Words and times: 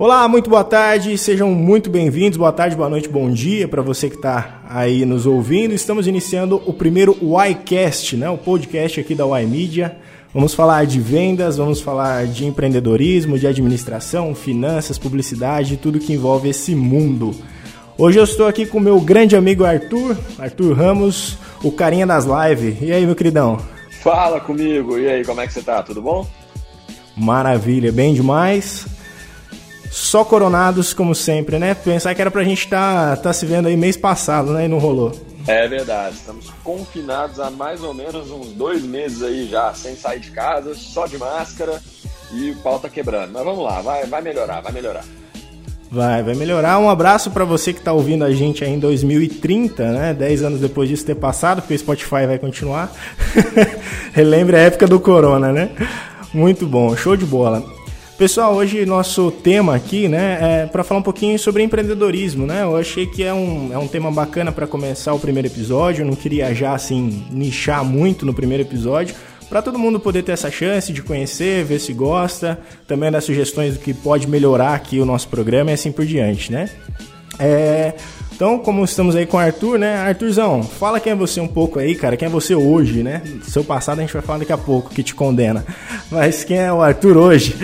Olá, 0.00 0.26
muito 0.26 0.48
boa 0.48 0.64
tarde, 0.64 1.18
sejam 1.18 1.50
muito 1.50 1.90
bem-vindos. 1.90 2.38
Boa 2.38 2.50
tarde, 2.50 2.74
boa 2.74 2.88
noite, 2.88 3.06
bom 3.06 3.30
dia 3.30 3.68
para 3.68 3.82
você 3.82 4.08
que 4.08 4.16
está 4.16 4.62
aí 4.66 5.04
nos 5.04 5.26
ouvindo. 5.26 5.74
Estamos 5.74 6.06
iniciando 6.06 6.56
o 6.64 6.72
primeiro 6.72 7.18
YCast, 7.20 8.16
né? 8.16 8.30
o 8.30 8.38
podcast 8.38 8.98
aqui 8.98 9.14
da 9.14 9.26
Y 9.26 9.46
Media. 9.46 9.98
Vamos 10.32 10.54
falar 10.54 10.86
de 10.86 10.98
vendas, 10.98 11.58
vamos 11.58 11.82
falar 11.82 12.26
de 12.26 12.46
empreendedorismo, 12.46 13.38
de 13.38 13.46
administração, 13.46 14.34
finanças, 14.34 14.98
publicidade, 14.98 15.76
tudo 15.76 15.98
que 15.98 16.14
envolve 16.14 16.48
esse 16.48 16.74
mundo. 16.74 17.32
Hoje 17.98 18.18
eu 18.18 18.24
estou 18.24 18.46
aqui 18.46 18.64
com 18.64 18.80
meu 18.80 18.98
grande 19.02 19.36
amigo 19.36 19.66
Arthur, 19.66 20.16
Arthur 20.38 20.72
Ramos, 20.72 21.36
o 21.62 21.70
carinha 21.70 22.06
das 22.06 22.24
lives. 22.24 22.78
E 22.80 22.90
aí, 22.90 23.04
meu 23.04 23.14
queridão? 23.14 23.58
Fala 24.02 24.40
comigo, 24.40 24.98
e 24.98 25.06
aí, 25.06 25.22
como 25.26 25.42
é 25.42 25.46
que 25.46 25.52
você 25.52 25.60
tá? 25.60 25.82
Tudo 25.82 26.00
bom? 26.00 26.26
Maravilha, 27.14 27.92
bem 27.92 28.14
demais. 28.14 28.86
Só 29.90 30.24
coronados, 30.24 30.94
como 30.94 31.14
sempre, 31.14 31.58
né? 31.58 31.74
Pensar 31.74 32.14
que 32.14 32.20
era 32.20 32.30
pra 32.30 32.44
gente 32.44 32.64
estar 32.64 33.16
tá, 33.16 33.22
tá 33.24 33.32
se 33.32 33.44
vendo 33.44 33.66
aí 33.66 33.76
mês 33.76 33.96
passado, 33.96 34.52
né? 34.52 34.66
E 34.66 34.68
não 34.68 34.78
rolou. 34.78 35.12
É 35.46 35.66
verdade, 35.66 36.16
estamos 36.16 36.50
confinados 36.62 37.40
há 37.40 37.50
mais 37.50 37.82
ou 37.82 37.92
menos 37.92 38.30
uns 38.30 38.48
dois 38.48 38.84
meses 38.84 39.22
aí 39.22 39.48
já, 39.48 39.74
sem 39.74 39.96
sair 39.96 40.20
de 40.20 40.30
casa, 40.30 40.74
só 40.74 41.06
de 41.06 41.18
máscara 41.18 41.82
e 42.32 42.50
o 42.50 42.56
pau 42.56 42.78
tá 42.78 42.88
quebrando. 42.88 43.32
Mas 43.32 43.44
vamos 43.44 43.64
lá, 43.64 43.80
vai, 43.80 44.06
vai 44.06 44.22
melhorar, 44.22 44.60
vai 44.60 44.70
melhorar. 44.70 45.04
Vai, 45.90 46.22
vai 46.22 46.34
melhorar. 46.34 46.78
Um 46.78 46.88
abraço 46.88 47.32
para 47.32 47.44
você 47.44 47.72
que 47.72 47.80
tá 47.80 47.92
ouvindo 47.92 48.24
a 48.24 48.30
gente 48.30 48.62
aí 48.62 48.70
em 48.70 48.78
2030, 48.78 49.90
né? 49.90 50.14
Dez 50.14 50.40
anos 50.42 50.60
depois 50.60 50.88
disso 50.88 51.04
ter 51.04 51.16
passado, 51.16 51.62
porque 51.62 51.74
o 51.74 51.78
Spotify 51.78 52.26
vai 52.26 52.38
continuar. 52.38 52.92
Relembre 54.12 54.56
a 54.56 54.60
época 54.60 54.86
do 54.86 55.00
Corona, 55.00 55.50
né? 55.50 55.70
Muito 56.32 56.64
bom, 56.64 56.94
show 56.94 57.16
de 57.16 57.26
bola. 57.26 57.79
Pessoal, 58.20 58.54
hoje 58.54 58.84
nosso 58.84 59.30
tema 59.30 59.74
aqui, 59.74 60.06
né, 60.06 60.38
é 60.42 60.66
para 60.66 60.84
falar 60.84 61.00
um 61.00 61.02
pouquinho 61.02 61.38
sobre 61.38 61.62
empreendedorismo, 61.62 62.46
né? 62.46 62.64
Eu 62.64 62.76
achei 62.76 63.06
que 63.06 63.24
é 63.24 63.32
um, 63.32 63.72
é 63.72 63.78
um 63.78 63.88
tema 63.88 64.10
bacana 64.10 64.52
para 64.52 64.66
começar 64.66 65.14
o 65.14 65.18
primeiro 65.18 65.48
episódio. 65.48 66.02
Eu 66.02 66.06
não 66.06 66.14
queria 66.14 66.54
já 66.54 66.74
assim 66.74 67.24
nichar 67.30 67.82
muito 67.82 68.26
no 68.26 68.34
primeiro 68.34 68.62
episódio, 68.62 69.14
para 69.48 69.62
todo 69.62 69.78
mundo 69.78 69.98
poder 69.98 70.22
ter 70.22 70.32
essa 70.32 70.50
chance 70.50 70.92
de 70.92 71.00
conhecer, 71.00 71.64
ver 71.64 71.78
se 71.78 71.94
gosta, 71.94 72.60
também 72.86 73.10
dar 73.10 73.22
sugestões 73.22 73.72
do 73.72 73.80
que 73.80 73.94
pode 73.94 74.26
melhorar 74.26 74.74
aqui 74.74 75.00
o 75.00 75.06
nosso 75.06 75.26
programa 75.26 75.70
e 75.70 75.72
assim 75.72 75.90
por 75.90 76.04
diante, 76.04 76.52
né? 76.52 76.68
É, 77.38 77.94
então, 78.40 78.58
como 78.58 78.82
estamos 78.82 79.14
aí 79.14 79.26
com 79.26 79.36
o 79.36 79.40
Arthur, 79.40 79.78
né? 79.78 79.96
Arthurzão, 79.96 80.62
fala 80.62 80.98
quem 80.98 81.12
é 81.12 81.14
você 81.14 81.42
um 81.42 81.46
pouco 81.46 81.78
aí, 81.78 81.94
cara. 81.94 82.16
Quem 82.16 82.24
é 82.24 82.30
você 82.30 82.54
hoje, 82.54 83.02
né? 83.02 83.22
Seu 83.42 83.62
passado 83.62 83.98
a 83.98 84.00
gente 84.00 84.14
vai 84.14 84.22
falar 84.22 84.38
daqui 84.38 84.52
a 84.52 84.56
pouco, 84.56 84.88
que 84.88 85.02
te 85.02 85.14
condena. 85.14 85.62
Mas 86.10 86.42
quem 86.42 86.56
é 86.56 86.72
o 86.72 86.80
Arthur 86.80 87.18
hoje? 87.18 87.54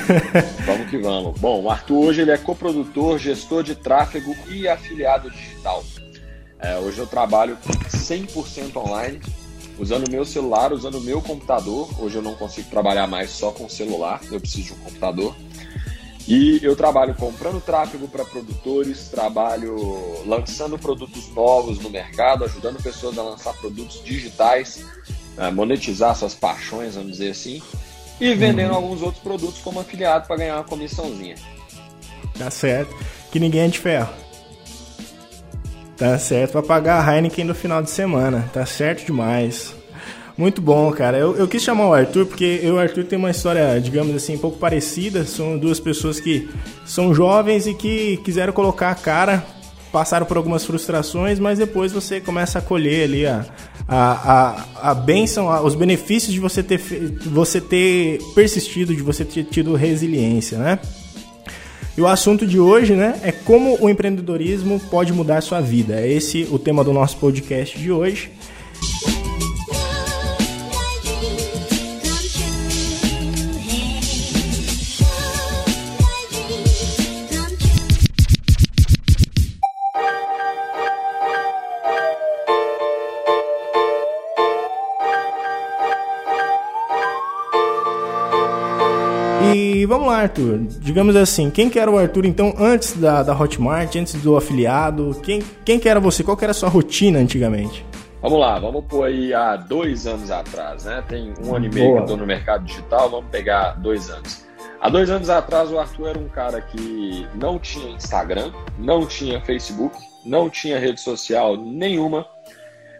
vamos 0.64 0.88
que 0.88 0.96
vamos. 0.96 1.38
Bom, 1.38 1.64
o 1.64 1.70
Arthur 1.70 2.06
hoje 2.06 2.22
ele 2.22 2.30
é 2.30 2.38
coprodutor, 2.38 3.18
gestor 3.18 3.62
de 3.62 3.74
tráfego 3.74 4.34
e 4.48 4.66
afiliado 4.66 5.30
digital. 5.30 5.84
É, 6.58 6.78
hoje 6.78 7.00
eu 7.00 7.06
trabalho 7.06 7.58
100% 7.90 8.76
online, 8.76 9.20
usando 9.78 10.08
o 10.08 10.10
meu 10.10 10.24
celular, 10.24 10.72
usando 10.72 10.94
o 10.94 11.02
meu 11.02 11.20
computador. 11.20 11.86
Hoje 11.98 12.16
eu 12.16 12.22
não 12.22 12.34
consigo 12.34 12.70
trabalhar 12.70 13.06
mais 13.06 13.28
só 13.28 13.50
com 13.50 13.68
celular, 13.68 14.22
eu 14.32 14.40
preciso 14.40 14.68
de 14.68 14.72
um 14.72 14.84
computador. 14.84 15.36
E 16.26 16.58
eu 16.62 16.74
trabalho 16.74 17.14
comprando 17.14 17.60
tráfego 17.60 18.08
para 18.08 18.24
produtores, 18.24 19.08
trabalho 19.08 19.76
lançando 20.26 20.78
produtos 20.78 21.28
novos 21.34 21.78
no 21.80 21.90
mercado, 21.90 22.44
ajudando 22.44 22.82
pessoas 22.82 23.18
a 23.18 23.22
lançar 23.22 23.52
produtos 23.54 24.02
digitais, 24.02 24.84
monetizar 25.52 26.16
suas 26.16 26.34
paixões, 26.34 26.94
vamos 26.94 27.12
dizer 27.12 27.30
assim, 27.30 27.62
e 28.18 28.34
vendendo 28.34 28.70
uhum. 28.70 28.76
alguns 28.76 29.02
outros 29.02 29.22
produtos 29.22 29.60
como 29.60 29.80
afiliado 29.80 30.26
para 30.26 30.36
ganhar 30.36 30.56
uma 30.56 30.64
comissãozinha. 30.64 31.34
Tá 32.38 32.50
certo. 32.50 32.96
Que 33.30 33.38
ninguém 33.38 33.62
é 33.62 33.68
de 33.68 33.78
ferro. 33.78 34.08
Tá 35.96 36.18
certo 36.18 36.52
para 36.52 36.62
pagar 36.62 37.06
a 37.06 37.14
Heineken 37.14 37.44
no 37.44 37.54
final 37.54 37.82
de 37.82 37.90
semana. 37.90 38.48
Tá 38.52 38.64
certo 38.64 39.04
demais. 39.04 39.74
Muito 40.36 40.60
bom, 40.60 40.90
cara. 40.90 41.16
Eu, 41.16 41.36
eu 41.36 41.46
quis 41.46 41.62
chamar 41.62 41.88
o 41.88 41.94
Arthur 41.94 42.26
porque 42.26 42.60
eu 42.62 42.74
e 42.74 42.76
o 42.76 42.78
Arthur 42.78 43.04
tem 43.04 43.16
uma 43.18 43.30
história, 43.30 43.78
digamos 43.80 44.14
assim, 44.16 44.34
um 44.34 44.38
pouco 44.38 44.58
parecida. 44.58 45.24
São 45.24 45.56
duas 45.56 45.78
pessoas 45.78 46.18
que 46.18 46.48
são 46.84 47.14
jovens 47.14 47.66
e 47.66 47.74
que 47.74 48.16
quiseram 48.24 48.52
colocar 48.52 48.90
a 48.90 48.94
cara, 48.96 49.44
passaram 49.92 50.26
por 50.26 50.36
algumas 50.36 50.64
frustrações, 50.64 51.38
mas 51.38 51.60
depois 51.60 51.92
você 51.92 52.20
começa 52.20 52.58
a 52.58 52.62
colher 52.62 53.04
ali 53.04 53.26
a, 53.26 53.46
a, 53.86 54.56
a, 54.82 54.90
a 54.90 54.94
benção, 54.94 55.48
a, 55.48 55.62
os 55.62 55.76
benefícios 55.76 56.32
de 56.32 56.40
você 56.40 56.64
ter, 56.64 56.78
você 56.78 57.60
ter 57.60 58.18
persistido, 58.34 58.94
de 58.94 59.02
você 59.02 59.24
ter 59.24 59.44
tido 59.44 59.74
resiliência, 59.74 60.58
né? 60.58 60.80
E 61.96 62.00
o 62.00 62.08
assunto 62.08 62.44
de 62.44 62.58
hoje, 62.58 62.94
né, 62.94 63.20
é 63.22 63.30
como 63.30 63.78
o 63.80 63.88
empreendedorismo 63.88 64.80
pode 64.90 65.12
mudar 65.12 65.40
sua 65.42 65.60
vida. 65.60 66.00
É 66.00 66.10
esse 66.10 66.44
o 66.50 66.58
tema 66.58 66.82
do 66.82 66.92
nosso 66.92 67.18
podcast 67.18 67.78
de 67.78 67.92
hoje. 67.92 68.32
Arthur. 90.16 90.58
Digamos 90.80 91.16
assim, 91.16 91.50
quem 91.50 91.68
que 91.68 91.78
era 91.78 91.90
o 91.90 91.98
Arthur, 91.98 92.24
então, 92.24 92.54
antes 92.58 92.94
da, 92.94 93.22
da 93.22 93.38
Hotmart, 93.38 93.94
antes 93.96 94.14
do 94.14 94.36
afiliado? 94.36 95.16
Quem, 95.22 95.42
quem 95.64 95.78
que 95.78 95.88
era 95.88 96.00
você? 96.00 96.22
Qual 96.22 96.36
que 96.36 96.44
era 96.44 96.52
a 96.52 96.54
sua 96.54 96.68
rotina 96.68 97.18
antigamente? 97.18 97.84
Vamos 98.24 98.40
lá, 98.40 98.58
vamos 98.58 98.84
pôr 98.86 99.04
aí 99.04 99.34
há 99.34 99.54
dois 99.54 100.06
anos 100.06 100.30
atrás, 100.30 100.84
né? 100.84 101.04
Tem 101.06 101.34
um 101.44 101.54
ano 101.54 101.66
e 101.66 101.68
meio 101.68 101.88
Boa. 101.88 101.96
que 101.98 102.02
eu 102.04 102.06
tô 102.06 102.16
no 102.16 102.26
mercado 102.26 102.64
digital, 102.64 103.10
vamos 103.10 103.26
pegar 103.30 103.72
dois 103.72 104.08
anos. 104.08 104.46
Há 104.80 104.88
dois 104.88 105.10
anos 105.10 105.28
atrás, 105.28 105.70
o 105.70 105.78
Arthur 105.78 106.08
era 106.08 106.18
um 106.18 106.28
cara 106.28 106.60
que 106.60 107.26
não 107.34 107.58
tinha 107.58 107.90
Instagram, 107.90 108.50
não 108.78 109.06
tinha 109.06 109.40
Facebook, 109.42 109.94
não 110.24 110.48
tinha 110.48 110.78
rede 110.78 111.00
social 111.00 111.56
nenhuma. 111.56 112.26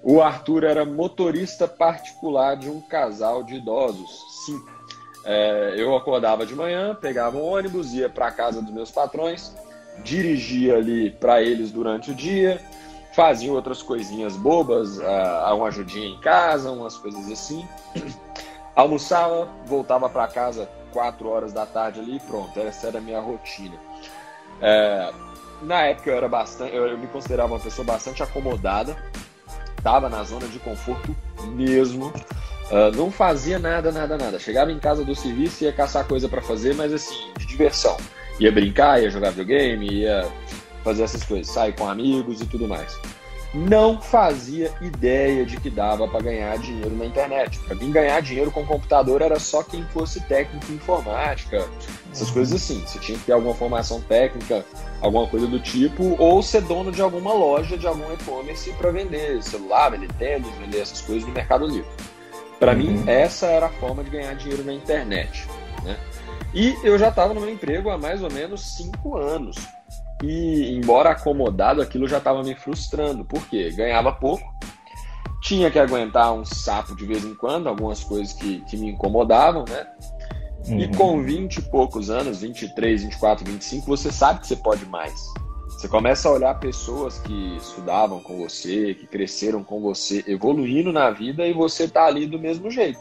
O 0.03 0.21
Arthur 0.21 0.65
era 0.65 0.85
motorista 0.85 1.67
particular 1.67 2.57
de 2.57 2.69
um 2.69 2.81
casal 2.83 3.43
de 3.43 3.55
idosos, 3.55 4.11
sim, 4.45 4.61
é, 5.25 5.75
eu 5.77 5.97
acordava 5.97 6.45
de 6.45 6.55
manhã, 6.55 6.95
pegava 6.95 7.37
um 7.37 7.43
ônibus, 7.43 7.95
ia 7.95 8.09
para 8.09 8.31
casa 8.31 8.61
dos 8.61 8.73
meus 8.73 8.91
patrões, 8.91 9.55
dirigia 10.03 10.77
ali 10.77 11.11
para 11.11 11.43
eles 11.43 11.71
durante 11.71 12.11
o 12.11 12.15
dia, 12.15 12.61
fazia 13.15 13.53
outras 13.53 13.83
coisinhas 13.83 14.37
bobas, 14.37 14.99
uh, 14.99 15.55
uma 15.55 15.69
ajudinha 15.69 16.09
em 16.09 16.21
casa, 16.21 16.71
umas 16.71 16.97
coisas 16.97 17.31
assim. 17.31 17.67
Almoçava, 18.77 19.49
voltava 19.67 20.09
para 20.09 20.27
casa 20.27 20.69
4 20.93 21.29
horas 21.29 21.53
da 21.53 21.65
tarde 21.65 22.01
ali, 22.01 22.21
pronto, 22.21 22.59
essa 22.59 22.89
era 22.89 22.99
a 22.99 23.01
minha 23.01 23.21
rotina. 23.21 23.77
É, 24.61 25.13
na 25.63 25.83
época 25.83 26.11
eu 26.11 26.17
era 26.17 26.29
bastante, 26.29 26.75
eu, 26.75 26.87
eu 26.87 26.99
me 26.99 27.07
considerava 27.07 27.53
uma 27.53 27.61
pessoa 27.61 27.85
bastante 27.85 28.23
acomodada, 28.23 28.97
estava 29.77 30.09
na 30.09 30.23
zona 30.25 30.49
de 30.49 30.59
conforto 30.59 31.15
mesmo. 31.55 32.13
Uh, 32.71 32.97
não 32.97 33.11
fazia 33.11 33.59
nada, 33.59 33.93
nada, 33.93 34.17
nada. 34.17 34.39
Chegava 34.39 34.73
em 34.73 34.79
casa 34.79 35.05
do 35.05 35.15
serviço, 35.15 35.65
ia 35.65 35.73
caçar 35.73 36.07
coisa 36.07 36.29
para 36.29 36.41
fazer, 36.41 36.75
mas 36.75 36.93
assim, 36.93 37.31
de 37.39 37.47
diversão. 37.47 37.97
Ia 38.41 38.51
brincar, 38.51 39.03
ia 39.03 39.11
jogar 39.11 39.31
videogame, 39.31 39.87
ia 39.87 40.27
fazer 40.83 41.03
essas 41.03 41.25
coisas, 41.25 41.53
sair 41.53 41.75
com 41.75 41.89
amigos 41.89 42.41
e 42.41 42.47
tudo 42.47 42.67
mais. 42.67 42.99
Não 43.55 44.01
fazia 44.01 44.73
ideia 44.81 45.47
de 45.47 45.57
que 45.59 45.71
dava 45.71 46.09
para 46.09 46.21
ganhar 46.21 46.59
dinheiro 46.59 46.97
na 46.97 47.05
internet. 47.05 47.57
Para 47.61 47.77
mim, 47.77 47.93
ganhar 47.93 48.21
dinheiro 48.21 48.51
com 48.51 48.67
computador 48.67 49.23
era 49.23 49.39
só 49.39 49.63
quem 49.63 49.85
fosse 49.85 50.21
técnico 50.23 50.73
em 50.73 50.75
informática, 50.75 51.65
essas 52.11 52.31
coisas 52.31 52.61
assim. 52.61 52.81
Você 52.81 52.99
tinha 52.99 53.17
que 53.17 53.25
ter 53.25 53.33
alguma 53.33 53.55
formação 53.55 54.01
técnica, 54.01 54.65
alguma 55.01 55.29
coisa 55.29 55.47
do 55.47 55.61
tipo, 55.61 56.17
ou 56.19 56.43
ser 56.43 56.63
dono 56.63 56.91
de 56.91 57.01
alguma 57.01 57.33
loja, 57.33 57.79
de 57.79 57.87
algum 57.87 58.13
e-commerce 58.13 58.73
para 58.73 58.91
vender 58.91 59.41
celular, 59.41 59.91
vender 59.91 60.13
tênis, 60.15 60.49
vender 60.59 60.81
essas 60.81 61.01
coisas 61.03 61.25
no 61.25 61.33
Mercado 61.33 61.65
Livre. 61.65 61.87
Para 62.65 62.73
uhum. 62.73 62.79
mim, 62.79 63.05
essa 63.07 63.45
era 63.45 63.67
a 63.67 63.69
forma 63.69 64.03
de 64.03 64.09
ganhar 64.09 64.35
dinheiro 64.37 64.65
na 64.65 64.73
internet. 64.73 65.47
Né? 65.85 65.99
E 66.55 66.75
eu 66.83 66.99
já 66.99 67.11
estava 67.11 67.35
no 67.35 67.41
meu 67.43 67.51
emprego 67.51 67.91
há 67.91 67.99
mais 67.99 68.23
ou 68.23 68.33
menos 68.33 68.79
cinco 68.79 69.19
anos. 69.19 69.55
E, 70.23 70.75
embora 70.75 71.11
acomodado, 71.11 71.83
aquilo 71.83 72.09
já 72.09 72.17
estava 72.17 72.43
me 72.43 72.55
frustrando. 72.55 73.23
Por 73.23 73.47
quê? 73.49 73.71
Ganhava 73.71 74.13
pouco, 74.13 74.51
tinha 75.43 75.71
que 75.71 75.79
aguentar 75.79 76.33
um 76.33 76.43
sapo 76.43 76.97
de 76.97 77.05
vez 77.05 77.23
em 77.23 77.35
quando, 77.35 77.69
algumas 77.69 78.03
coisas 78.03 78.33
que, 78.33 78.61
que 78.61 78.79
me 78.79 78.93
incomodavam, 78.93 79.67
né? 79.69 79.87
Uhum. 80.67 80.79
E 80.79 80.97
com 80.97 81.23
20 81.23 81.59
e 81.59 81.63
poucos 81.71 82.09
anos, 82.09 82.41
23, 82.41 83.03
24, 83.03 83.45
25, 83.45 83.87
você 83.87 84.11
sabe 84.11 84.41
que 84.41 84.47
você 84.47 84.57
pode 84.57 84.87
mais. 84.87 85.21
Você 85.85 85.89
começa 85.91 86.31
a 86.31 86.33
olhar 86.33 86.59
pessoas 86.59 87.19
que 87.19 87.57
estudavam 87.59 88.19
com 88.19 88.39
você, 88.39 88.95
que 88.95 89.07
cresceram 89.07 89.63
com 89.63 89.83
você, 89.83 90.25
evoluindo 90.27 90.91
na 90.91 91.11
vida 91.11 91.47
e 91.47 91.53
você 91.53 91.87
tá 91.87 92.07
ali 92.07 92.25
do 92.25 92.39
mesmo 92.39 92.71
jeito. 92.71 92.99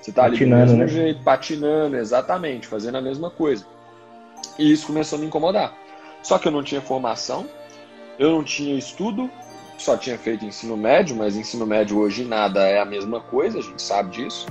Você 0.00 0.12
tá 0.12 0.30
patinando, 0.30 0.62
ali 0.62 0.70
do 0.70 0.76
mesmo 0.78 0.98
né? 0.98 1.02
jeito, 1.02 1.24
patinando, 1.24 1.96
exatamente, 1.96 2.68
fazendo 2.68 2.96
a 2.98 3.02
mesma 3.02 3.28
coisa. 3.28 3.66
E 4.56 4.70
isso 4.70 4.86
começou 4.86 5.16
a 5.16 5.20
me 5.20 5.26
incomodar. 5.26 5.76
Só 6.22 6.38
que 6.38 6.46
eu 6.46 6.52
não 6.52 6.62
tinha 6.62 6.80
formação, 6.80 7.44
eu 8.20 8.30
não 8.30 8.44
tinha 8.44 8.78
estudo, 8.78 9.28
só 9.76 9.96
tinha 9.96 10.16
feito 10.16 10.44
ensino 10.44 10.76
médio, 10.76 11.16
mas 11.16 11.34
ensino 11.34 11.66
médio 11.66 11.98
hoje 11.98 12.24
nada 12.24 12.68
é 12.68 12.78
a 12.78 12.84
mesma 12.84 13.18
coisa, 13.18 13.58
a 13.58 13.62
gente 13.62 13.82
sabe 13.82 14.12
disso. 14.12 14.46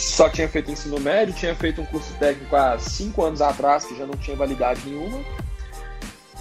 Só 0.00 0.28
tinha 0.28 0.48
feito 0.48 0.72
ensino 0.72 0.98
médio, 0.98 1.32
tinha 1.32 1.54
feito 1.54 1.80
um 1.80 1.86
curso 1.86 2.12
técnico 2.14 2.56
há 2.56 2.76
cinco 2.80 3.22
anos 3.22 3.40
atrás 3.40 3.84
que 3.84 3.96
já 3.96 4.04
não 4.04 4.16
tinha 4.16 4.36
validade 4.36 4.80
nenhuma. 4.84 5.20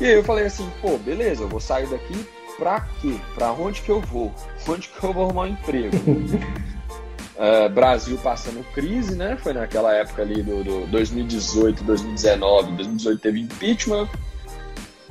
E 0.01 0.05
aí 0.05 0.13
eu 0.13 0.23
falei 0.23 0.45
assim, 0.45 0.67
pô, 0.81 0.97
beleza, 0.97 1.43
eu 1.43 1.47
vou 1.47 1.59
sair 1.59 1.85
daqui 1.85 2.25
pra 2.57 2.79
quê? 2.99 3.13
Pra 3.35 3.53
onde 3.53 3.83
que 3.83 3.89
eu 3.89 4.01
vou? 4.01 4.33
Onde 4.67 4.89
que 4.89 5.03
eu 5.03 5.13
vou 5.13 5.25
arrumar 5.25 5.43
um 5.43 5.47
emprego? 5.49 5.95
uh, 5.95 7.69
Brasil 7.69 8.17
passando 8.17 8.65
crise, 8.73 9.15
né? 9.15 9.37
Foi 9.39 9.53
naquela 9.53 9.93
época 9.93 10.23
ali 10.23 10.41
do, 10.41 10.63
do 10.63 10.87
2018, 10.87 11.83
2019. 11.83 12.71
2018 12.71 13.21
teve 13.21 13.41
impeachment. 13.41 14.09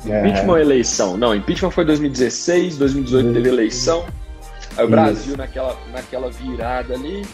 É. 0.06 0.18
Impeachment 0.18 0.52
ou 0.52 0.58
eleição? 0.58 1.16
Não, 1.16 1.36
impeachment 1.36 1.70
foi 1.70 1.84
2016, 1.84 2.76
2018 2.76 3.32
teve 3.32 3.48
eleição. 3.48 4.04
Aí 4.76 4.84
o 4.84 4.88
Brasil 4.88 5.36
naquela, 5.36 5.78
naquela 5.92 6.30
virada 6.30 6.94
ali, 6.94 7.24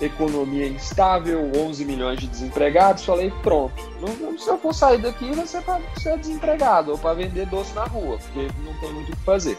economia 0.00 0.66
instável, 0.66 1.50
11 1.54 1.84
milhões 1.84 2.20
de 2.20 2.26
desempregados. 2.26 3.04
Falei, 3.04 3.32
pronto, 3.42 3.74
não, 4.00 4.38
se 4.38 4.48
eu 4.48 4.58
for 4.58 4.74
sair 4.74 4.98
daqui, 4.98 5.30
vai 5.32 5.46
ser 5.46 5.62
para 5.62 5.80
ser 6.00 6.18
desempregado 6.18 6.92
ou 6.92 6.98
para 6.98 7.14
vender 7.14 7.46
doce 7.46 7.74
na 7.74 7.84
rua, 7.84 8.18
porque 8.18 8.48
não 8.64 8.74
tem 8.80 8.92
muito 8.92 9.12
o 9.12 9.16
que 9.16 9.22
fazer. 9.22 9.58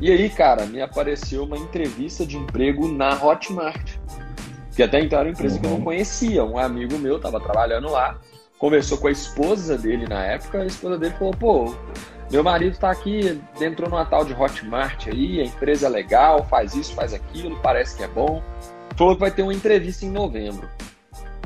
E 0.00 0.10
aí, 0.10 0.28
cara, 0.28 0.66
me 0.66 0.80
apareceu 0.80 1.44
uma 1.44 1.56
entrevista 1.56 2.26
de 2.26 2.36
emprego 2.36 2.88
na 2.88 3.14
Hotmart, 3.14 3.98
que 4.74 4.82
até 4.82 5.00
então 5.00 5.18
era 5.18 5.28
uma 5.28 5.32
empresa 5.32 5.54
uhum. 5.54 5.60
que 5.60 5.66
eu 5.66 5.70
não 5.70 5.78
uhum. 5.78 5.84
conhecia. 5.84 6.44
Um 6.44 6.58
amigo 6.58 6.98
meu 6.98 7.16
estava 7.16 7.38
trabalhando 7.40 7.88
lá, 7.88 8.18
conversou 8.58 8.98
com 8.98 9.06
a 9.06 9.12
esposa 9.12 9.78
dele 9.78 10.06
na 10.08 10.24
época, 10.24 10.62
a 10.62 10.66
esposa 10.66 10.98
dele 10.98 11.14
falou, 11.14 11.34
pô, 11.34 11.74
meu 12.32 12.42
marido 12.42 12.72
está 12.72 12.90
aqui, 12.90 13.40
entrou 13.60 13.90
numa 13.90 14.06
tal 14.06 14.24
de 14.24 14.32
Hotmart 14.32 15.06
aí, 15.08 15.40
a 15.40 15.44
empresa 15.44 15.86
é 15.86 15.90
legal, 15.90 16.44
faz 16.46 16.74
isso, 16.74 16.94
faz 16.94 17.12
aquilo, 17.12 17.60
parece 17.60 17.96
que 17.96 18.02
é 18.02 18.08
bom. 18.08 18.42
Falou 18.96 19.14
que 19.14 19.20
vai 19.20 19.30
ter 19.30 19.42
uma 19.42 19.54
entrevista 19.54 20.04
em 20.04 20.10
novembro. 20.10 20.68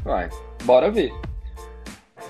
Vai, 0.02 0.28
bora 0.64 0.90
ver. 0.90 1.12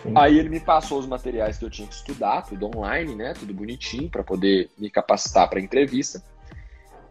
Sim. 0.03 0.13
Aí 0.15 0.39
ele 0.39 0.49
me 0.49 0.61
passou 0.61 0.99
os 0.99 1.07
materiais 1.07 1.59
que 1.59 1.65
eu 1.65 1.71
tinha 1.71 1.89
que 1.89 1.95
estudar, 1.95 2.43
tudo 2.43 2.67
online, 2.67 3.15
né? 3.15 3.35
Tudo 3.35 3.53
bonitinho 3.53 4.09
para 4.09 4.23
poder 4.23 4.71
me 4.79 4.91
capacitar 4.91 5.49
para 5.49 5.59
a 5.59 5.63
entrevista. 5.63 6.23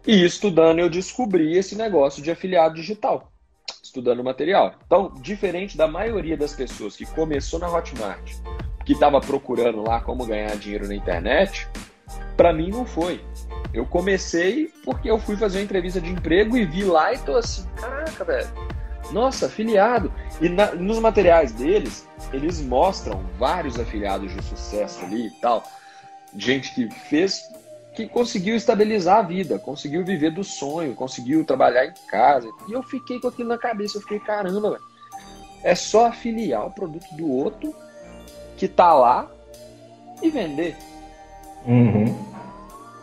E 0.06 0.24
estudando 0.24 0.78
eu 0.78 0.88
descobri 0.88 1.56
esse 1.56 1.76
negócio 1.76 2.22
de 2.22 2.30
afiliado 2.30 2.76
digital, 2.76 3.32
estudando 3.82 4.22
material. 4.22 4.74
Então, 4.86 5.12
diferente 5.20 5.76
da 5.76 5.88
maioria 5.88 6.36
das 6.36 6.52
pessoas 6.52 6.96
que 6.96 7.04
começou 7.06 7.58
na 7.58 7.68
Hotmart, 7.68 8.34
que 8.84 8.92
estava 8.92 9.20
procurando 9.20 9.82
lá 9.82 10.00
como 10.00 10.24
ganhar 10.24 10.56
dinheiro 10.56 10.86
na 10.86 10.94
internet, 10.94 11.68
para 12.36 12.52
mim 12.52 12.70
não 12.70 12.86
foi. 12.86 13.20
Eu 13.76 13.84
comecei 13.84 14.72
porque 14.82 15.10
eu 15.10 15.18
fui 15.18 15.36
fazer 15.36 15.58
uma 15.58 15.64
entrevista 15.64 16.00
de 16.00 16.10
emprego 16.10 16.56
e 16.56 16.64
vi 16.64 16.82
lá 16.82 17.12
e 17.12 17.18
tô 17.18 17.36
assim, 17.36 17.62
caraca, 17.76 18.24
velho. 18.24 18.48
Nossa, 19.12 19.46
afiliado. 19.46 20.10
E 20.40 20.48
na, 20.48 20.74
nos 20.74 20.98
materiais 20.98 21.52
deles, 21.52 22.08
eles 22.32 22.60
mostram 22.60 23.22
vários 23.38 23.78
afiliados 23.78 24.34
de 24.34 24.42
sucesso 24.42 25.04
ali 25.04 25.26
e 25.26 25.30
tal. 25.42 25.62
Gente 26.34 26.74
que 26.74 26.88
fez, 26.90 27.42
que 27.94 28.08
conseguiu 28.08 28.56
estabilizar 28.56 29.18
a 29.18 29.22
vida, 29.22 29.58
conseguiu 29.58 30.02
viver 30.04 30.30
do 30.30 30.42
sonho, 30.42 30.94
conseguiu 30.94 31.44
trabalhar 31.44 31.84
em 31.84 31.92
casa. 32.08 32.48
E 32.68 32.72
eu 32.72 32.82
fiquei 32.82 33.20
com 33.20 33.28
aquilo 33.28 33.50
na 33.50 33.58
cabeça. 33.58 33.98
Eu 33.98 34.02
fiquei, 34.02 34.20
caramba, 34.20 34.70
velho. 34.70 34.82
É 35.62 35.74
só 35.74 36.06
afiliar 36.06 36.66
o 36.66 36.70
produto 36.70 37.14
do 37.14 37.30
outro 37.30 37.74
que 38.56 38.66
tá 38.66 38.94
lá 38.94 39.30
e 40.22 40.30
vender. 40.30 40.76
Uhum. 41.66 42.36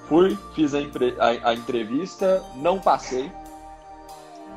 Fui, 0.07 0.37
fiz 0.53 0.73
a, 0.73 0.79
a, 0.79 1.49
a 1.49 1.53
entrevista, 1.53 2.43
não 2.55 2.79
passei. 2.79 3.31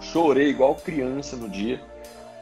Chorei 0.01 0.49
igual 0.49 0.75
criança 0.75 1.37
no 1.37 1.49
dia 1.49 1.81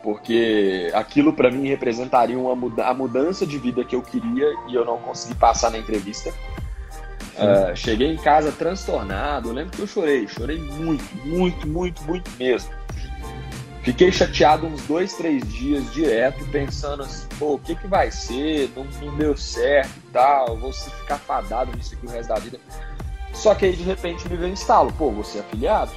porque 0.05 0.93
aquilo 0.93 1.33
para 1.33 1.51
mim 1.51 1.67
representaria 1.67 2.39
uma 2.39 2.55
muda 2.55 2.87
a 2.87 2.93
mudança 2.93 3.47
de 3.47 3.59
vida 3.59 3.83
que 3.83 3.97
eu 3.97 4.03
queria 4.03 4.47
e 4.69 4.75
eu 4.75 4.85
não 4.85 4.99
consegui 4.99 5.35
passar 5.35 5.71
na 5.71 5.79
entrevista. 5.79 6.31
Uh, 6.31 7.75
cheguei 7.75 8.13
em 8.13 8.17
casa 8.17 8.53
transtornado, 8.53 9.49
eu 9.49 9.55
lembro 9.55 9.75
que 9.75 9.83
eu 9.83 9.87
chorei, 9.87 10.29
chorei 10.29 10.59
muito, 10.59 11.05
muito, 11.27 11.67
muito, 11.67 12.03
muito 12.03 12.31
mesmo. 12.39 12.71
Fiquei 13.83 14.13
chateado 14.13 14.67
uns 14.67 14.83
dois, 14.83 15.15
três 15.15 15.43
dias 15.53 15.93
direto, 15.93 16.45
pensando 16.53 17.03
assim, 17.03 17.27
pô, 17.39 17.55
o 17.55 17.59
que 17.59 17.75
que 17.75 17.87
vai 17.87 18.11
ser? 18.11 18.71
Não, 18.77 18.85
não 19.03 19.17
deu 19.17 19.37
certo 19.37 19.91
e 19.97 20.13
tal, 20.13 20.57
vou 20.57 20.73
ficar 20.73 21.19
fadado 21.19 21.77
nisso 21.77 21.95
aqui 21.95 22.07
o 22.07 22.11
resto 22.11 22.29
da 22.29 22.39
vida. 22.39 22.61
Só 23.35 23.55
que 23.55 23.67
aí 23.67 23.77
de 23.77 23.83
repente 23.83 24.29
me 24.29 24.37
veio 24.37 24.51
um 24.51 24.53
instalo, 24.53 24.93
pô, 24.93 25.11
você 25.11 25.39
é 25.39 25.41
afiliado? 25.41 25.93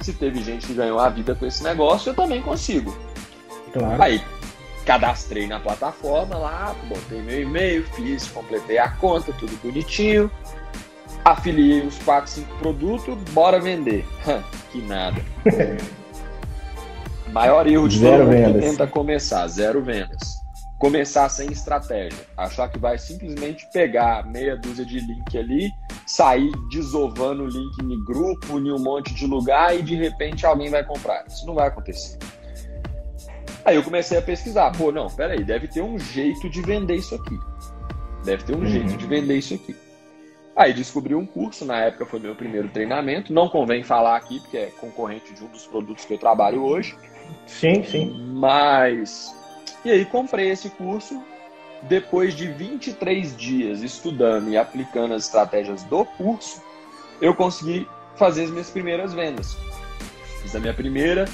Se 0.00 0.12
teve 0.12 0.42
gente 0.42 0.66
que 0.66 0.74
ganhou 0.74 0.98
a 0.98 1.08
vida 1.08 1.34
com 1.34 1.46
esse 1.46 1.62
negócio, 1.62 2.10
eu 2.10 2.14
também 2.14 2.42
consigo. 2.42 2.96
Claro. 3.72 4.02
Aí 4.02 4.22
cadastrei 4.84 5.46
na 5.46 5.58
plataforma 5.58 6.36
lá, 6.36 6.74
botei 6.88 7.20
meu 7.20 7.42
e-mail, 7.42 7.84
fiz, 7.88 8.28
completei 8.28 8.78
a 8.78 8.88
conta, 8.88 9.32
tudo 9.32 9.56
bonitinho. 9.62 10.30
Afiliei 11.24 11.84
os 11.84 11.98
4, 11.98 12.30
5 12.30 12.54
produtos, 12.58 13.18
bora 13.32 13.60
vender. 13.60 14.06
que 14.70 14.80
nada. 14.82 15.20
Maior 17.32 17.66
erro 17.66 17.88
de 17.88 17.98
zero 17.98 18.24
todo 18.24 18.32
mundo 18.32 18.54
que 18.54 18.60
tenta 18.60 18.86
começar, 18.86 19.46
zero 19.48 19.82
vendas. 19.82 20.45
Começar 20.78 21.28
sem 21.28 21.50
estratégia. 21.50 22.26
Achar 22.36 22.68
que 22.68 22.78
vai 22.78 22.98
simplesmente 22.98 23.66
pegar 23.72 24.26
meia 24.26 24.56
dúzia 24.56 24.84
de 24.84 25.00
link 25.00 25.38
ali, 25.38 25.70
sair 26.06 26.52
desovando 26.70 27.44
o 27.44 27.46
link 27.46 27.78
em 27.82 28.04
grupo, 28.04 28.58
em 28.58 28.70
um 28.70 28.78
monte 28.78 29.14
de 29.14 29.26
lugar 29.26 29.74
e 29.74 29.82
de 29.82 29.94
repente 29.94 30.44
alguém 30.44 30.70
vai 30.70 30.84
comprar. 30.84 31.24
Isso 31.26 31.46
não 31.46 31.54
vai 31.54 31.68
acontecer. 31.68 32.18
Aí 33.64 33.74
eu 33.74 33.82
comecei 33.82 34.16
a 34.18 34.22
pesquisar. 34.22 34.70
Pô, 34.76 34.92
não, 34.92 35.08
peraí, 35.08 35.42
deve 35.42 35.66
ter 35.66 35.82
um 35.82 35.98
jeito 35.98 36.48
de 36.48 36.60
vender 36.62 36.94
isso 36.94 37.14
aqui. 37.14 37.36
Deve 38.24 38.44
ter 38.44 38.54
um 38.54 38.60
uhum. 38.60 38.66
jeito 38.66 38.96
de 38.96 39.06
vender 39.06 39.38
isso 39.38 39.54
aqui. 39.54 39.74
Aí 40.54 40.72
descobri 40.72 41.14
um 41.14 41.26
curso, 41.26 41.64
na 41.64 41.80
época 41.80 42.06
foi 42.06 42.18
meu 42.18 42.34
primeiro 42.34 42.68
treinamento. 42.68 43.32
Não 43.32 43.48
convém 43.48 43.82
falar 43.82 44.16
aqui, 44.16 44.40
porque 44.40 44.56
é 44.56 44.66
concorrente 44.80 45.34
de 45.34 45.44
um 45.44 45.48
dos 45.48 45.66
produtos 45.66 46.04
que 46.04 46.14
eu 46.14 46.18
trabalho 46.18 46.62
hoje. 46.62 46.96
Sim, 47.46 47.82
sim. 47.84 48.32
Mas. 48.34 49.34
E 49.86 49.90
aí 49.92 50.04
comprei 50.04 50.50
esse 50.50 50.68
curso. 50.68 51.22
Depois 51.82 52.34
de 52.34 52.48
23 52.48 53.36
dias 53.36 53.82
estudando 53.82 54.50
e 54.50 54.56
aplicando 54.56 55.14
as 55.14 55.26
estratégias 55.26 55.84
do 55.84 56.04
curso, 56.04 56.60
eu 57.20 57.32
consegui 57.32 57.86
fazer 58.16 58.44
as 58.44 58.50
minhas 58.50 58.68
primeiras 58.68 59.14
vendas. 59.14 59.56
Fiz 60.42 60.56
a 60.56 60.58
minha 60.58 60.74
primeira, 60.74 61.26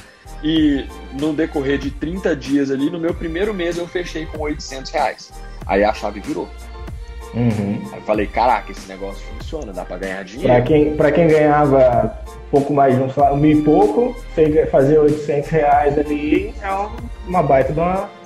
e 0.45 0.85
no 1.19 1.33
decorrer 1.33 1.79
de 1.79 1.91
30 1.93 2.37
dias 2.37 2.71
ali, 2.71 2.91
no 2.91 2.99
meu 2.99 3.15
primeiro 3.15 3.55
mês 3.55 3.79
eu 3.79 3.89
fechei 3.89 4.27
com 4.27 4.43
800 4.43 4.91
reais. 4.91 5.33
Aí 5.67 5.83
a 5.83 5.95
chave 5.95 6.21
virou. 6.21 6.47
Uhum. 7.33 7.81
Aí 7.91 8.01
eu 8.01 8.03
falei, 8.03 8.27
caraca, 8.27 8.71
esse 8.71 8.87
negócio 8.87 9.25
funciona, 9.39 9.73
dá 9.73 9.87
pra 9.87 9.97
ganhar 9.97 10.23
dinheiro. 10.25 10.53
Pra 10.53 10.61
quem, 10.61 10.95
pra 10.95 11.11
quem 11.11 11.27
ganhava 11.27 12.19
pouco 12.51 12.75
mais 12.75 12.95
de 12.95 13.01
um, 13.01 13.33
um 13.33 13.37
mil 13.39 13.61
e 13.61 13.63
pouco, 13.63 14.15
fazer 14.71 14.99
800 14.99 15.49
reais 15.49 15.99
ali 15.99 16.53
é 16.61 16.69
uma 17.27 17.43
baita 17.43 17.73
de 17.73 17.81
uma... 17.81 18.21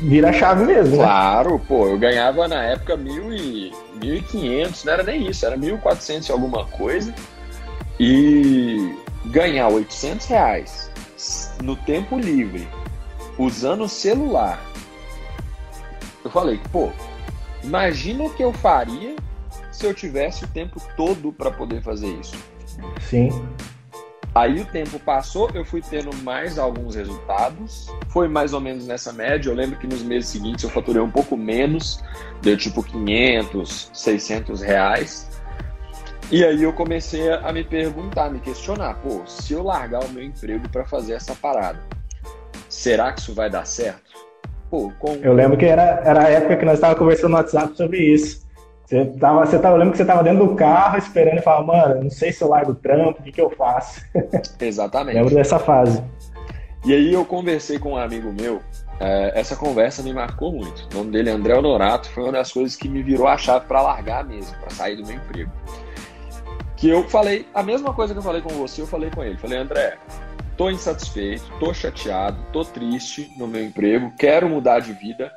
Vira 0.00 0.30
a 0.30 0.32
chave 0.32 0.64
mesmo, 0.64 0.96
né? 0.96 1.04
Claro, 1.04 1.58
pô, 1.58 1.88
eu 1.88 1.98
ganhava 1.98 2.46
na 2.48 2.62
época 2.62 2.96
mil 2.96 3.32
e... 3.32 3.72
1.500, 4.00 4.84
não 4.84 4.92
era 4.92 5.02
nem 5.02 5.26
isso, 5.28 5.46
era 5.46 5.56
1.400 5.56 6.28
e 6.28 6.32
alguma 6.32 6.66
coisa. 6.66 7.14
E 7.98 8.94
ganhar 9.26 9.68
800 9.68 10.26
reais 10.26 10.90
no 11.62 11.76
tempo 11.76 12.18
livre, 12.18 12.68
usando 13.38 13.84
o 13.84 13.88
celular, 13.88 14.60
eu 16.24 16.30
falei, 16.30 16.60
pô, 16.72 16.90
imagina 17.62 18.24
o 18.24 18.30
que 18.30 18.42
eu 18.42 18.52
faria 18.52 19.16
se 19.70 19.86
eu 19.86 19.94
tivesse 19.94 20.44
o 20.44 20.48
tempo 20.48 20.80
todo 20.96 21.32
para 21.32 21.50
poder 21.50 21.82
fazer 21.82 22.08
isso. 22.08 22.36
Sim. 23.08 23.30
Aí 24.34 24.60
o 24.60 24.66
tempo 24.66 24.98
passou, 24.98 25.48
eu 25.54 25.64
fui 25.64 25.80
tendo 25.80 26.14
mais 26.16 26.58
alguns 26.58 26.96
resultados. 26.96 27.86
Foi 28.08 28.26
mais 28.26 28.52
ou 28.52 28.60
menos 28.60 28.84
nessa 28.84 29.12
média. 29.12 29.48
Eu 29.48 29.54
lembro 29.54 29.78
que 29.78 29.86
nos 29.86 30.02
meses 30.02 30.28
seguintes 30.30 30.64
eu 30.64 30.70
faturei 30.70 31.00
um 31.00 31.10
pouco 31.10 31.36
menos, 31.36 32.02
deu 32.42 32.56
tipo 32.56 32.82
500, 32.82 33.90
600 33.92 34.60
reais. 34.60 35.30
E 36.32 36.44
aí 36.44 36.62
eu 36.64 36.72
comecei 36.72 37.30
a 37.30 37.52
me 37.52 37.62
perguntar, 37.62 38.28
me 38.28 38.40
questionar, 38.40 38.94
pô, 38.94 39.24
se 39.26 39.52
eu 39.52 39.62
largar 39.62 40.02
o 40.02 40.08
meu 40.08 40.24
emprego 40.24 40.68
para 40.68 40.84
fazer 40.84 41.12
essa 41.12 41.34
parada, 41.34 41.78
será 42.68 43.12
que 43.12 43.20
isso 43.20 43.34
vai 43.34 43.48
dar 43.48 43.64
certo? 43.66 44.14
Pô, 44.68 44.90
com... 44.98 45.14
Eu 45.22 45.32
lembro 45.32 45.56
que 45.56 45.66
era, 45.66 46.00
era 46.04 46.24
a 46.24 46.28
época 46.30 46.56
que 46.56 46.64
nós 46.64 46.74
estávamos 46.74 46.98
conversando 46.98 47.30
no 47.30 47.36
WhatsApp 47.36 47.76
sobre 47.76 47.98
isso. 47.98 48.43
Você 48.84 49.06
tava, 49.18 49.46
você 49.46 49.58
tava, 49.58 49.74
eu 49.74 49.78
lembro 49.78 49.92
que 49.92 49.96
você 49.96 50.02
estava 50.02 50.22
dentro 50.22 50.46
do 50.46 50.54
carro 50.54 50.98
esperando 50.98 51.38
e 51.38 51.42
falava, 51.42 51.66
mano, 51.66 52.02
não 52.04 52.10
sei 52.10 52.32
se 52.32 52.42
eu 52.42 52.48
largo 52.48 52.72
o 52.72 52.74
trampo, 52.74 53.20
o 53.20 53.22
que, 53.22 53.32
que 53.32 53.40
eu 53.40 53.50
faço? 53.50 54.02
Exatamente. 54.60 55.16
lembro 55.16 55.34
dessa 55.34 55.58
fase. 55.58 56.02
E 56.84 56.92
aí 56.92 57.12
eu 57.12 57.24
conversei 57.24 57.78
com 57.78 57.92
um 57.92 57.96
amigo 57.96 58.30
meu 58.30 58.60
é, 59.00 59.32
essa 59.34 59.56
conversa 59.56 60.02
me 60.02 60.12
marcou 60.12 60.52
muito. 60.52 60.88
O 60.92 60.98
nome 60.98 61.10
dele 61.10 61.30
é 61.30 61.32
André 61.32 61.54
Honorato, 61.54 62.08
foi 62.10 62.22
uma 62.24 62.32
das 62.32 62.52
coisas 62.52 62.76
que 62.76 62.88
me 62.88 63.02
virou 63.02 63.26
a 63.26 63.36
chave 63.36 63.66
para 63.66 63.82
largar 63.82 64.24
mesmo, 64.24 64.56
para 64.58 64.70
sair 64.70 64.96
do 64.96 65.06
meu 65.06 65.16
emprego. 65.16 65.50
Que 66.76 66.88
eu 66.88 67.08
falei, 67.08 67.46
a 67.54 67.62
mesma 67.62 67.92
coisa 67.92 68.12
que 68.12 68.18
eu 68.18 68.22
falei 68.22 68.42
com 68.42 68.50
você, 68.50 68.82
eu 68.82 68.86
falei 68.86 69.10
com 69.10 69.22
ele. 69.22 69.36
Falei, 69.36 69.58
André, 69.58 69.96
tô 70.56 70.70
insatisfeito, 70.70 71.44
tô 71.58 71.72
chateado, 71.74 72.38
tô 72.52 72.64
triste 72.64 73.30
no 73.36 73.46
meu 73.46 73.64
emprego, 73.64 74.12
quero 74.18 74.48
mudar 74.48 74.80
de 74.80 74.92
vida. 74.92 75.32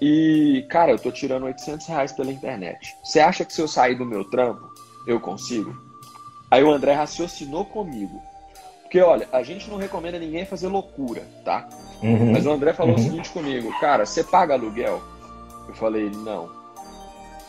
E, 0.00 0.64
cara, 0.68 0.92
eu 0.92 0.98
tô 0.98 1.10
tirando 1.10 1.44
800 1.44 1.86
reais 1.86 2.12
pela 2.12 2.32
internet. 2.32 2.96
Você 3.02 3.18
acha 3.18 3.44
que 3.44 3.52
se 3.52 3.60
eu 3.60 3.66
sair 3.66 3.96
do 3.96 4.06
meu 4.06 4.24
trampo, 4.24 4.72
eu 5.06 5.18
consigo? 5.18 5.76
Aí 6.50 6.62
o 6.62 6.70
André 6.70 6.92
raciocinou 6.92 7.64
comigo. 7.64 8.22
Porque, 8.82 9.00
olha, 9.00 9.28
a 9.32 9.42
gente 9.42 9.68
não 9.68 9.76
recomenda 9.76 10.18
ninguém 10.18 10.46
fazer 10.46 10.68
loucura, 10.68 11.22
tá? 11.44 11.68
Uhum. 12.02 12.32
Mas 12.32 12.46
o 12.46 12.50
André 12.50 12.72
falou 12.72 12.94
uhum. 12.94 13.00
o 13.00 13.02
seguinte 13.02 13.30
comigo: 13.30 13.70
Cara, 13.80 14.06
você 14.06 14.24
paga 14.24 14.54
aluguel? 14.54 15.02
Eu 15.68 15.74
falei: 15.74 16.08
Não. 16.08 16.48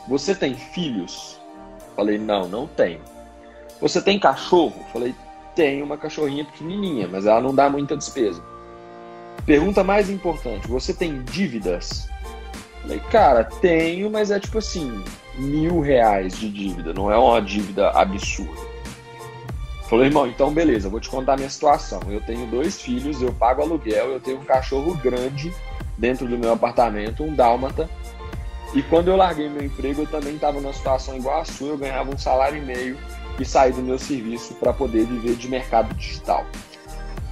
Você 0.07 0.35
tem 0.35 0.53
filhos? 0.55 1.39
Eu 1.79 1.95
falei: 1.95 2.17
Não, 2.17 2.49
não 2.49 2.67
tenho. 2.67 2.99
Você 3.79 4.01
tem 4.01 4.19
cachorro? 4.19 4.75
Eu 4.79 4.85
falei: 4.87 5.15
Tenho 5.55 5.85
uma 5.85 5.97
cachorrinha 5.97 6.43
pequenininha, 6.43 7.07
mas 7.07 7.25
ela 7.25 7.39
não 7.39 7.55
dá 7.55 7.69
muita 7.69 7.95
despesa. 7.95 8.43
Pergunta 9.45 9.81
mais 9.81 10.09
importante: 10.09 10.67
Você 10.67 10.93
tem 10.93 11.23
dívidas? 11.23 12.09
Falei: 12.81 12.99
Cara, 13.11 13.43
tenho, 13.43 14.09
mas 14.09 14.31
é 14.31 14.39
tipo 14.39 14.57
assim: 14.57 15.03
mil 15.35 15.79
reais 15.79 16.37
de 16.37 16.49
dívida, 16.49 16.93
não 16.93 17.11
é 17.11 17.17
uma 17.17 17.41
dívida 17.41 17.89
absurda. 17.91 18.69
Falou, 19.89 20.05
irmão, 20.05 20.27
então 20.27 20.53
beleza, 20.53 20.87
vou 20.87 20.99
te 20.99 21.09
contar 21.09 21.33
a 21.33 21.37
minha 21.37 21.49
situação. 21.49 21.99
Eu 22.09 22.21
tenho 22.21 22.45
dois 22.45 22.79
filhos, 22.79 23.21
eu 23.23 23.33
pago 23.33 23.63
aluguel, 23.63 24.11
eu 24.11 24.19
tenho 24.19 24.39
um 24.39 24.45
cachorro 24.45 24.93
grande 24.95 25.51
dentro 25.97 26.27
do 26.27 26.37
meu 26.37 26.53
apartamento, 26.53 27.23
um 27.23 27.33
dálmata. 27.33 27.89
E 28.75 28.83
quando 28.83 29.07
eu 29.07 29.15
larguei 29.15 29.49
meu 29.49 29.63
emprego, 29.63 30.03
eu 30.03 30.07
também 30.07 30.35
estava 30.35 30.61
numa 30.61 30.73
situação 30.73 31.17
igual 31.17 31.41
a 31.41 31.45
sua, 31.45 31.69
eu 31.69 31.77
ganhava 31.77 32.13
um 32.13 32.17
salário 32.19 32.59
e 32.59 32.61
meio 32.61 32.97
e 33.39 33.45
saí 33.45 33.71
do 33.71 33.81
meu 33.81 33.97
serviço 33.97 34.53
para 34.55 34.71
poder 34.71 35.05
viver 35.07 35.35
de 35.35 35.47
mercado 35.47 35.91
digital. 35.95 36.45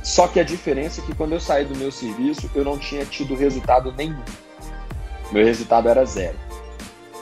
Só 0.01 0.27
que 0.27 0.39
a 0.39 0.43
diferença 0.43 0.99
é 0.99 1.05
que 1.05 1.13
quando 1.13 1.33
eu 1.33 1.39
saí 1.39 1.63
do 1.63 1.75
meu 1.75 1.91
serviço, 1.91 2.49
eu 2.55 2.63
não 2.63 2.79
tinha 2.79 3.05
tido 3.05 3.35
resultado 3.35 3.93
nenhum. 3.95 4.23
Meu 5.31 5.45
resultado 5.45 5.89
era 5.89 6.05
zero. 6.05 6.37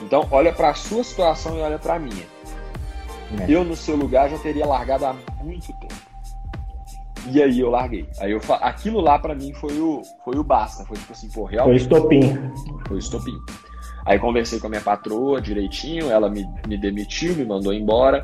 Então, 0.02 0.26
olha 0.30 0.52
para 0.52 0.70
a 0.70 0.74
sua 0.74 1.02
situação 1.02 1.56
e 1.58 1.60
olha 1.60 1.78
para 1.78 1.94
a 1.94 1.98
minha. 1.98 2.24
É. 3.40 3.50
Eu, 3.50 3.64
no 3.64 3.74
seu 3.74 3.96
lugar, 3.96 4.30
já 4.30 4.38
teria 4.38 4.66
largado 4.66 5.06
há 5.06 5.16
muito 5.42 5.72
tempo. 5.80 6.06
E 7.30 7.42
aí 7.42 7.58
eu 7.58 7.70
larguei. 7.70 8.08
Aí 8.20 8.30
eu 8.30 8.40
aquilo 8.60 9.00
lá 9.00 9.18
para 9.18 9.34
mim 9.34 9.52
foi 9.54 9.80
o 9.80 10.02
foi 10.24 10.38
o 10.38 10.44
basta, 10.44 10.84
foi 10.84 10.96
tipo 10.96 11.12
assim, 11.12 11.28
pô, 11.30 11.44
realmente. 11.44 11.88
Foi 11.88 11.96
estopim. 11.96 12.52
Foi 12.86 12.98
estopim. 12.98 13.36
Aí 14.04 14.18
conversei 14.18 14.60
com 14.60 14.68
a 14.68 14.70
minha 14.70 14.80
patroa 14.80 15.40
direitinho, 15.40 16.10
ela 16.10 16.30
me, 16.30 16.48
me 16.68 16.78
demitiu, 16.78 17.34
me 17.34 17.44
mandou 17.44 17.72
embora. 17.72 18.22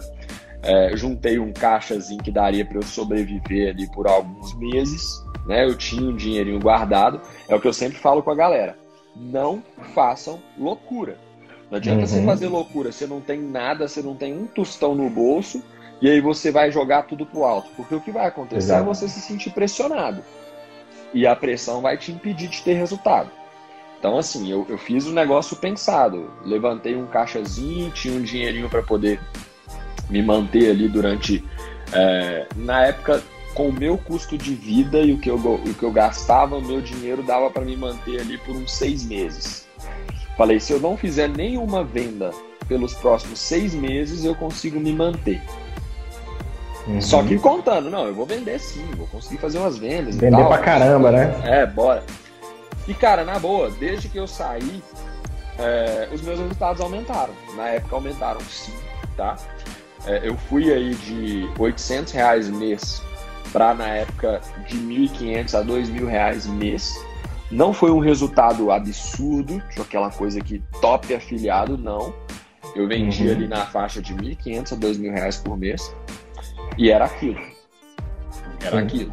É, 0.63 0.97
juntei 0.97 1.41
um 1.41 1.53
caixazinho 1.53 2.23
que 2.23 2.31
daria 2.31 2.65
para 2.65 2.79
eu 2.79 2.83
sobreviver 2.83 3.71
ali 3.71 3.91
por 3.91 4.07
alguns 4.07 4.55
meses, 4.55 5.03
né? 5.45 5.65
Eu 5.65 5.77
tinha 5.77 6.09
um 6.09 6.15
dinheirinho 6.15 6.61
guardado. 6.61 7.21
É 7.49 7.55
o 7.57 7.61
que 7.61 7.67
eu 7.67 7.73
sempre 7.73 7.99
falo 7.99 8.23
com 8.23 8.31
a 8.31 8.37
galera. 8.37 8.77
Não 9.15 9.63
façam 9.95 10.41
loucura. 10.59 11.19
Não 11.71 11.79
adianta 11.79 12.01
uhum. 12.01 12.07
você 12.07 12.25
fazer 12.25 12.49
loucura, 12.49 12.93
você 12.93 13.07
não 13.07 13.21
tem 13.21 13.41
nada, 13.41 13.89
você 13.89 14.03
não 14.03 14.15
tem 14.15 14.37
um 14.37 14.47
tostão 14.47 14.95
no 14.95 15.09
bolso, 15.09 15.63
e 16.03 16.11
aí 16.11 16.21
você 16.21 16.51
vai 16.51 16.71
jogar 16.71 17.05
tudo 17.05 17.25
pro 17.25 17.45
alto. 17.45 17.71
Porque 17.77 17.95
o 17.95 18.01
que 18.01 18.11
vai 18.11 18.27
acontecer 18.27 18.73
é 18.73 18.77
Exato. 18.77 18.83
é 18.83 18.95
você 18.95 19.09
se 19.09 19.21
sentir 19.21 19.51
pressionado. 19.51 20.23
E 21.15 21.27
a 21.27 21.35
pressão 21.35 21.81
vai 21.81 21.97
te 21.97 22.13
impedir 22.13 22.49
de 22.49 22.63
ter 22.63 22.75
resultado. 22.75 23.31
Então, 23.99 24.19
assim, 24.19 24.51
eu, 24.51 24.67
eu 24.69 24.77
fiz 24.77 25.07
um 25.07 25.13
negócio 25.13 25.57
pensado. 25.57 26.31
Levantei 26.45 26.97
um 26.97 27.07
caixazinho, 27.07 27.91
tinha 27.91 28.13
um 28.13 28.23
dinheirinho 28.23 28.69
para 28.69 28.83
poder 28.83 29.21
me 30.11 30.23
manter 30.23 30.71
ali 30.71 30.89
durante. 30.89 31.45
É, 31.93 32.49
na 32.57 32.87
época, 32.87 33.23
com 33.55 33.69
o 33.69 33.73
meu 33.73 33.99
custo 33.99 34.37
de 34.37 34.55
vida 34.55 34.99
e 35.01 35.13
o 35.13 35.19
que 35.19 35.31
eu, 35.31 35.37
o 35.37 35.75
que 35.75 35.83
eu 35.83 35.93
gastava, 35.93 36.57
o 36.57 36.63
meu 36.63 36.81
dinheiro 36.81 37.23
dava 37.23 37.51
para 37.51 37.65
me 37.65 37.77
manter 37.77 38.21
ali 38.21 38.39
por 38.39 38.55
uns 38.55 38.73
seis 38.73 39.05
meses. 39.05 39.67
Falei, 40.37 40.59
se 40.59 40.73
eu 40.73 40.81
não 40.81 40.97
fizer 40.97 41.29
nenhuma 41.29 41.85
venda 41.85 42.31
pelos 42.67 42.95
próximos 42.95 43.39
seis 43.39 43.75
meses, 43.75 44.25
eu 44.25 44.35
consigo 44.35 44.81
me 44.81 44.93
manter. 44.93 45.43
Uhum. 46.87 47.01
Só 47.01 47.23
que 47.23 47.39
contando, 47.39 47.91
não, 47.91 48.07
eu 48.07 48.15
vou 48.15 48.27
vender 48.27 48.59
sim, 48.59 48.85
vou 48.97 49.07
conseguir 49.07 49.39
fazer 49.39 49.59
umas 49.59 49.79
vendas. 49.79 50.17
Vender 50.17 50.37
tal, 50.37 50.49
pra 50.49 50.59
caramba, 50.59 51.13
né? 51.13 51.41
É, 51.45 51.67
bora. 51.67 52.03
E 52.89 52.95
cara, 52.95 53.25
na 53.25 53.39
boa, 53.39 53.71
desde 53.71 54.09
que 54.09 54.19
eu 54.19 54.27
saí, 54.27 54.83
é, 55.59 56.09
os 56.13 56.23
meus 56.23 56.39
resultados 56.39 56.81
aumentaram. 56.81 57.35
Na 57.55 57.69
época 57.69 57.95
aumentaram 57.95 58.41
sim, 58.41 58.73
tá? 59.17 59.37
É, 60.07 60.27
eu 60.27 60.37
fui 60.37 60.73
aí 60.73 60.95
de 60.95 61.49
800 61.59 62.13
reais 62.13 62.49
mês 62.49 63.01
para 63.53 63.75
na 63.75 63.89
época 63.89 64.41
de 64.69 64.77
1.500 64.77 65.55
a 65.55 65.65
2.000 65.65 66.07
reais 66.07 66.47
mês. 66.47 66.95
Não 67.51 67.73
foi 67.73 67.91
um 67.91 67.99
resultado 67.99 68.71
absurdo, 68.73 69.63
aquela 69.79 70.11
coisa 70.11 70.41
que 70.41 70.63
top 70.81 71.15
afiliado, 71.15 71.77
não. 71.77 72.15
Eu 72.75 72.89
vendi 72.89 73.27
uhum. 73.27 73.33
ali 73.33 73.49
na 73.49 73.67
faixa 73.67 74.01
de 74.01 74.15
1.500 74.15 74.73
a 74.73 74.77
2.000 74.77 75.13
reais 75.13 75.37
por 75.37 75.59
mês. 75.59 75.95
E 76.79 76.91
era 76.91 77.05
aquilo. 77.05 77.41
Era 78.63 78.79
Sim. 78.79 78.85
aquilo. 78.85 79.13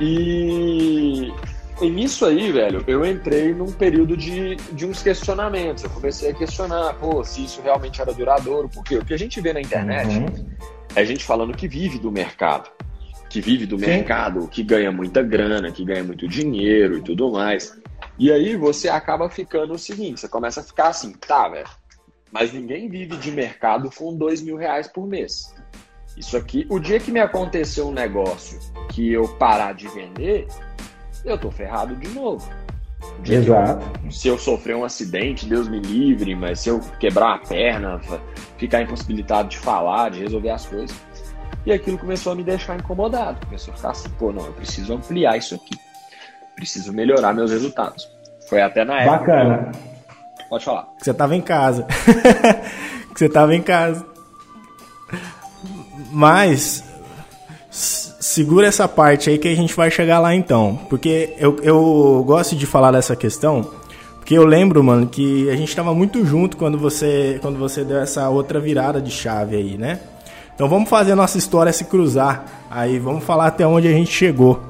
E, 0.00 1.32
e 1.80 1.90
nisso 1.90 2.24
aí, 2.24 2.52
velho, 2.52 2.84
eu 2.86 3.04
entrei 3.04 3.52
num 3.52 3.72
período 3.72 4.16
de, 4.16 4.54
de 4.54 4.86
uns 4.86 5.02
questionamentos. 5.02 5.82
Eu 5.82 5.90
comecei 5.90 6.30
a 6.30 6.34
questionar, 6.34 6.94
pô, 6.94 7.24
se 7.24 7.44
isso 7.44 7.60
realmente 7.62 8.00
era 8.00 8.14
duradouro. 8.14 8.68
Porque 8.68 8.96
o 8.96 9.04
que 9.04 9.12
a 9.12 9.18
gente 9.18 9.40
vê 9.40 9.52
na 9.52 9.60
internet 9.60 10.16
uhum. 10.16 10.46
é 10.94 11.04
gente 11.04 11.24
falando 11.24 11.56
que 11.56 11.66
vive 11.66 11.98
do 11.98 12.12
mercado 12.12 12.70
que 13.28 13.40
vive 13.40 13.66
do 13.66 13.78
Sim. 13.78 13.86
mercado, 13.86 14.48
que 14.48 14.62
ganha 14.62 14.90
muita 14.90 15.22
grana, 15.22 15.70
que 15.70 15.84
ganha 15.84 16.02
muito 16.02 16.26
dinheiro 16.26 16.98
e 16.98 17.02
tudo 17.02 17.30
mais. 17.30 17.78
E 18.18 18.32
aí 18.32 18.56
você 18.56 18.88
acaba 18.88 19.28
ficando 19.28 19.74
o 19.74 19.78
seguinte, 19.78 20.20
você 20.20 20.28
começa 20.28 20.60
a 20.60 20.64
ficar 20.64 20.88
assim, 20.88 21.12
tá, 21.12 21.48
velho, 21.48 21.68
mas 22.32 22.52
ninguém 22.52 22.88
vive 22.88 23.16
de 23.16 23.30
mercado 23.30 23.90
com 23.94 24.16
dois 24.16 24.42
mil 24.42 24.56
reais 24.56 24.88
por 24.88 25.06
mês. 25.06 25.54
Isso 26.16 26.36
aqui, 26.36 26.66
o 26.68 26.80
dia 26.80 26.98
que 26.98 27.12
me 27.12 27.20
aconteceu 27.20 27.88
um 27.88 27.92
negócio 27.92 28.58
que 28.90 29.12
eu 29.12 29.28
parar 29.36 29.72
de 29.72 29.86
vender, 29.88 30.48
eu 31.24 31.38
tô 31.38 31.50
ferrado 31.50 31.94
de 31.94 32.08
novo. 32.08 32.48
Exato. 33.24 33.86
Eu, 34.04 34.10
se 34.10 34.26
eu 34.26 34.36
sofrer 34.36 34.74
um 34.74 34.84
acidente, 34.84 35.46
Deus 35.46 35.68
me 35.68 35.78
livre, 35.78 36.34
mas 36.34 36.60
se 36.60 36.68
eu 36.68 36.80
quebrar 36.98 37.34
a 37.34 37.38
perna, 37.38 38.00
ficar 38.56 38.82
impossibilitado 38.82 39.48
de 39.48 39.58
falar, 39.58 40.10
de 40.10 40.20
resolver 40.20 40.50
as 40.50 40.66
coisas, 40.66 40.96
e 41.68 41.72
aquilo 41.72 41.98
começou 41.98 42.32
a 42.32 42.34
me 42.34 42.42
deixar 42.42 42.78
incomodado. 42.78 43.44
Começou 43.44 43.74
a 43.74 43.76
ficar 43.76 43.90
assim, 43.90 44.08
pô, 44.18 44.32
não, 44.32 44.46
eu 44.46 44.52
preciso 44.54 44.94
ampliar 44.94 45.36
isso 45.36 45.54
aqui. 45.54 45.78
Preciso 46.56 46.94
melhorar 46.94 47.34
meus 47.34 47.50
resultados. 47.50 48.08
Foi 48.48 48.62
até 48.62 48.86
na 48.86 49.02
época. 49.02 49.18
Bacana. 49.18 49.72
Pode 50.48 50.64
falar. 50.64 50.88
Que 50.98 51.04
você 51.04 51.12
tava 51.12 51.36
em 51.36 51.42
casa. 51.42 51.86
que 53.12 53.18
você 53.18 53.28
tava 53.28 53.54
em 53.54 53.60
casa. 53.60 54.06
Mas 56.10 56.82
segura 57.70 58.66
essa 58.66 58.88
parte 58.88 59.28
aí 59.28 59.38
que 59.38 59.48
a 59.48 59.54
gente 59.54 59.74
vai 59.76 59.90
chegar 59.90 60.20
lá 60.20 60.34
então. 60.34 60.80
Porque 60.88 61.34
eu, 61.38 61.58
eu 61.62 62.24
gosto 62.26 62.56
de 62.56 62.64
falar 62.64 62.92
dessa 62.92 63.14
questão. 63.14 63.70
Porque 64.16 64.32
eu 64.32 64.46
lembro, 64.46 64.82
mano, 64.82 65.06
que 65.06 65.50
a 65.50 65.56
gente 65.56 65.76
tava 65.76 65.94
muito 65.94 66.24
junto 66.24 66.56
quando 66.56 66.78
você, 66.78 67.38
quando 67.42 67.58
você 67.58 67.84
deu 67.84 67.98
essa 67.98 68.26
outra 68.30 68.58
virada 68.58 69.02
de 69.02 69.10
chave 69.10 69.54
aí, 69.54 69.76
né? 69.76 70.00
Então 70.58 70.68
vamos 70.68 70.88
fazer 70.88 71.12
a 71.12 71.14
nossa 71.14 71.38
história 71.38 71.72
se 71.72 71.84
cruzar. 71.84 72.44
Aí 72.68 72.98
vamos 72.98 73.22
falar 73.22 73.46
até 73.46 73.64
onde 73.64 73.86
a 73.86 73.92
gente 73.92 74.10
chegou. 74.10 74.60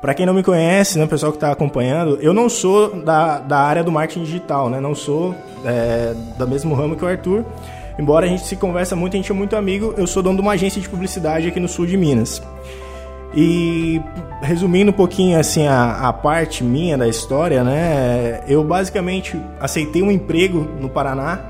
Para 0.00 0.14
quem 0.14 0.24
não 0.24 0.32
me 0.32 0.44
conhece, 0.44 1.00
né, 1.00 1.06
pessoal 1.08 1.32
que 1.32 1.36
está 1.36 1.50
acompanhando, 1.50 2.16
eu 2.22 2.32
não 2.32 2.48
sou 2.48 3.02
da, 3.02 3.40
da 3.40 3.58
área 3.58 3.82
do 3.82 3.90
marketing 3.90 4.22
digital, 4.22 4.70
né? 4.70 4.78
Não 4.78 4.94
sou 4.94 5.34
é, 5.64 6.14
do 6.38 6.46
mesmo 6.46 6.76
ramo 6.76 6.94
que 6.94 7.04
o 7.04 7.08
Arthur. 7.08 7.44
Embora 8.00 8.24
a 8.24 8.28
gente 8.30 8.46
se 8.46 8.56
conversa 8.56 8.96
muito, 8.96 9.12
a 9.12 9.18
gente 9.18 9.30
é 9.30 9.34
muito 9.34 9.54
amigo, 9.54 9.92
eu 9.94 10.06
sou 10.06 10.22
dono 10.22 10.36
de 10.36 10.40
uma 10.40 10.52
agência 10.52 10.80
de 10.80 10.88
publicidade 10.88 11.46
aqui 11.46 11.60
no 11.60 11.68
sul 11.68 11.84
de 11.84 11.98
Minas. 11.98 12.42
E 13.34 14.00
resumindo 14.40 14.90
um 14.90 14.94
pouquinho 14.94 15.38
assim 15.38 15.66
a, 15.66 16.08
a, 16.08 16.12
parte 16.12 16.64
minha 16.64 16.96
da 16.96 17.06
história, 17.06 17.62
né? 17.62 18.40
Eu 18.48 18.64
basicamente 18.64 19.38
aceitei 19.60 20.02
um 20.02 20.10
emprego 20.10 20.66
no 20.80 20.88
Paraná, 20.88 21.40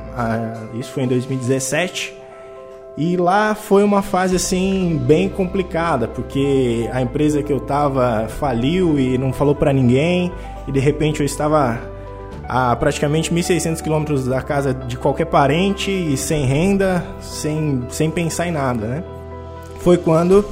isso 0.74 0.90
foi 0.90 1.04
em 1.04 1.06
2017. 1.06 2.14
E 2.98 3.16
lá 3.16 3.54
foi 3.54 3.84
uma 3.84 4.02
fase 4.02 4.34
assim 4.34 5.00
bem 5.06 5.28
complicada, 5.28 6.08
porque 6.08 6.90
a 6.92 7.00
empresa 7.00 7.44
que 7.44 7.52
eu 7.52 7.58
estava 7.58 8.26
faliu 8.28 8.98
e 8.98 9.16
não 9.16 9.32
falou 9.32 9.54
para 9.54 9.72
ninguém, 9.72 10.32
e 10.66 10.72
de 10.72 10.80
repente 10.80 11.20
eu 11.20 11.24
estava 11.24 11.78
a 12.52 12.74
praticamente 12.74 13.32
1.600 13.32 13.80
quilômetros 13.80 14.26
da 14.26 14.42
casa 14.42 14.74
de 14.74 14.96
qualquer 14.96 15.26
parente 15.26 15.88
e 15.88 16.16
sem 16.16 16.44
renda, 16.46 17.06
sem, 17.20 17.84
sem 17.88 18.10
pensar 18.10 18.48
em 18.48 18.50
nada, 18.50 18.88
né? 18.88 19.04
Foi 19.78 19.96
quando 19.96 20.44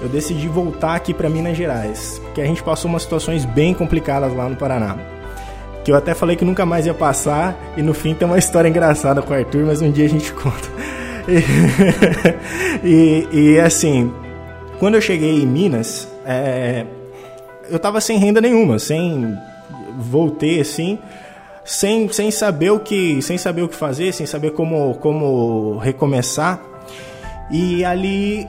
eu 0.00 0.08
decidi 0.08 0.46
voltar 0.46 0.94
aqui 0.94 1.12
para 1.12 1.28
Minas 1.28 1.56
Gerais, 1.56 2.20
porque 2.24 2.40
a 2.40 2.46
gente 2.46 2.62
passou 2.62 2.88
umas 2.88 3.02
situações 3.02 3.44
bem 3.44 3.74
complicadas 3.74 4.32
lá 4.32 4.48
no 4.48 4.54
Paraná. 4.54 4.96
Que 5.84 5.90
eu 5.90 5.96
até 5.96 6.14
falei 6.14 6.36
que 6.36 6.44
nunca 6.44 6.64
mais 6.64 6.86
ia 6.86 6.94
passar, 6.94 7.56
e 7.76 7.82
no 7.82 7.92
fim 7.92 8.14
tem 8.14 8.26
uma 8.26 8.38
história 8.38 8.68
engraçada 8.68 9.20
com 9.20 9.34
o 9.34 9.36
Arthur, 9.36 9.66
mas 9.66 9.82
um 9.82 9.90
dia 9.90 10.04
a 10.04 10.08
gente 10.08 10.32
conta. 10.40 10.68
E, 12.84 12.86
e, 12.86 13.28
e 13.32 13.60
assim, 13.60 14.12
quando 14.78 14.94
eu 14.94 15.00
cheguei 15.00 15.42
em 15.42 15.46
Minas, 15.46 16.06
é, 16.24 16.86
eu 17.68 17.80
tava 17.80 18.00
sem 18.00 18.16
renda 18.16 18.40
nenhuma, 18.40 18.78
sem 18.78 19.36
voltei 19.98 20.60
assim, 20.60 21.00
sem, 21.64 22.08
sem 22.12 22.30
saber 22.30 22.70
o 22.70 22.80
que 22.80 23.22
sem 23.22 23.38
saber 23.38 23.62
o 23.62 23.68
que 23.68 23.76
fazer, 23.76 24.12
sem 24.12 24.26
saber 24.26 24.52
como 24.52 24.94
como 24.96 25.78
recomeçar. 25.78 26.60
E 27.50 27.84
ali 27.84 28.48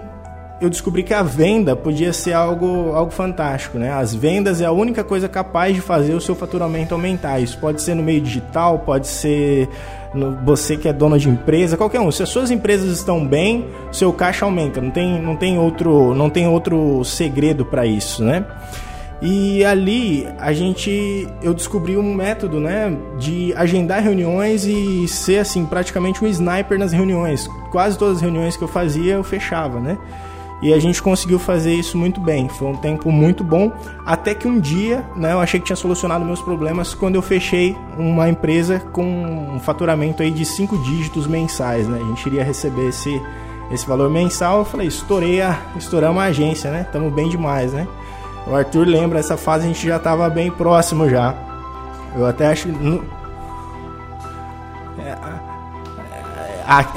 eu 0.62 0.70
descobri 0.70 1.04
que 1.04 1.14
a 1.14 1.22
venda 1.22 1.76
podia 1.76 2.14
ser 2.14 2.32
algo, 2.32 2.94
algo 2.94 3.12
fantástico, 3.12 3.78
né? 3.78 3.92
As 3.92 4.16
vendas 4.16 4.62
é 4.62 4.66
a 4.66 4.72
única 4.72 5.04
coisa 5.04 5.28
capaz 5.28 5.76
de 5.76 5.82
fazer 5.82 6.14
o 6.14 6.22
seu 6.22 6.36
faturamento 6.36 6.94
aumentar. 6.94 7.40
Isso 7.40 7.58
pode 7.58 7.82
ser 7.82 7.96
no 7.96 8.02
meio 8.02 8.22
digital, 8.22 8.80
pode 8.80 9.08
ser 9.08 9.68
no, 10.14 10.38
você 10.46 10.78
que 10.78 10.88
é 10.88 10.94
dono 10.94 11.20
de 11.20 11.28
empresa, 11.28 11.76
qualquer 11.76 12.00
um. 12.00 12.10
Se 12.12 12.24
as 12.24 12.30
suas 12.30 12.50
empresas 12.50 12.98
estão 12.98 13.26
bem, 13.28 13.68
seu 13.92 14.14
caixa 14.14 14.46
aumenta. 14.46 14.80
Não 14.80 14.92
tem, 14.92 15.22
não 15.22 15.36
tem 15.36 15.58
outro, 15.58 16.16
não 16.16 16.30
tem 16.30 16.48
outro 16.48 17.04
segredo 17.04 17.66
para 17.66 17.86
isso, 17.86 18.24
né? 18.24 18.46
E 19.24 19.64
ali 19.64 20.28
a 20.38 20.52
gente 20.52 21.26
eu 21.42 21.54
descobri 21.54 21.96
um 21.96 22.14
método, 22.14 22.60
né, 22.60 22.94
de 23.18 23.54
agendar 23.56 24.04
reuniões 24.04 24.66
e 24.66 25.08
ser 25.08 25.38
assim 25.38 25.66
praticamente 25.66 26.22
um 26.22 26.28
sniper 26.28 26.78
nas 26.78 26.92
reuniões. 26.92 27.48
Quase 27.72 27.98
todas 27.98 28.18
as 28.18 28.22
reuniões 28.22 28.58
que 28.58 28.64
eu 28.64 28.68
fazia 28.68 29.14
eu 29.14 29.24
fechava, 29.24 29.80
né? 29.80 29.98
E 30.62 30.74
a 30.74 30.80
gente 30.80 31.02
conseguiu 31.02 31.40
fazer 31.40 31.74
isso 31.74 31.98
muito 31.98 32.20
bem. 32.20 32.50
Foi 32.50 32.68
um 32.68 32.76
tempo 32.76 33.12
muito 33.12 33.46
bom, 33.46 33.72
até 34.06 34.36
que 34.36 34.48
um 34.48 34.60
dia, 34.60 35.04
né, 35.16 35.34
eu 35.34 35.40
achei 35.40 35.60
que 35.60 35.66
tinha 35.66 35.76
solucionado 35.76 36.24
meus 36.24 36.42
problemas 36.42 36.94
quando 36.94 37.16
eu 37.16 37.22
fechei 37.22 37.78
uma 37.98 38.30
empresa 38.30 38.80
com 38.80 39.04
um 39.56 39.60
faturamento 39.60 40.22
aí 40.22 40.32
de 40.32 40.46
cinco 40.46 40.78
dígitos 40.78 41.28
mensais, 41.28 41.88
né? 41.88 42.00
A 42.02 42.08
gente 42.08 42.26
iria 42.28 42.44
receber 42.44 42.90
esse 42.90 43.22
esse 43.72 43.88
valor 43.88 44.10
mensal. 44.10 44.60
Eu 44.60 44.66
falei, 44.66 44.88
estourei 44.88 45.42
a, 45.42 45.58
estouramos 45.78 46.22
a 46.22 46.26
agência, 46.26 46.70
né? 46.70 46.86
Tamo 46.92 47.10
bem 47.10 47.30
demais, 47.30 47.72
né? 47.72 47.88
O 48.46 48.56
Arthur 48.56 48.86
lembra, 48.88 49.20
essa 49.20 49.38
fase 49.38 49.66
a 49.66 49.68
gente 49.68 49.88
já 49.88 49.98
estava 49.98 50.30
bem 50.30 50.52
próximo 50.52 51.10
já. 51.10 51.34
Eu 52.16 52.26
até 52.26 52.48
acho 52.48 52.68
que. 52.68 53.02
É, 55.00 55.16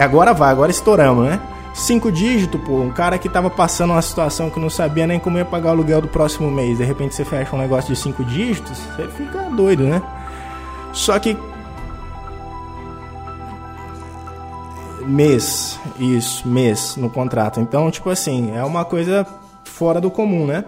agora 0.03 0.33
vai, 0.33 0.51
agora 0.51 0.71
estouramos, 0.71 1.27
né? 1.27 1.41
Cinco 1.75 2.11
dígitos, 2.11 2.61
pô, 2.63 2.81
um 2.81 2.91
cara 2.91 3.19
que 3.19 3.29
tava 3.29 3.51
passando 3.51 3.91
uma 3.91 4.01
situação 4.03 4.49
que 4.49 4.59
não 4.59 4.71
sabia 4.71 5.07
nem 5.07 5.21
como 5.21 5.37
ia 5.37 5.45
pagar 5.45 5.69
o 5.69 5.73
aluguel 5.73 6.01
do 6.01 6.09
próximo 6.09 6.51
mês, 6.51 6.79
de 6.79 6.85
repente 6.85 7.15
você 7.15 7.23
fecha 7.23 7.55
um 7.55 7.59
negócio 7.59 7.95
de 7.95 8.01
cinco 8.01 8.25
dígitos, 8.25 8.79
você 8.79 9.07
fica 9.09 9.43
doido, 9.51 9.85
né? 9.85 10.03
Só 10.93 11.19
que. 11.19 11.37
Mês, 15.05 15.79
isso, 16.01 16.49
mês 16.49 16.97
no 16.97 17.09
contrato. 17.09 17.61
Então, 17.61 17.91
tipo 17.91 18.11
assim, 18.11 18.57
é 18.57 18.65
uma 18.65 18.85
coisa 18.85 19.25
fora 19.63 20.01
do 20.01 20.11
comum, 20.11 20.47
né? 20.47 20.65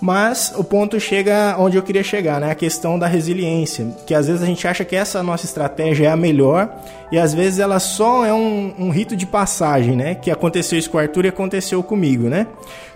Mas 0.00 0.52
o 0.56 0.62
ponto 0.62 1.00
chega 1.00 1.56
onde 1.58 1.76
eu 1.76 1.82
queria 1.82 2.02
chegar, 2.02 2.40
né? 2.40 2.50
A 2.50 2.54
questão 2.54 2.98
da 2.98 3.06
resiliência. 3.06 3.86
Que 4.06 4.14
às 4.14 4.26
vezes 4.26 4.42
a 4.42 4.46
gente 4.46 4.66
acha 4.68 4.84
que 4.84 4.94
essa 4.94 5.22
nossa 5.22 5.46
estratégia 5.46 6.08
é 6.08 6.10
a 6.10 6.16
melhor 6.16 6.70
e 7.10 7.18
às 7.18 7.32
vezes 7.32 7.58
ela 7.58 7.78
só 7.78 8.24
é 8.24 8.32
um, 8.32 8.74
um 8.78 8.90
rito 8.90 9.16
de 9.16 9.24
passagem, 9.24 9.96
né? 9.96 10.14
Que 10.14 10.30
aconteceu 10.30 10.78
isso 10.78 10.90
com 10.90 10.98
o 10.98 11.00
Arthur 11.00 11.24
e 11.24 11.28
aconteceu 11.28 11.82
comigo, 11.82 12.28
né? 12.28 12.46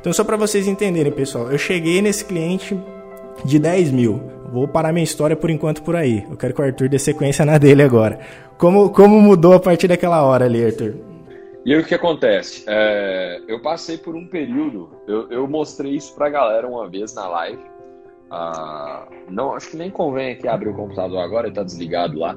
Então, 0.01 0.13
só 0.13 0.25
para 0.25 0.37
vocês 0.37 0.67
entenderem, 0.67 1.13
pessoal, 1.13 1.51
eu 1.51 1.59
cheguei 1.59 2.03
nesse 2.03 2.25
cliente 2.25 2.79
de 3.45 3.59
10 3.59 3.91
mil. 3.91 4.21
Vou 4.53 4.69
parar 4.69 4.93
minha 4.93 5.05
história 5.05 5.37
por 5.37 5.49
enquanto 5.49 5.83
por 5.83 5.97
aí. 5.97 6.27
Eu 6.29 6.37
quero 6.37 6.53
que 6.53 6.61
o 6.61 6.65
Arthur 6.65 6.89
dê 6.89 6.99
sequência 6.99 7.45
na 7.45 7.57
dele 7.57 7.83
agora. 7.83 8.19
Como, 8.59 8.91
como 8.91 9.21
mudou 9.21 9.55
a 9.55 9.61
partir 9.61 9.89
daquela 9.89 10.23
hora 10.23 10.45
ali, 10.45 10.65
Arthur? 10.65 11.10
E 11.65 11.75
aí 11.75 11.81
o 11.81 11.85
que 11.85 11.95
acontece? 11.95 12.65
É, 12.67 13.43
eu 13.47 13.61
passei 13.61 13.99
por 13.99 14.17
um 14.17 14.27
período, 14.27 14.91
eu, 15.07 15.31
eu 15.31 15.47
mostrei 15.47 15.95
isso 15.95 16.15
pra 16.15 16.31
galera 16.31 16.67
uma 16.67 16.89
vez 16.89 17.15
na 17.15 17.29
live. 17.29 17.63
Ah, 18.31 19.09
não, 19.29 19.55
acho 19.55 19.71
que 19.71 19.77
nem 19.77 19.91
convém 19.91 20.33
aqui 20.33 20.49
abrir 20.49 20.71
o 20.71 20.75
computador 20.75 21.19
agora, 21.19 21.49
ele 21.49 21.55
tá 21.55 21.63
desligado 21.63 22.19
lá. 22.19 22.37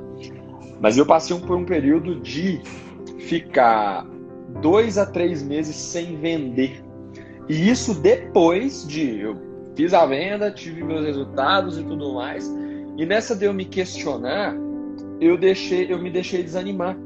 Mas 0.81 0.97
eu 0.97 1.05
passei 1.05 1.39
por 1.39 1.55
um 1.55 1.63
período 1.63 2.19
de 2.19 2.59
ficar 3.19 4.05
dois 4.62 4.97
a 4.97 5.05
três 5.05 5.41
meses 5.41 5.75
sem 5.75 6.17
vender. 6.17 6.83
E 7.47 7.69
isso 7.69 7.93
depois 8.01 8.86
de 8.86 9.21
eu 9.21 9.38
fiz 9.75 9.93
a 9.93 10.05
venda, 10.05 10.51
tive 10.51 10.83
meus 10.83 11.05
resultados 11.05 11.77
e 11.77 11.83
tudo 11.83 12.13
mais. 12.13 12.47
E 12.97 13.05
nessa 13.05 13.36
de 13.36 13.45
eu 13.45 13.53
me 13.53 13.65
questionar, 13.65 14.55
eu 15.21 15.38
deixei, 15.38 15.91
eu 15.91 15.99
me 15.99 16.09
deixei 16.09 16.43
desanimar. 16.43 16.97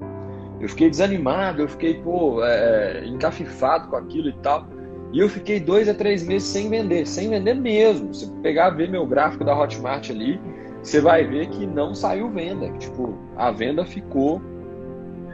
Eu 0.59 0.69
fiquei 0.69 0.89
desanimado, 0.89 1.61
eu 1.61 1.67
fiquei, 1.67 1.95
pô, 1.95 2.43
é, 2.43 3.01
é, 3.03 3.07
encafifado 3.07 3.89
com 3.89 3.95
aquilo 3.95 4.29
e 4.29 4.33
tal. 4.33 4.67
E 5.13 5.19
eu 5.19 5.29
fiquei 5.29 5.59
dois 5.59 5.87
a 5.87 5.93
três 5.93 6.25
meses 6.25 6.47
sem 6.47 6.69
vender, 6.69 7.05
sem 7.07 7.29
vender 7.29 7.53
mesmo. 7.53 8.13
Se 8.13 8.29
pegar 8.41 8.71
ver 8.71 8.89
meu 8.89 9.05
gráfico 9.05 9.45
da 9.45 9.57
Hotmart 9.57 10.09
ali, 10.09 10.39
você 10.81 10.99
vai 10.99 11.25
ver 11.25 11.47
que 11.49 11.65
não 11.65 11.93
saiu 11.93 12.29
venda. 12.29 12.69
Tipo, 12.73 13.17
a 13.35 13.51
venda 13.51 13.85
ficou. 13.85 14.41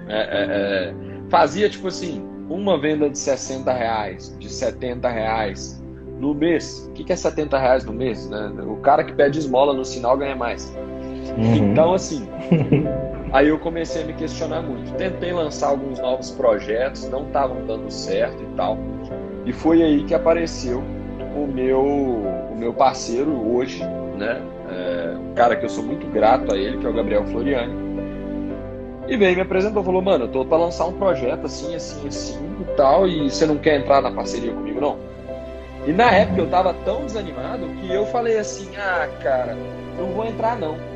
É, 0.07 0.17
é, 0.17 0.89
é 0.89 1.13
fazia 1.29 1.69
tipo 1.69 1.87
assim, 1.87 2.23
uma 2.49 2.79
venda 2.79 3.09
de 3.09 3.17
60 3.17 3.71
reais, 3.71 4.35
de 4.37 4.49
70 4.49 5.09
reais 5.09 5.83
no 6.19 6.33
mês. 6.33 6.87
O 6.89 6.93
que, 6.93 7.11
é 7.11 7.15
70 7.15 7.57
reais 7.57 7.85
no 7.85 7.93
mês? 7.93 8.29
Né? 8.29 8.51
O 8.67 8.77
cara 8.77 9.03
que 9.03 9.13
pede 9.13 9.39
esmola 9.39 9.73
no 9.73 9.83
sinal 9.83 10.17
ganha 10.17 10.35
mais. 10.35 10.73
Uhum. 11.31 11.71
Então, 11.71 11.93
assim, 11.93 12.27
Aí 13.33 13.47
eu 13.47 13.57
comecei 13.57 14.03
a 14.03 14.05
me 14.05 14.13
questionar 14.13 14.61
muito. 14.61 14.93
Tentei 14.93 15.33
lançar 15.33 15.69
alguns 15.69 15.97
novos 15.97 16.29
projetos, 16.29 17.09
não 17.09 17.25
estavam 17.25 17.65
dando 17.65 17.89
certo 17.89 18.43
e 18.43 18.55
tal. 18.55 18.77
E 19.43 19.51
foi 19.51 19.81
aí 19.81 20.03
que 20.03 20.13
apareceu 20.13 20.83
o 21.35 21.47
meu, 21.47 21.81
o 21.81 22.55
meu 22.55 22.71
parceiro 22.71 23.31
hoje, 23.31 23.83
né? 24.15 24.39
É, 24.69 25.17
um 25.17 25.33
cara 25.33 25.55
que 25.55 25.65
eu 25.65 25.69
sou 25.69 25.83
muito 25.83 26.05
grato 26.11 26.53
a 26.53 26.57
ele, 26.57 26.77
que 26.77 26.85
é 26.85 26.89
o 26.89 26.93
Gabriel 26.93 27.25
Floriani. 27.25 27.73
E 29.07 29.17
veio 29.17 29.35
me 29.35 29.41
apresentou, 29.41 29.83
falou, 29.83 30.01
mano, 30.01 30.25
eu 30.25 30.29
tô 30.29 30.45
pra 30.45 30.57
lançar 30.57 30.85
um 30.85 30.93
projeto 30.93 31.47
assim, 31.47 31.73
assim, 31.73 32.07
assim 32.07 32.39
e 32.61 32.75
tal, 32.75 33.07
e 33.07 33.31
você 33.31 33.47
não 33.47 33.57
quer 33.57 33.79
entrar 33.79 33.99
na 33.99 34.11
parceria 34.11 34.53
comigo, 34.53 34.79
não? 34.79 34.99
E 35.87 35.91
na 35.91 36.11
época 36.11 36.39
eu 36.39 36.47
tava 36.47 36.71
tão 36.85 37.03
desanimado 37.03 37.65
que 37.81 37.91
eu 37.91 38.05
falei 38.05 38.37
assim, 38.37 38.69
ah, 38.77 39.09
cara, 39.23 39.57
não 39.97 40.11
vou 40.11 40.23
entrar 40.23 40.55
não 40.55 40.92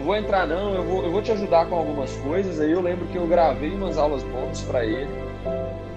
não 0.00 0.06
vou 0.06 0.16
entrar 0.16 0.46
não, 0.46 0.74
eu 0.74 0.82
vou, 0.82 1.04
eu 1.04 1.12
vou 1.12 1.20
te 1.20 1.30
ajudar 1.30 1.66
com 1.66 1.76
algumas 1.76 2.10
coisas. 2.16 2.58
Aí 2.58 2.72
eu 2.72 2.80
lembro 2.80 3.06
que 3.08 3.16
eu 3.16 3.26
gravei 3.26 3.70
umas 3.70 3.98
aulas 3.98 4.22
bônus 4.22 4.62
para 4.62 4.84
ele 4.84 5.10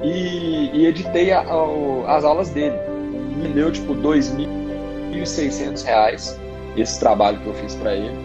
e, 0.02 0.70
e 0.74 0.86
editei 0.86 1.32
a, 1.32 1.40
a, 1.40 2.18
as 2.18 2.26
aulas 2.26 2.50
dele. 2.50 2.76
Me 3.38 3.48
deu 3.50 3.72
tipo 3.72 3.96
2.600 3.96 5.86
reais 5.86 6.40
esse 6.76 7.00
trabalho 7.00 7.40
que 7.40 7.48
eu 7.48 7.54
fiz 7.54 7.76
para 7.76 7.96
ele. 7.96 8.16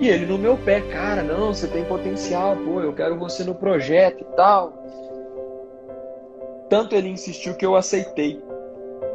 E 0.00 0.08
ele 0.08 0.26
no 0.26 0.38
meu 0.38 0.56
pé, 0.56 0.80
cara, 0.80 1.24
não, 1.24 1.52
você 1.52 1.66
tem 1.66 1.84
potencial, 1.84 2.56
pô, 2.56 2.80
eu 2.80 2.92
quero 2.92 3.18
você 3.18 3.42
no 3.42 3.54
projeto 3.54 4.20
e 4.20 4.36
tal. 4.36 4.72
Tanto 6.70 6.94
ele 6.94 7.08
insistiu 7.08 7.56
que 7.56 7.66
eu 7.66 7.74
aceitei. 7.74 8.40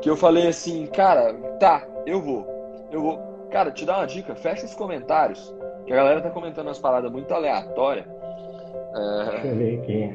Que 0.01 0.09
eu 0.09 0.17
falei 0.17 0.47
assim, 0.47 0.85
cara, 0.87 1.33
tá, 1.57 1.87
eu 2.05 2.21
vou. 2.21 2.45
Eu 2.91 3.01
vou 3.01 3.32
Cara, 3.53 3.69
te 3.69 3.85
dá 3.85 3.97
uma 3.99 4.07
dica, 4.07 4.33
fecha 4.33 4.65
os 4.65 4.73
comentários, 4.73 5.55
que 5.85 5.93
a 5.93 5.95
galera 5.95 6.19
tá 6.21 6.31
comentando 6.31 6.65
umas 6.65 6.79
paradas 6.79 7.11
muito 7.11 7.31
aleatórias. 7.31 8.03
É... 8.07 9.29
Deixa 9.29 9.47
eu 9.47 9.55
ver 9.55 9.79
aqui. 9.79 10.13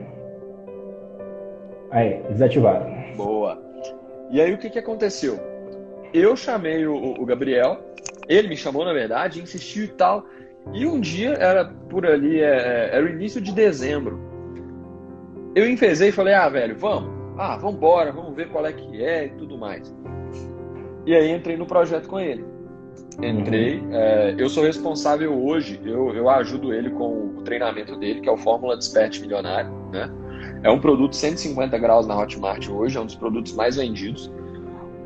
Aí, 1.92 2.22
desativado. 2.30 2.84
Boa. 3.16 3.62
E 4.28 4.40
aí 4.40 4.52
o 4.52 4.58
que 4.58 4.68
que 4.68 4.80
aconteceu? 4.80 5.38
Eu 6.12 6.34
chamei 6.34 6.84
o, 6.84 7.14
o 7.16 7.24
Gabriel, 7.24 7.78
ele 8.28 8.48
me 8.48 8.56
chamou 8.56 8.84
na 8.84 8.92
verdade, 8.92 9.40
insistiu 9.40 9.84
e 9.84 9.88
tal. 9.88 10.24
E 10.72 10.84
um 10.84 11.00
dia, 11.00 11.34
era 11.34 11.64
por 11.88 12.04
ali, 12.04 12.40
é, 12.40 12.88
é 12.90 12.90
era 12.96 13.06
o 13.06 13.08
início 13.08 13.40
de 13.40 13.52
dezembro. 13.52 14.18
Eu 15.54 15.70
enfezei 15.70 16.08
e 16.08 16.12
falei, 16.12 16.34
ah, 16.34 16.48
velho, 16.48 16.76
vamos. 16.76 17.08
Ah, 17.38 17.56
vamos 17.56 17.76
embora, 17.76 18.10
vamos 18.10 18.34
ver 18.34 18.48
qual 18.48 18.66
é 18.66 18.72
que 18.72 19.00
é 19.00 19.26
e 19.26 19.30
tudo 19.30 19.56
mais. 19.56 19.94
E 21.06 21.14
aí 21.14 21.30
entrei 21.30 21.56
no 21.56 21.66
projeto 21.66 22.08
com 22.08 22.18
ele 22.18 22.57
entrei. 23.26 23.80
Uhum. 23.80 23.94
É, 23.94 24.34
eu 24.38 24.48
sou 24.48 24.64
responsável 24.64 25.32
hoje, 25.34 25.80
eu, 25.84 26.14
eu 26.14 26.30
ajudo 26.30 26.72
ele 26.72 26.90
com 26.90 27.32
o 27.36 27.42
treinamento 27.42 27.96
dele, 27.96 28.20
que 28.20 28.28
é 28.28 28.32
o 28.32 28.36
Fórmula 28.36 28.76
Desperte 28.76 29.20
Milionário, 29.20 29.70
né? 29.92 30.10
É 30.62 30.70
um 30.70 30.80
produto 30.80 31.14
150 31.14 31.76
graus 31.78 32.06
na 32.06 32.16
Hotmart 32.16 32.68
hoje, 32.68 32.96
é 32.96 33.00
um 33.00 33.06
dos 33.06 33.14
produtos 33.14 33.52
mais 33.52 33.76
vendidos. 33.76 34.30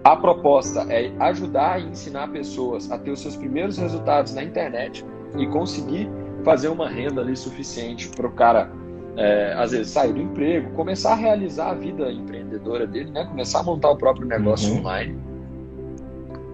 A 0.04 0.16
proposta 0.16 0.86
é 0.92 1.12
ajudar 1.20 1.80
e 1.80 1.84
ensinar 1.84 2.28
pessoas 2.28 2.90
a 2.90 2.98
ter 2.98 3.10
os 3.10 3.20
seus 3.20 3.36
primeiros 3.36 3.78
resultados 3.78 4.34
na 4.34 4.42
internet 4.42 5.04
e 5.38 5.46
conseguir 5.46 6.08
fazer 6.42 6.68
uma 6.68 6.88
renda 6.88 7.20
ali 7.20 7.36
suficiente 7.36 8.08
para 8.08 8.26
o 8.26 8.32
cara, 8.32 8.70
é, 9.16 9.54
às 9.56 9.70
vezes, 9.70 9.92
sair 9.92 10.12
do 10.12 10.20
emprego, 10.20 10.72
começar 10.72 11.12
a 11.12 11.14
realizar 11.14 11.70
a 11.70 11.74
vida 11.74 12.10
empreendedora 12.10 12.86
dele, 12.86 13.10
né? 13.10 13.24
começar 13.26 13.60
a 13.60 13.62
montar 13.62 13.90
o 13.90 13.96
próprio 13.96 14.26
negócio 14.26 14.72
uhum. 14.72 14.80
online. 14.80 15.31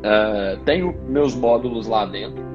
É, 0.02 0.58
tenho 0.64 0.94
meus 1.08 1.34
módulos 1.34 1.86
lá 1.86 2.06
dentro 2.06 2.48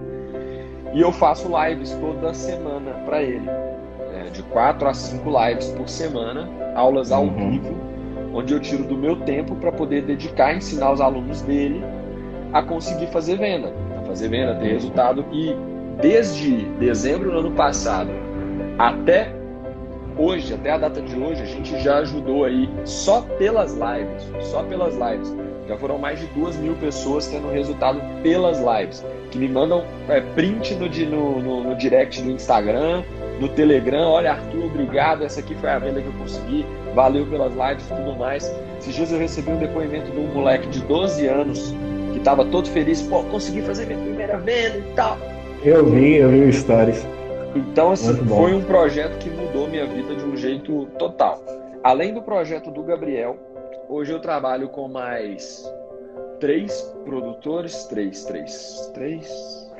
e 0.93 1.01
eu 1.01 1.11
faço 1.11 1.49
lives 1.49 1.91
toda 1.99 2.33
semana 2.33 2.91
para 3.05 3.21
ele, 3.21 3.49
é, 3.49 4.29
de 4.31 4.43
quatro 4.43 4.87
a 4.87 4.93
cinco 4.93 5.29
lives 5.29 5.67
por 5.69 5.89
semana, 5.89 6.47
aulas 6.75 7.11
ao 7.11 7.23
uhum. 7.23 7.49
vivo, 7.49 7.75
onde 8.33 8.53
eu 8.53 8.59
tiro 8.59 8.83
do 8.83 8.95
meu 8.95 9.15
tempo 9.21 9.55
para 9.55 9.71
poder 9.71 10.03
dedicar 10.03 10.47
a 10.47 10.55
ensinar 10.55 10.93
os 10.93 11.01
alunos 11.01 11.41
dele 11.41 11.83
a 12.53 12.61
conseguir 12.61 13.07
fazer 13.07 13.37
venda, 13.37 13.73
a 13.99 14.05
fazer 14.05 14.29
venda, 14.29 14.55
ter 14.55 14.73
resultado 14.73 15.25
e 15.31 15.55
desde 15.99 16.65
dezembro 16.79 17.31
do 17.31 17.39
ano 17.39 17.51
passado 17.51 18.11
até 18.77 19.33
hoje, 20.17 20.53
até 20.53 20.71
a 20.71 20.77
data 20.77 21.01
de 21.01 21.15
hoje, 21.15 21.41
a 21.41 21.45
gente 21.45 21.79
já 21.79 21.97
ajudou 21.97 22.45
aí 22.45 22.69
só 22.85 23.21
pelas 23.39 23.73
lives, 23.73 24.31
só 24.45 24.61
pelas 24.63 24.93
lives. 24.93 25.35
Já 25.67 25.77
foram 25.77 25.97
mais 25.97 26.19
de 26.19 26.25
duas 26.27 26.57
mil 26.57 26.75
pessoas 26.75 27.27
tendo 27.27 27.49
resultado 27.49 28.01
pelas 28.21 28.59
lives, 28.59 29.03
que 29.31 29.37
me 29.37 29.47
mandam 29.47 29.83
é, 30.09 30.19
print 30.19 30.75
no, 30.75 30.87
no, 30.87 31.41
no, 31.41 31.63
no 31.63 31.75
direct 31.75 32.21
do 32.21 32.31
Instagram, 32.31 33.03
no 33.39 33.47
Telegram. 33.47 34.09
Olha, 34.09 34.33
Arthur, 34.33 34.65
obrigado. 34.65 35.23
Essa 35.23 35.39
aqui 35.39 35.55
foi 35.55 35.69
a 35.69 35.79
venda 35.79 36.01
que 36.01 36.07
eu 36.07 36.13
consegui. 36.13 36.65
Valeu 36.93 37.25
pelas 37.25 37.53
lives 37.53 37.89
e 37.89 37.93
tudo 37.93 38.17
mais. 38.17 38.53
Esses 38.79 38.95
dias 38.95 39.11
eu 39.11 39.19
recebi 39.19 39.51
um 39.51 39.57
depoimento 39.57 40.11
de 40.11 40.19
um 40.19 40.27
moleque 40.33 40.67
de 40.67 40.81
12 40.81 41.25
anos 41.27 41.73
que 42.11 42.17
estava 42.17 42.43
todo 42.45 42.69
feliz. 42.69 43.01
Pô, 43.01 43.23
consegui 43.23 43.61
fazer 43.61 43.85
minha 43.85 43.99
primeira 43.99 44.37
venda 44.37 44.77
e 44.77 44.93
tal. 44.95 45.17
Eu 45.63 45.85
vi, 45.85 46.15
eu 46.15 46.29
vi 46.29 46.41
o 46.41 46.53
Stories. 46.53 47.07
Então, 47.55 47.91
assim, 47.91 48.13
foi 48.27 48.53
um 48.53 48.63
projeto 48.63 49.17
que 49.19 49.29
mudou 49.29 49.67
minha 49.67 49.85
vida 49.85 50.15
de 50.15 50.23
um 50.25 50.35
jeito 50.35 50.87
total. 50.97 51.41
Além 51.83 52.13
do 52.13 52.21
projeto 52.21 52.71
do 52.71 52.81
Gabriel, 52.81 53.37
hoje 53.93 54.11
eu 54.11 54.19
trabalho 54.19 54.69
com 54.69 54.87
mais 54.87 55.63
três 56.39 56.81
produtores. 57.05 57.85
Três, 57.85 58.25
três, 58.25 58.91
três. 58.93 59.71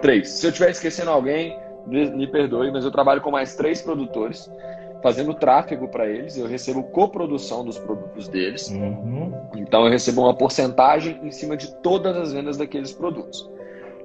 Três. 0.00 0.28
Se 0.30 0.46
eu 0.46 0.50
estiver 0.50 0.70
esquecendo 0.70 1.10
alguém, 1.10 1.56
me 1.86 2.26
perdoe, 2.26 2.70
mas 2.70 2.84
eu 2.84 2.90
trabalho 2.90 3.20
com 3.20 3.30
mais 3.30 3.54
três 3.54 3.82
produtores, 3.82 4.50
fazendo 5.02 5.34
tráfego 5.34 5.88
para 5.88 6.08
eles. 6.08 6.36
Eu 6.36 6.46
recebo 6.46 6.82
coprodução 6.84 7.64
dos 7.64 7.78
produtos 7.78 8.26
deles. 8.28 8.68
Uhum. 8.68 9.32
Então 9.56 9.84
eu 9.84 9.90
recebo 9.90 10.22
uma 10.22 10.34
porcentagem 10.34 11.20
em 11.22 11.30
cima 11.30 11.56
de 11.56 11.74
todas 11.82 12.16
as 12.16 12.32
vendas 12.32 12.56
daqueles 12.56 12.92
produtos. 12.92 13.48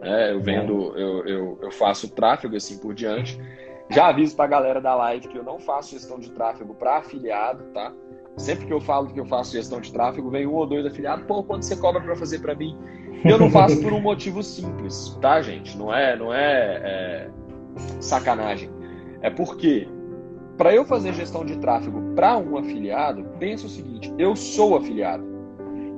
É, 0.01 0.31
eu 0.31 0.39
vendo, 0.39 0.95
eu, 0.95 1.25
eu, 1.25 1.60
eu 1.63 1.71
faço 1.71 2.13
tráfego 2.13 2.55
assim 2.55 2.77
por 2.77 2.93
diante. 2.93 3.39
Já 3.89 4.07
aviso 4.07 4.36
para 4.36 4.45
a 4.45 4.49
galera 4.49 4.81
da 4.81 4.93
live 4.93 5.27
que 5.29 5.38
eu 5.38 5.43
não 5.43 5.60
faço 5.60 5.91
gestão 5.91 6.19
de 6.19 6.29
tráfego 6.31 6.75
para 6.75 6.97
afiliado, 6.97 7.63
tá? 7.73 7.91
Sempre 8.38 8.67
que 8.67 8.73
eu 8.73 8.80
falo 8.80 9.08
que 9.08 9.19
eu 9.19 9.26
faço 9.26 9.54
gestão 9.54 9.82
de 9.82 9.91
tráfego, 9.91 10.30
vem 10.30 10.45
um 10.45 10.54
ou 10.54 10.67
dois 10.67 10.86
afiliados, 10.86 11.26
pô, 11.26 11.43
quanto 11.43 11.65
você 11.65 11.76
cobra 11.76 12.00
para 12.00 12.15
fazer 12.15 12.39
para 12.39 12.54
mim? 12.54 12.78
Eu 13.26 13.39
não 13.39 13.50
faço 13.50 13.82
por 13.82 13.91
um 13.91 14.00
motivo 14.00 14.43
simples, 14.43 15.17
tá, 15.19 15.41
gente? 15.41 15.76
Não 15.76 15.93
é, 15.93 16.15
não 16.15 16.32
é, 16.32 16.82
é 16.84 17.30
sacanagem. 18.00 18.69
É 19.21 19.30
porque 19.32 19.88
para 20.58 20.73
eu 20.73 20.86
fazer 20.86 21.13
gestão 21.13 21.45
de 21.45 21.58
tráfego 21.58 22.02
para 22.15 22.38
um 22.38 22.58
afiliado, 22.58 23.23
pensa 23.39 23.65
o 23.65 23.69
seguinte: 23.69 24.13
eu 24.17 24.36
sou 24.36 24.76
afiliado. 24.76 25.23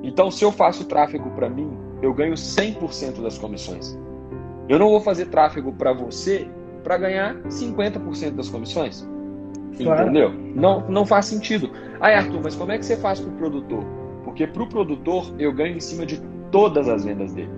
Então, 0.02 0.30
se 0.30 0.44
eu 0.44 0.50
faço 0.50 0.86
tráfego 0.86 1.30
para 1.30 1.48
mim, 1.48 1.70
eu 2.02 2.14
ganho 2.14 2.34
100% 2.34 3.22
das 3.22 3.36
comissões. 3.36 3.98
Eu 4.68 4.78
não 4.78 4.88
vou 4.88 5.00
fazer 5.00 5.26
tráfego 5.26 5.72
para 5.72 5.92
você 5.92 6.48
para 6.82 6.96
ganhar 6.96 7.36
50% 7.42 8.30
das 8.30 8.48
comissões. 8.48 9.06
Entendeu? 9.82 10.32
Não, 10.54 10.88
não 10.88 11.06
faz 11.06 11.26
sentido. 11.26 11.70
Aí, 12.00 12.14
Arthur, 12.14 12.40
mas 12.42 12.54
como 12.54 12.72
é 12.72 12.78
que 12.78 12.84
você 12.84 12.96
faz 12.96 13.20
para 13.20 13.30
o 13.30 13.36
produtor? 13.36 13.84
Porque 14.24 14.46
para 14.46 14.62
o 14.62 14.68
produtor 14.68 15.34
eu 15.38 15.52
ganho 15.52 15.76
em 15.76 15.80
cima 15.80 16.04
de 16.06 16.20
todas 16.50 16.88
as 16.88 17.04
vendas 17.04 17.32
dele. 17.32 17.50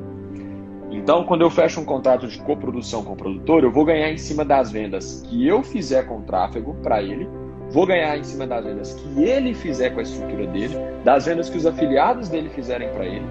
Então, 0.91 1.25
quando 1.25 1.41
eu 1.41 1.51
fecho 1.51 1.81
um 1.81 1.85
contrato 1.85 2.27
de 2.27 2.39
coprodução 2.41 3.03
com 3.03 3.15
o 3.15 3.17
produtor, 3.17 3.65
eu 3.65 3.73
vou 3.73 3.85
ganhar 3.85 4.11
em 4.11 4.19
cima 4.19 4.45
das 4.45 4.71
vendas 4.71 5.23
que 5.27 5.47
eu 5.47 5.63
fizer 5.63 6.07
com 6.07 6.21
tráfego 6.23 6.75
para 6.83 7.03
ele, 7.03 7.27
vou 7.71 7.87
ganhar 7.87 8.19
em 8.19 8.23
cima 8.23 8.47
das 8.47 8.65
vendas 8.65 8.95
que 8.95 9.23
ele 9.23 9.55
fizer 9.55 9.91
com 9.91 10.01
a 10.01 10.03
estrutura 10.03 10.47
dele, 10.49 10.77
das 11.03 11.25
vendas 11.25 11.49
que 11.49 11.57
os 11.57 11.65
afiliados 11.65 12.29
dele 12.29 12.51
fizerem 12.51 12.91
para 12.91 13.07
ele 13.07 13.25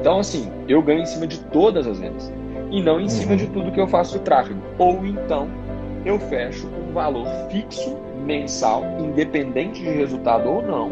então, 0.00 0.18
assim, 0.18 0.50
eu 0.66 0.80
ganho 0.80 1.02
em 1.02 1.06
cima 1.06 1.26
de 1.26 1.38
todas 1.40 1.86
as 1.86 1.98
vendas 1.98 2.32
e 2.70 2.82
não 2.82 3.00
em 3.00 3.08
cima 3.08 3.36
de 3.36 3.46
tudo 3.48 3.70
que 3.72 3.80
eu 3.80 3.86
faço 3.86 4.18
de 4.18 4.24
tráfego. 4.24 4.60
Ou 4.78 5.04
então, 5.04 5.48
eu 6.06 6.18
fecho 6.18 6.68
um 6.68 6.92
valor 6.92 7.26
fixo 7.50 7.98
mensal, 8.24 8.84
independente 8.98 9.80
de 9.82 9.90
resultado 9.90 10.48
ou 10.48 10.62
não, 10.62 10.90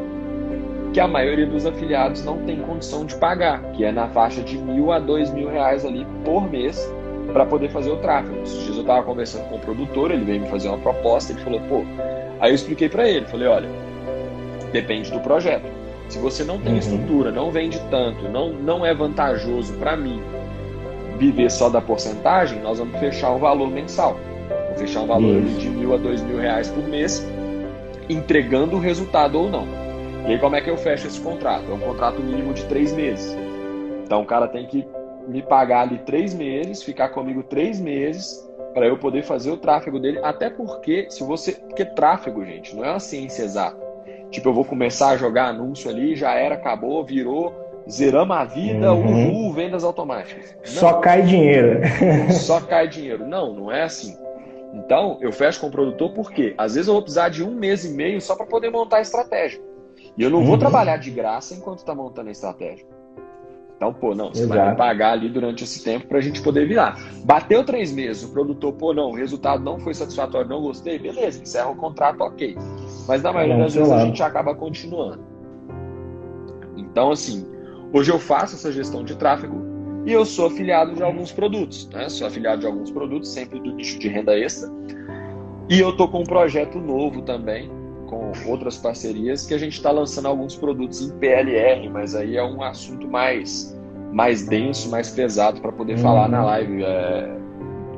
que 0.92 1.00
a 1.00 1.06
maioria 1.06 1.46
dos 1.46 1.66
afiliados 1.66 2.24
não 2.24 2.38
tem 2.38 2.60
condição 2.60 3.04
de 3.04 3.14
pagar, 3.16 3.62
que 3.72 3.84
é 3.84 3.92
na 3.92 4.08
faixa 4.08 4.42
de 4.42 4.56
mil 4.56 4.90
a 4.92 4.98
dois 4.98 5.30
mil 5.32 5.48
reais 5.48 5.84
ali 5.84 6.06
por 6.24 6.50
mês 6.50 6.90
para 7.32 7.44
poder 7.44 7.70
fazer 7.70 7.90
o 7.90 7.96
tráfego. 7.96 8.42
Esses 8.42 8.62
dias 8.64 8.76
eu 8.76 8.80
estava 8.80 9.02
conversando 9.02 9.48
com 9.48 9.56
o 9.56 9.60
produtor, 9.60 10.10
ele 10.10 10.24
veio 10.24 10.40
me 10.40 10.48
fazer 10.48 10.68
uma 10.68 10.78
proposta, 10.78 11.32
ele 11.32 11.40
falou, 11.42 11.60
pô, 11.68 11.84
aí 12.40 12.50
eu 12.50 12.54
expliquei 12.54 12.88
para 12.88 13.08
ele, 13.08 13.26
falei, 13.26 13.48
olha, 13.48 13.68
depende 14.72 15.10
do 15.10 15.20
projeto. 15.20 15.66
Se 16.08 16.18
você 16.18 16.42
não 16.42 16.58
tem 16.58 16.72
uhum. 16.72 16.78
estrutura, 16.78 17.30
não 17.30 17.50
vende 17.50 17.78
tanto, 17.90 18.28
não, 18.30 18.50
não 18.50 18.84
é 18.84 18.94
vantajoso 18.94 19.74
para 19.74 19.94
mim 19.94 20.22
viver 21.18 21.50
só 21.50 21.68
da 21.68 21.80
porcentagem, 21.80 22.60
nós 22.60 22.78
vamos 22.78 22.98
fechar 22.98 23.32
um 23.32 23.38
valor 23.38 23.68
mensal. 23.68 24.18
Fechar 24.78 25.00
um 25.00 25.06
valor 25.06 25.42
Isso. 25.42 25.58
de 25.58 25.68
mil 25.68 25.92
a 25.94 25.96
dois 25.96 26.22
mil 26.22 26.38
reais 26.38 26.68
por 26.68 26.86
mês, 26.86 27.26
entregando 28.08 28.76
o 28.76 28.80
resultado 28.80 29.38
ou 29.38 29.50
não. 29.50 29.66
E 30.26 30.32
aí 30.32 30.38
como 30.38 30.56
é 30.56 30.60
que 30.60 30.70
eu 30.70 30.76
fecho 30.76 31.06
esse 31.06 31.20
contrato? 31.20 31.64
É 31.70 31.74
um 31.74 31.80
contrato 31.80 32.22
mínimo 32.22 32.54
de 32.54 32.64
três 32.66 32.92
meses. 32.92 33.36
Então 34.04 34.22
o 34.22 34.26
cara 34.26 34.46
tem 34.48 34.66
que 34.66 34.86
me 35.26 35.42
pagar 35.42 35.82
ali 35.82 35.98
três 35.98 36.32
meses, 36.32 36.82
ficar 36.82 37.10
comigo 37.10 37.42
três 37.42 37.80
meses 37.80 38.48
para 38.72 38.86
eu 38.86 38.96
poder 38.96 39.22
fazer 39.22 39.50
o 39.50 39.56
tráfego 39.56 39.98
dele. 39.98 40.18
Até 40.22 40.48
porque 40.48 41.06
se 41.10 41.22
você, 41.22 41.52
porque 41.52 41.84
tráfego, 41.84 42.44
gente, 42.44 42.74
não 42.74 42.84
é 42.84 42.90
uma 42.90 43.00
ciência 43.00 43.42
exata. 43.42 43.88
Tipo, 44.30 44.50
eu 44.50 44.54
vou 44.54 44.64
começar 44.64 45.10
a 45.10 45.16
jogar 45.16 45.48
anúncio 45.48 45.90
ali, 45.90 46.14
já 46.14 46.34
era, 46.34 46.54
acabou, 46.54 47.02
virou, 47.04 47.54
zeramos 47.90 48.36
a 48.36 48.44
vida, 48.44 48.92
uhum. 48.92 49.30
uhul, 49.30 49.52
vendas 49.52 49.84
automáticas. 49.84 50.54
Não, 50.54 50.66
só 50.66 50.94
cai 50.94 51.22
dinheiro. 51.22 51.80
só 52.30 52.60
cai 52.60 52.88
dinheiro. 52.88 53.26
Não, 53.26 53.54
não 53.54 53.72
é 53.72 53.82
assim. 53.82 54.16
Então, 54.74 55.18
eu 55.20 55.32
fecho 55.32 55.60
com 55.60 55.68
o 55.68 55.70
produtor 55.70 56.12
porque 56.12 56.54
às 56.58 56.74
vezes 56.74 56.88
eu 56.88 56.94
vou 56.94 57.02
precisar 57.02 57.30
de 57.30 57.42
um 57.42 57.54
mês 57.54 57.84
e 57.84 57.90
meio 57.90 58.20
só 58.20 58.34
para 58.34 58.46
poder 58.46 58.70
montar 58.70 58.98
a 58.98 59.00
estratégia. 59.00 59.60
E 60.16 60.22
eu 60.22 60.30
não 60.30 60.40
uhum. 60.40 60.46
vou 60.46 60.58
trabalhar 60.58 60.96
de 60.98 61.10
graça 61.10 61.54
enquanto 61.54 61.78
está 61.78 61.94
montando 61.94 62.28
a 62.28 62.32
estratégia. 62.32 62.86
Então, 63.76 63.94
pô, 63.94 64.12
não, 64.12 64.34
você 64.34 64.42
Exato. 64.42 64.60
vai 64.60 64.74
pagar 64.74 65.12
ali 65.12 65.28
durante 65.28 65.62
esse 65.62 65.84
tempo 65.84 66.08
para 66.08 66.18
a 66.18 66.20
gente 66.20 66.42
poder 66.42 66.66
virar. 66.66 66.98
Bateu 67.24 67.64
três 67.64 67.92
meses, 67.92 68.24
o 68.24 68.32
produtor, 68.32 68.72
pô, 68.72 68.92
não, 68.92 69.10
o 69.10 69.14
resultado 69.14 69.62
não 69.62 69.78
foi 69.78 69.94
satisfatório, 69.94 70.50
não 70.50 70.60
gostei, 70.60 70.98
beleza, 70.98 71.40
encerra 71.40 71.68
o 71.68 71.76
contrato, 71.76 72.20
ok. 72.22 72.56
Mas 73.06 73.22
na 73.22 73.32
maioria 73.32 73.56
das 73.56 73.74
vezes 73.74 73.92
a 73.92 74.04
gente 74.04 74.20
acaba 74.20 74.52
continuando. 74.52 75.24
Então, 76.76 77.12
assim, 77.12 77.46
hoje 77.92 78.10
eu 78.10 78.18
faço 78.18 78.56
essa 78.56 78.72
gestão 78.72 79.04
de 79.04 79.14
tráfego 79.14 79.67
e 80.08 80.12
eu 80.14 80.24
sou 80.24 80.46
afiliado 80.46 80.94
de 80.94 81.02
alguns 81.02 81.30
produtos, 81.30 81.86
né? 81.90 82.08
Sou 82.08 82.26
afiliado 82.26 82.62
de 82.62 82.66
alguns 82.66 82.90
produtos, 82.90 83.28
sempre 83.28 83.60
do 83.60 83.74
nicho 83.74 83.98
de 83.98 84.08
renda 84.08 84.38
extra. 84.38 84.70
E 85.68 85.78
eu 85.78 85.94
tô 85.94 86.08
com 86.08 86.20
um 86.20 86.24
projeto 86.24 86.78
novo 86.78 87.20
também, 87.20 87.70
com 88.06 88.32
outras 88.46 88.78
parcerias 88.78 89.44
que 89.44 89.52
a 89.52 89.58
gente 89.58 89.74
está 89.74 89.90
lançando 89.90 90.26
alguns 90.26 90.56
produtos 90.56 91.02
em 91.02 91.10
PLR, 91.18 91.90
mas 91.90 92.14
aí 92.14 92.38
é 92.38 92.42
um 92.42 92.62
assunto 92.62 93.06
mais, 93.06 93.78
mais 94.10 94.46
denso, 94.46 94.90
mais 94.90 95.10
pesado 95.10 95.60
para 95.60 95.72
poder 95.72 95.98
falar 95.98 96.26
na 96.26 96.40
uhum. 96.40 96.46
live, 96.46 96.82
é, 96.84 97.38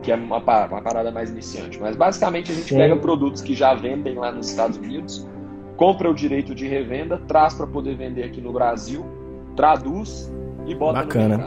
que 0.02 0.10
é 0.10 0.16
uma, 0.16 0.38
uma 0.38 0.82
parada 0.82 1.12
mais 1.12 1.30
iniciante. 1.30 1.78
Mas 1.78 1.94
basicamente 1.94 2.50
a 2.50 2.54
gente 2.56 2.70
Sim. 2.70 2.76
pega 2.76 2.96
produtos 2.96 3.40
que 3.40 3.54
já 3.54 3.72
vendem 3.72 4.16
lá 4.16 4.32
nos 4.32 4.50
Estados 4.50 4.76
Unidos, 4.78 5.28
compra 5.76 6.10
o 6.10 6.14
direito 6.14 6.56
de 6.56 6.66
revenda, 6.66 7.18
traz 7.28 7.54
para 7.54 7.68
poder 7.68 7.94
vender 7.94 8.24
aqui 8.24 8.40
no 8.40 8.52
Brasil, 8.52 9.06
traduz 9.54 10.28
e 10.66 10.74
bota 10.74 11.00
Bacana. 11.00 11.44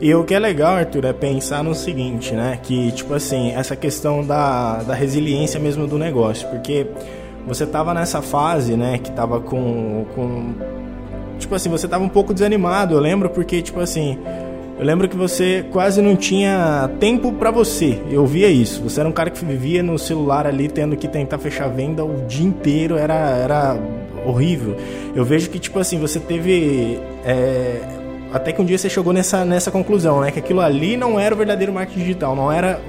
E 0.00 0.12
o 0.14 0.24
que 0.24 0.34
é 0.34 0.38
legal, 0.38 0.74
Arthur, 0.74 1.04
é 1.04 1.12
pensar 1.12 1.62
no 1.62 1.74
seguinte, 1.74 2.34
né? 2.34 2.58
Que, 2.62 2.90
tipo 2.92 3.14
assim, 3.14 3.52
essa 3.52 3.76
questão 3.76 4.24
da, 4.24 4.82
da 4.82 4.94
resiliência 4.94 5.60
mesmo 5.60 5.86
do 5.86 5.96
negócio. 5.96 6.48
Porque 6.48 6.88
você 7.46 7.64
tava 7.64 7.94
nessa 7.94 8.20
fase, 8.20 8.76
né, 8.76 8.98
que 8.98 9.10
tava 9.12 9.40
com, 9.40 10.04
com 10.14 10.54
tipo 11.38 11.54
assim, 11.54 11.68
você 11.68 11.86
tava 11.86 12.02
um 12.04 12.08
pouco 12.08 12.32
desanimado, 12.32 12.94
eu 12.94 13.00
lembro 13.00 13.28
porque 13.30 13.60
tipo 13.60 13.80
assim, 13.80 14.16
eu 14.78 14.84
lembro 14.84 15.08
que 15.08 15.16
você 15.16 15.64
quase 15.70 16.02
não 16.02 16.16
tinha 16.16 16.90
tempo 16.98 17.32
para 17.32 17.52
você. 17.52 18.00
Eu 18.10 18.26
via 18.26 18.48
isso. 18.48 18.82
Você 18.82 18.98
era 18.98 19.08
um 19.08 19.12
cara 19.12 19.30
que 19.30 19.44
vivia 19.44 19.82
no 19.82 19.96
celular 19.98 20.46
ali, 20.46 20.68
tendo 20.68 20.96
que 20.96 21.06
tentar 21.06 21.38
fechar 21.38 21.68
venda 21.68 22.04
o 22.04 22.26
dia 22.26 22.44
inteiro. 22.44 22.96
Era, 22.96 23.14
era 23.14 23.78
horrível. 24.26 24.76
Eu 25.14 25.24
vejo 25.24 25.50
que, 25.50 25.60
tipo 25.60 25.78
assim, 25.78 26.00
você 26.00 26.18
teve. 26.18 26.98
É, 27.24 27.80
até 28.32 28.52
que 28.52 28.60
um 28.60 28.64
dia 28.64 28.78
você 28.78 28.88
chegou 28.88 29.12
nessa, 29.12 29.44
nessa 29.44 29.70
conclusão, 29.70 30.20
né? 30.20 30.30
Que 30.30 30.38
aquilo 30.38 30.60
ali 30.60 30.96
não 30.96 31.18
era 31.18 31.34
o 31.34 31.38
verdadeiro 31.38 31.72
marketing 31.72 32.00
digital, 32.00 32.34
não 32.34 32.50
era 32.50 32.80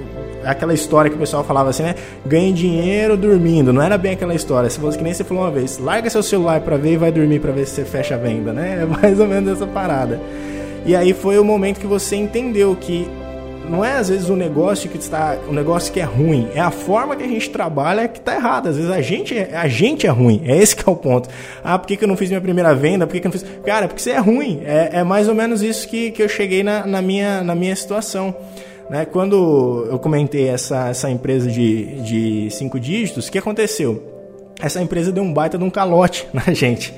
aquela 0.44 0.74
história 0.74 1.10
que 1.10 1.16
o 1.16 1.18
pessoal 1.18 1.44
falava 1.44 1.70
assim, 1.70 1.82
né? 1.82 1.94
Ganhe 2.24 2.52
dinheiro 2.52 3.16
dormindo. 3.16 3.72
Não 3.72 3.82
era 3.82 3.96
bem 3.98 4.12
aquela 4.12 4.34
história. 4.34 4.68
Se 4.70 4.78
fosse 4.78 4.96
que 4.96 5.04
nem 5.04 5.12
você 5.12 5.24
falou 5.24 5.44
uma 5.44 5.50
vez, 5.50 5.78
larga 5.78 6.08
seu 6.10 6.22
celular 6.22 6.60
para 6.60 6.76
ver 6.76 6.92
e 6.92 6.96
vai 6.96 7.10
dormir 7.10 7.40
para 7.40 7.52
ver 7.52 7.66
se 7.66 7.74
você 7.74 7.84
fecha 7.84 8.14
a 8.14 8.18
venda, 8.18 8.52
né? 8.52 8.80
É 8.84 8.86
mais 8.86 9.18
ou 9.20 9.26
menos 9.26 9.52
essa 9.52 9.66
parada. 9.66 10.20
E 10.84 10.94
aí 10.94 11.12
foi 11.12 11.38
o 11.38 11.44
momento 11.44 11.80
que 11.80 11.86
você 11.86 12.16
entendeu 12.16 12.76
que 12.76 13.08
não 13.68 13.84
é 13.84 13.96
às 13.96 14.08
vezes 14.08 14.28
o 14.28 14.36
negócio 14.36 14.88
que 14.88 14.98
está, 14.98 15.36
o 15.48 15.52
negócio 15.52 15.92
que 15.92 16.00
é 16.00 16.04
ruim, 16.04 16.48
é 16.54 16.60
a 16.60 16.70
forma 16.70 17.16
que 17.16 17.22
a 17.22 17.28
gente 17.28 17.50
trabalha 17.50 18.06
que 18.06 18.18
está 18.18 18.34
errada. 18.34 18.70
Às 18.70 18.76
vezes 18.76 18.90
a 18.90 19.00
gente, 19.00 19.36
é, 19.36 19.56
a 19.56 19.68
gente 19.68 20.06
é 20.06 20.10
ruim. 20.10 20.42
É 20.44 20.56
esse 20.56 20.76
que 20.76 20.88
é 20.88 20.92
o 20.92 20.96
ponto. 20.96 21.28
Ah, 21.62 21.78
por 21.78 21.86
que, 21.86 21.96
que 21.96 22.04
eu 22.04 22.08
não 22.08 22.16
fiz 22.16 22.28
minha 22.28 22.40
primeira 22.40 22.74
venda? 22.74 23.06
Por 23.06 23.12
que, 23.14 23.20
que 23.20 23.26
eu 23.26 23.32
não 23.32 23.38
fiz? 23.38 23.48
Cara, 23.64 23.88
porque 23.88 24.02
você 24.02 24.10
é 24.10 24.18
ruim. 24.18 24.60
É, 24.64 25.00
é 25.00 25.04
mais 25.04 25.28
ou 25.28 25.34
menos 25.34 25.62
isso 25.62 25.88
que, 25.88 26.10
que 26.10 26.22
eu 26.22 26.28
cheguei 26.28 26.62
na, 26.62 26.86
na, 26.86 27.02
minha, 27.02 27.42
na 27.42 27.54
minha 27.54 27.74
situação. 27.74 28.34
Né? 28.88 29.04
Quando 29.06 29.86
eu 29.90 29.98
comentei 29.98 30.48
essa, 30.48 30.88
essa 30.88 31.10
empresa 31.10 31.50
de, 31.50 32.00
de 32.02 32.50
cinco 32.50 32.78
dígitos, 32.78 33.28
o 33.28 33.32
que 33.32 33.38
aconteceu? 33.38 34.13
Essa 34.60 34.80
empresa 34.80 35.10
deu 35.10 35.22
um 35.22 35.32
baita 35.32 35.58
de 35.58 35.64
um 35.64 35.70
calote 35.70 36.26
na 36.32 36.52
gente 36.52 36.94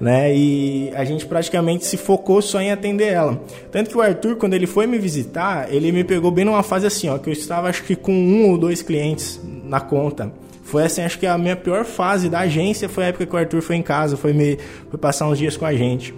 né? 0.00 0.34
E 0.34 0.90
a 0.94 1.04
gente 1.04 1.26
praticamente 1.26 1.84
se 1.84 1.96
focou 1.96 2.40
só 2.40 2.60
em 2.60 2.72
atender 2.72 3.12
ela. 3.12 3.40
Tanto 3.70 3.90
que 3.90 3.96
o 3.96 4.00
Arthur, 4.00 4.36
quando 4.36 4.54
ele 4.54 4.66
foi 4.66 4.86
me 4.86 4.98
visitar, 4.98 5.72
ele 5.72 5.92
me 5.92 6.02
pegou 6.02 6.30
bem 6.30 6.44
numa 6.44 6.62
fase 6.62 6.86
assim, 6.86 7.08
ó, 7.08 7.18
que 7.18 7.28
eu 7.28 7.32
estava 7.32 7.68
acho 7.68 7.84
que 7.84 7.94
com 7.94 8.12
um 8.12 8.50
ou 8.50 8.56
dois 8.56 8.80
clientes 8.80 9.38
na 9.64 9.78
conta. 9.78 10.32
Foi 10.62 10.84
assim, 10.84 11.02
acho 11.02 11.18
que 11.18 11.26
a 11.26 11.36
minha 11.36 11.56
pior 11.56 11.84
fase 11.84 12.28
da 12.28 12.40
agência 12.40 12.88
foi 12.88 13.04
a 13.04 13.06
época 13.08 13.26
que 13.26 13.34
o 13.34 13.38
Arthur 13.38 13.60
foi 13.60 13.76
em 13.76 13.82
casa, 13.82 14.16
foi 14.16 14.32
me 14.32 14.56
foi 14.88 14.98
passar 14.98 15.28
uns 15.28 15.36
dias 15.36 15.56
com 15.56 15.66
a 15.66 15.74
gente. 15.74 16.14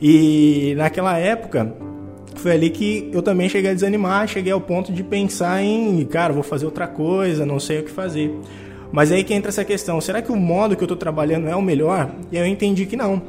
E 0.00 0.74
naquela 0.76 1.16
época, 1.18 1.72
foi 2.36 2.52
ali 2.52 2.70
que 2.70 3.10
eu 3.12 3.22
também 3.22 3.48
cheguei 3.48 3.70
a 3.70 3.74
desanimar, 3.74 4.26
cheguei 4.26 4.50
ao 4.50 4.60
ponto 4.60 4.90
de 4.90 5.04
pensar 5.04 5.62
em, 5.62 6.02
cara, 6.06 6.32
vou 6.32 6.42
fazer 6.42 6.64
outra 6.64 6.88
coisa, 6.88 7.44
não 7.44 7.60
sei 7.60 7.80
o 7.80 7.82
que 7.84 7.90
fazer. 7.90 8.34
Mas 8.92 9.12
aí 9.12 9.24
que 9.24 9.34
entra 9.34 9.50
essa 9.50 9.64
questão: 9.64 10.00
será 10.00 10.20
que 10.20 10.32
o 10.32 10.36
modo 10.36 10.76
que 10.76 10.82
eu 10.82 10.86
estou 10.86 10.96
trabalhando 10.96 11.48
é 11.48 11.54
o 11.54 11.62
melhor? 11.62 12.10
E 12.30 12.36
eu 12.36 12.46
entendi 12.46 12.86
que 12.86 12.96
não. 12.96 13.22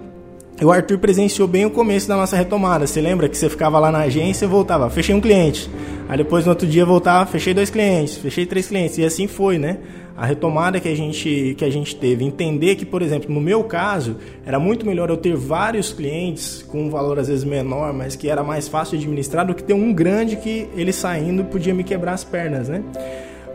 O 0.64 0.72
Arthur 0.72 1.00
presenciou 1.00 1.48
bem 1.48 1.66
o 1.66 1.72
começo 1.72 2.08
da 2.08 2.16
nossa 2.16 2.36
retomada. 2.36 2.86
Você 2.86 3.02
lembra 3.02 3.28
que 3.28 3.36
você 3.36 3.50
ficava 3.50 3.80
lá 3.80 3.92
na 3.92 4.00
agência 4.00 4.46
e 4.46 4.48
voltava, 4.48 4.90
fechei 4.92 5.16
um 5.16 5.20
cliente. 5.20 5.68
Aí 6.08 6.18
depois 6.18 6.46
no 6.46 6.52
outro 6.52 6.68
dia 6.68 6.86
voltava, 6.86 7.26
fechei 7.26 7.52
dois 7.52 7.72
clientes, 7.72 8.18
fechei 8.18 8.46
três 8.46 8.68
clientes. 8.68 8.98
E 9.00 9.04
assim 9.04 9.26
foi, 9.26 9.58
né? 9.58 9.80
A 10.16 10.24
retomada 10.24 10.80
que 10.80 10.88
a 10.88 10.96
gente, 10.96 11.56
que 11.58 11.66
a 11.66 11.70
gente 11.72 11.96
teve. 11.96 12.24
Entender 12.24 12.76
que, 12.76 12.86
por 12.86 13.02
exemplo, 13.02 13.34
no 13.34 13.42
meu 13.42 13.64
caso, 13.64 14.18
era 14.46 14.60
muito 14.60 14.86
melhor 14.86 15.10
eu 15.10 15.18
ter 15.18 15.36
vários 15.36 15.92
clientes 15.92 16.64
com 16.68 16.84
um 16.84 16.90
valor 16.92 17.18
às 17.18 17.28
vezes 17.28 17.44
menor, 17.44 17.92
mas 17.92 18.16
que 18.16 18.30
era 18.30 18.44
mais 18.44 18.68
fácil 18.68 19.00
de 19.00 19.06
administrar 19.06 19.48
do 19.48 19.56
que 19.56 19.64
ter 19.64 19.74
um 19.74 19.92
grande 19.92 20.36
que 20.36 20.68
ele 20.76 20.94
saindo 20.94 21.44
podia 21.46 21.74
me 21.74 21.84
quebrar 21.84 22.14
as 22.14 22.24
pernas, 22.24 22.70
né? 22.70 22.84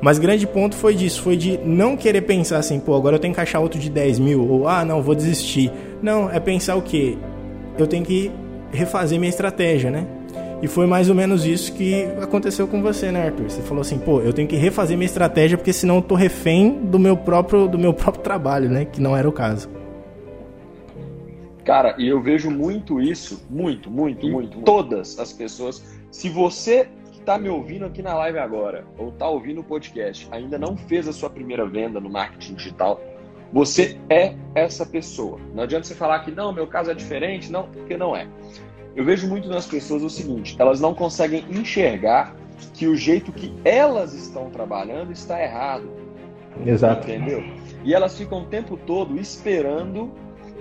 Mas 0.00 0.18
grande 0.18 0.46
ponto 0.46 0.74
foi 0.74 0.94
disso, 0.94 1.22
foi 1.22 1.36
de 1.36 1.58
não 1.58 1.96
querer 1.96 2.22
pensar 2.22 2.58
assim, 2.58 2.78
pô, 2.78 2.94
agora 2.94 3.16
eu 3.16 3.20
tenho 3.20 3.34
que 3.34 3.40
achar 3.40 3.60
outro 3.60 3.78
de 3.78 3.88
10 3.88 4.18
mil, 4.18 4.46
ou 4.48 4.68
ah, 4.68 4.84
não, 4.84 5.02
vou 5.02 5.14
desistir. 5.14 5.72
Não, 6.02 6.30
é 6.30 6.38
pensar 6.38 6.76
o 6.76 6.82
quê? 6.82 7.16
Eu 7.78 7.86
tenho 7.86 8.04
que 8.04 8.30
refazer 8.70 9.18
minha 9.18 9.30
estratégia, 9.30 9.90
né? 9.90 10.06
E 10.62 10.68
foi 10.68 10.86
mais 10.86 11.08
ou 11.10 11.14
menos 11.14 11.44
isso 11.44 11.72
que 11.72 12.04
aconteceu 12.20 12.66
com 12.66 12.80
você, 12.80 13.12
né, 13.12 13.26
Arthur? 13.26 13.50
Você 13.50 13.60
falou 13.62 13.82
assim, 13.82 13.98
pô, 13.98 14.20
eu 14.20 14.32
tenho 14.32 14.48
que 14.48 14.56
refazer 14.56 14.96
minha 14.96 15.06
estratégia 15.06 15.58
porque 15.58 15.72
senão 15.72 15.96
eu 15.96 16.02
tô 16.02 16.14
refém 16.14 16.72
do 16.84 16.98
meu 16.98 17.16
próprio, 17.16 17.68
do 17.68 17.78
meu 17.78 17.92
próprio 17.92 18.22
trabalho, 18.22 18.70
né? 18.70 18.84
Que 18.86 19.00
não 19.00 19.16
era 19.16 19.28
o 19.28 19.32
caso. 19.32 19.68
Cara, 21.64 21.94
e 21.98 22.06
eu 22.06 22.22
vejo 22.22 22.50
muito 22.50 23.00
isso, 23.00 23.44
muito, 23.50 23.90
muito, 23.90 24.26
muito. 24.26 24.60
Todas 24.60 25.18
as 25.18 25.32
pessoas. 25.32 25.84
Se 26.10 26.28
você 26.28 26.88
está 27.26 27.36
me 27.36 27.48
ouvindo 27.48 27.84
aqui 27.84 28.02
na 28.02 28.14
live 28.14 28.38
agora, 28.38 28.84
ou 28.96 29.08
está 29.08 29.28
ouvindo 29.28 29.60
o 29.60 29.64
podcast, 29.64 30.28
ainda 30.30 30.56
não 30.56 30.76
fez 30.76 31.08
a 31.08 31.12
sua 31.12 31.28
primeira 31.28 31.66
venda 31.66 31.98
no 31.98 32.08
marketing 32.08 32.54
digital, 32.54 33.00
você 33.52 33.98
é 34.08 34.36
essa 34.54 34.86
pessoa. 34.86 35.40
Não 35.52 35.64
adianta 35.64 35.88
você 35.88 35.94
falar 35.96 36.20
que 36.20 36.30
não, 36.30 36.52
meu 36.52 36.68
caso 36.68 36.92
é 36.92 36.94
diferente, 36.94 37.50
não, 37.50 37.64
porque 37.64 37.96
não 37.96 38.14
é. 38.14 38.28
Eu 38.94 39.04
vejo 39.04 39.26
muito 39.26 39.48
nas 39.48 39.66
pessoas 39.66 40.04
o 40.04 40.08
seguinte: 40.08 40.54
elas 40.56 40.80
não 40.80 40.94
conseguem 40.94 41.44
enxergar 41.50 42.36
que 42.72 42.86
o 42.86 42.94
jeito 42.94 43.32
que 43.32 43.52
elas 43.64 44.14
estão 44.14 44.48
trabalhando 44.48 45.10
está 45.10 45.42
errado. 45.42 45.90
Exato. 46.64 47.08
Entendeu? 47.10 47.42
E 47.82 47.92
elas 47.92 48.16
ficam 48.16 48.42
o 48.42 48.46
tempo 48.46 48.76
todo 48.76 49.18
esperando 49.18 50.12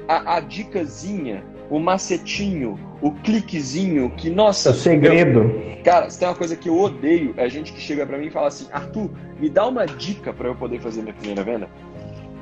a, 0.08 0.38
a 0.38 0.40
dicasinha 0.40 1.44
o 1.70 1.80
macetinho, 1.80 2.80
o 3.02 3.12
cliquezinho 3.12 4.10
que, 4.12 4.30
nossa. 4.30 4.72
O 4.72 4.74
segredo. 4.74 5.42
Eu, 5.42 5.84
cara, 5.84 6.10
se 6.10 6.20
tem 6.20 6.28
uma 6.28 6.36
coisa 6.36 6.56
que 6.56 6.70
eu 6.70 6.80
odeio, 6.80 7.34
é 7.38 7.44
a 7.44 7.50
gente 7.50 7.74
que 7.74 7.80
chega 7.80 8.06
para 8.06 8.18
mim 8.18 8.28
e 8.28 8.32
fala 8.32 8.48
assim: 8.48 8.68
Arthur, 8.72 9.10
me 9.40 9.50
dá 9.50 9.68
uma 9.68 9.86
dica 9.86 10.34
para 10.34 10.48
eu 10.48 10.56
poder 10.56 10.80
fazer 10.80 11.02
minha 11.02 11.14
primeira 11.14 11.44
venda. 11.44 11.70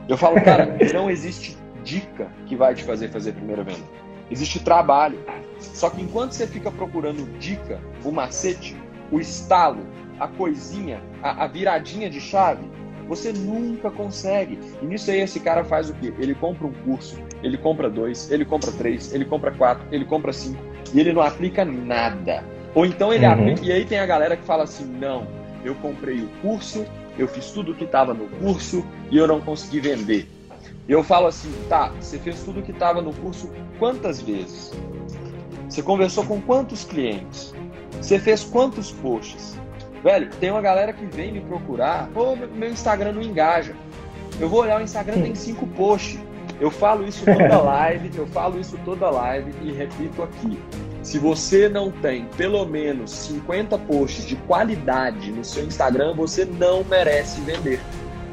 Eu 0.07 0.17
falo, 0.17 0.41
cara, 0.41 0.77
não 0.93 1.09
existe 1.09 1.57
dica 1.83 2.27
que 2.45 2.55
vai 2.55 2.73
te 2.75 2.83
fazer 2.83 3.09
fazer 3.09 3.31
a 3.31 3.33
primeira 3.33 3.63
venda. 3.63 3.83
Existe 4.29 4.59
trabalho. 4.63 5.19
Só 5.59 5.89
que 5.89 6.01
enquanto 6.01 6.33
você 6.33 6.47
fica 6.47 6.71
procurando 6.71 7.27
dica, 7.39 7.79
o 8.03 8.11
macete, 8.11 8.75
o 9.11 9.19
estalo, 9.19 9.85
a 10.19 10.27
coisinha, 10.27 11.01
a, 11.21 11.43
a 11.43 11.47
viradinha 11.47 12.09
de 12.09 12.19
chave, 12.19 12.63
você 13.07 13.31
nunca 13.31 13.89
consegue. 13.91 14.59
E 14.81 14.85
nisso 14.85 15.11
aí 15.11 15.21
esse 15.21 15.39
cara 15.39 15.63
faz 15.63 15.89
o 15.89 15.93
quê? 15.93 16.13
Ele 16.17 16.35
compra 16.35 16.67
um 16.67 16.73
curso, 16.85 17.17
ele 17.41 17.57
compra 17.57 17.89
dois, 17.89 18.31
ele 18.31 18.45
compra 18.45 18.71
três, 18.71 19.13
ele 19.13 19.25
compra 19.25 19.51
quatro, 19.51 19.85
ele 19.91 20.05
compra 20.05 20.33
cinco 20.33 20.61
e 20.93 20.99
ele 20.99 21.13
não 21.13 21.21
aplica 21.21 21.65
nada. 21.65 22.43
Ou 22.75 22.85
então 22.85 23.13
ele 23.13 23.25
uhum. 23.25 23.31
aplica. 23.31 23.61
E 23.63 23.71
aí 23.71 23.85
tem 23.85 23.99
a 23.99 24.05
galera 24.05 24.35
que 24.35 24.43
fala 24.43 24.63
assim: 24.63 24.85
não, 24.85 25.27
eu 25.63 25.75
comprei 25.75 26.21
o 26.21 26.29
curso, 26.41 26.85
eu 27.17 27.27
fiz 27.27 27.51
tudo 27.51 27.71
o 27.71 27.75
que 27.75 27.83
estava 27.83 28.13
no 28.13 28.27
curso 28.39 28.85
e 29.11 29.17
eu 29.17 29.27
não 29.27 29.41
consegui 29.41 29.79
vender. 29.79 30.27
Eu 30.87 31.03
falo 31.03 31.27
assim: 31.27 31.51
tá, 31.69 31.91
você 31.99 32.17
fez 32.17 32.43
tudo 32.43 32.59
o 32.59 32.63
que 32.63 32.71
estava 32.71 33.01
no 33.01 33.13
curso 33.13 33.49
quantas 33.79 34.21
vezes? 34.21 34.71
Você 35.69 35.81
conversou 35.81 36.25
com 36.25 36.41
quantos 36.41 36.83
clientes? 36.83 37.53
Você 38.01 38.19
fez 38.19 38.43
quantos 38.43 38.91
posts? 38.91 39.55
Velho, 40.03 40.29
tem 40.39 40.51
uma 40.51 40.61
galera 40.61 40.91
que 40.91 41.05
vem 41.05 41.31
me 41.31 41.39
procurar, 41.39 42.09
pô, 42.13 42.35
meu 42.35 42.69
Instagram 42.69 43.13
não 43.13 43.21
engaja. 43.21 43.73
Eu 44.39 44.49
vou 44.49 44.61
olhar 44.61 44.79
o 44.79 44.83
Instagram, 44.83 45.21
tem 45.21 45.33
cinco 45.33 45.65
posts. 45.67 46.19
Eu 46.59 46.69
falo 46.69 47.07
isso 47.07 47.23
toda 47.23 47.57
live, 47.61 48.11
eu 48.15 48.27
falo 48.27 48.59
isso 48.59 48.77
toda 48.83 49.09
live 49.09 49.51
e 49.61 49.71
repito 49.71 50.21
aqui. 50.21 50.59
Se 51.01 51.17
você 51.19 51.69
não 51.69 51.89
tem 51.91 52.25
pelo 52.37 52.65
menos 52.65 53.11
50 53.11 53.77
posts 53.79 54.25
de 54.25 54.35
qualidade 54.35 55.31
no 55.31 55.43
seu 55.43 55.65
Instagram, 55.65 56.13
você 56.13 56.43
não 56.45 56.83
merece 56.83 57.39
vender. 57.41 57.79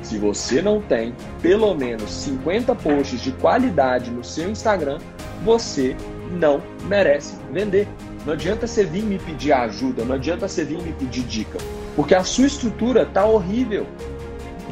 Se 0.02 0.18
você 0.18 0.60
não 0.60 0.80
tem 0.80 1.14
pelo 1.40 1.74
menos 1.74 2.10
50 2.10 2.74
posts 2.74 3.20
de 3.20 3.32
qualidade 3.32 4.10
no 4.10 4.24
seu 4.24 4.50
Instagram, 4.50 4.98
você 5.44 5.96
não 6.32 6.62
merece 6.86 7.36
vender. 7.52 7.86
Não 8.26 8.34
adianta 8.34 8.66
você 8.66 8.84
vir 8.84 9.02
me 9.02 9.18
pedir 9.18 9.52
ajuda, 9.52 10.04
não 10.04 10.14
adianta 10.14 10.46
você 10.46 10.64
vir 10.64 10.80
me 10.82 10.92
pedir 10.92 11.22
dica, 11.22 11.58
porque 11.96 12.14
a 12.14 12.22
sua 12.22 12.46
estrutura 12.46 13.06
tá 13.06 13.24
horrível. 13.24 13.86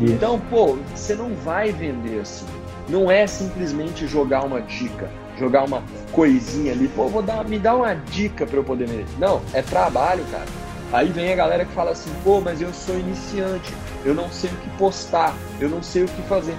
Isso. 0.01 0.13
Então, 0.13 0.39
pô, 0.51 0.79
você 0.95 1.15
não 1.15 1.35
vai 1.35 1.73
vender 1.73 2.21
assim. 2.21 2.47
Não 2.89 3.11
é 3.11 3.27
simplesmente 3.27 4.07
jogar 4.07 4.45
uma 4.45 4.61
dica, 4.61 5.11
jogar 5.39 5.65
uma 5.65 5.83
coisinha 6.13 6.73
ali, 6.73 6.89
pô, 6.89 7.09
vou 7.09 7.23
dar, 7.23 7.45
me 7.47 7.59
dá 7.59 7.75
uma 7.75 7.95
dica 7.95 8.47
para 8.47 8.57
eu 8.57 8.65
poder 8.65 8.87
vender. 8.87 9.07
Não, 9.19 9.41
é 9.53 9.63
trabalho, 9.63 10.25
cara. 10.31 10.47
Aí 10.93 11.09
vem 11.09 11.33
a 11.33 11.37
galera 11.37 11.65
que 11.65 11.73
fala 11.73 11.91
assim, 11.91 12.11
pô, 12.25 12.41
mas 12.41 12.63
eu 12.63 12.73
sou 12.73 12.99
iniciante, 12.99 13.75
eu 14.05 14.15
não 14.15 14.31
sei 14.31 14.51
o 14.51 14.55
que 14.55 14.71
postar, 14.79 15.35
eu 15.61 15.69
não 15.69 15.83
sei 15.83 16.05
o 16.05 16.09
que 16.09 16.23
fazer. 16.23 16.55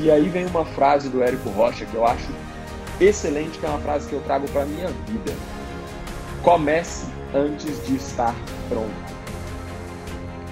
E 0.00 0.10
aí 0.10 0.28
vem 0.28 0.46
uma 0.46 0.64
frase 0.64 1.08
do 1.08 1.22
Érico 1.22 1.50
Rocha 1.50 1.84
que 1.84 1.94
eu 1.94 2.06
acho 2.06 2.28
excelente, 3.00 3.58
que 3.58 3.66
é 3.66 3.68
uma 3.68 3.78
frase 3.78 4.08
que 4.08 4.14
eu 4.14 4.20
trago 4.20 4.48
para 4.48 4.64
minha 4.64 4.88
vida. 5.06 5.32
Comece 6.42 7.06
antes 7.34 7.86
de 7.86 7.96
estar 7.96 8.34
pronto. 8.68 8.94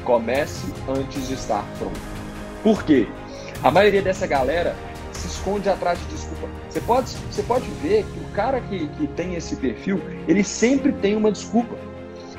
Comece 0.05 0.73
antes 0.89 1.29
de 1.29 1.35
estar 1.35 1.65
pronto. 1.79 2.01
Por 2.63 2.83
quê? 2.85 3.09
A 3.63 3.71
maioria 3.71 4.03
dessa 4.03 4.27
galera 4.27 4.75
se 5.13 5.29
esconde 5.29 5.69
atrás 5.69 5.99
de 5.99 6.05
desculpa. 6.07 6.49
Você 6.69 6.81
pode, 6.81 7.11
você 7.31 7.43
pode 7.43 7.67
ver 7.83 8.05
que 8.05 8.21
o 8.21 8.35
cara 8.35 8.61
que, 8.61 8.89
que 8.89 9.07
tem 9.09 9.35
esse 9.35 9.57
perfil, 9.57 10.01
ele 10.29 10.45
sempre 10.45 10.93
tem 10.93 11.17
uma 11.17 11.33
desculpa. 11.33 11.77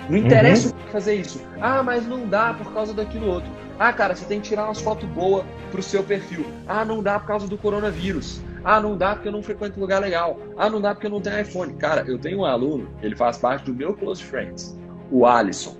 Não 0.09 0.17
interessa 0.17 0.69
uhum. 0.69 0.91
fazer 0.91 1.15
isso. 1.15 1.41
Ah, 1.59 1.83
mas 1.83 2.05
não 2.05 2.27
dá 2.27 2.53
por 2.53 2.71
causa 2.73 2.93
daquilo 2.93 3.27
outro. 3.27 3.49
Ah, 3.79 3.91
cara, 3.91 4.15
você 4.15 4.25
tem 4.25 4.39
que 4.39 4.47
tirar 4.47 4.65
umas 4.65 4.81
fotos 4.81 5.07
boas 5.09 5.45
pro 5.71 5.83
seu 5.83 6.03
perfil. 6.03 6.45
Ah, 6.67 6.85
não 6.85 7.03
dá 7.03 7.19
por 7.19 7.27
causa 7.27 7.47
do 7.47 7.57
coronavírus. 7.57 8.41
Ah, 8.69 8.81
não 8.81 8.97
dá 8.97 9.13
porque 9.13 9.29
eu 9.29 9.31
não 9.31 9.41
frequento 9.41 9.79
lugar 9.79 10.01
legal. 10.01 10.37
Ah, 10.57 10.69
não 10.69 10.81
dá 10.81 10.93
porque 10.93 11.07
eu 11.07 11.11
não 11.11 11.21
tenho 11.21 11.39
iPhone. 11.39 11.73
Cara, 11.75 12.03
eu 12.05 12.19
tenho 12.19 12.39
um 12.39 12.45
aluno, 12.45 12.89
ele 13.01 13.15
faz 13.15 13.37
parte 13.37 13.63
do 13.63 13.73
meu 13.73 13.93
close 13.95 14.21
friends, 14.21 14.77
o 15.09 15.25
Alisson. 15.25 15.77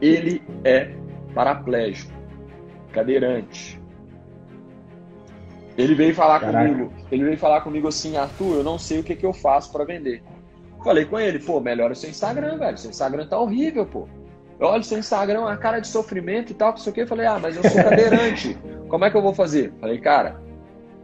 Ele 0.00 0.40
é 0.62 0.94
paraplégico, 1.34 2.12
cadeirante. 2.92 3.82
Ele 5.76 5.96
veio 5.96 6.14
falar 6.14 6.38
Caraca. 6.38 6.68
comigo, 6.68 6.92
ele 7.10 7.24
veio 7.24 7.36
falar 7.36 7.60
comigo 7.62 7.88
assim, 7.88 8.16
Arthur, 8.16 8.58
eu 8.58 8.62
não 8.62 8.78
sei 8.78 9.00
o 9.00 9.02
que, 9.02 9.16
que 9.16 9.26
eu 9.26 9.32
faço 9.32 9.72
para 9.72 9.84
vender. 9.84 10.22
Falei 10.84 11.06
com 11.06 11.18
ele, 11.18 11.40
pô, 11.40 11.58
melhora 11.58 11.92
o 11.92 11.96
seu 11.96 12.08
Instagram, 12.08 12.56
velho. 12.56 12.78
Seu 12.78 12.90
Instagram 12.90 13.26
tá 13.26 13.36
horrível, 13.36 13.84
pô. 13.84 14.06
Olha 14.60 14.80
o 14.80 14.84
seu 14.84 14.96
Instagram, 14.96 15.48
a 15.48 15.56
cara 15.56 15.80
de 15.80 15.88
sofrimento 15.88 16.52
e 16.52 16.54
tal, 16.54 16.70
não 16.70 16.76
sei 16.76 16.92
o 16.92 16.94
que. 16.94 17.00
Eu 17.00 17.08
falei, 17.08 17.26
ah, 17.26 17.40
mas 17.42 17.56
eu 17.56 17.68
sou 17.68 17.82
cadeirante. 17.82 18.56
Como 18.88 19.04
é 19.04 19.10
que 19.10 19.16
eu 19.16 19.22
vou 19.22 19.34
fazer? 19.34 19.72
Falei, 19.80 19.98
cara, 19.98 20.40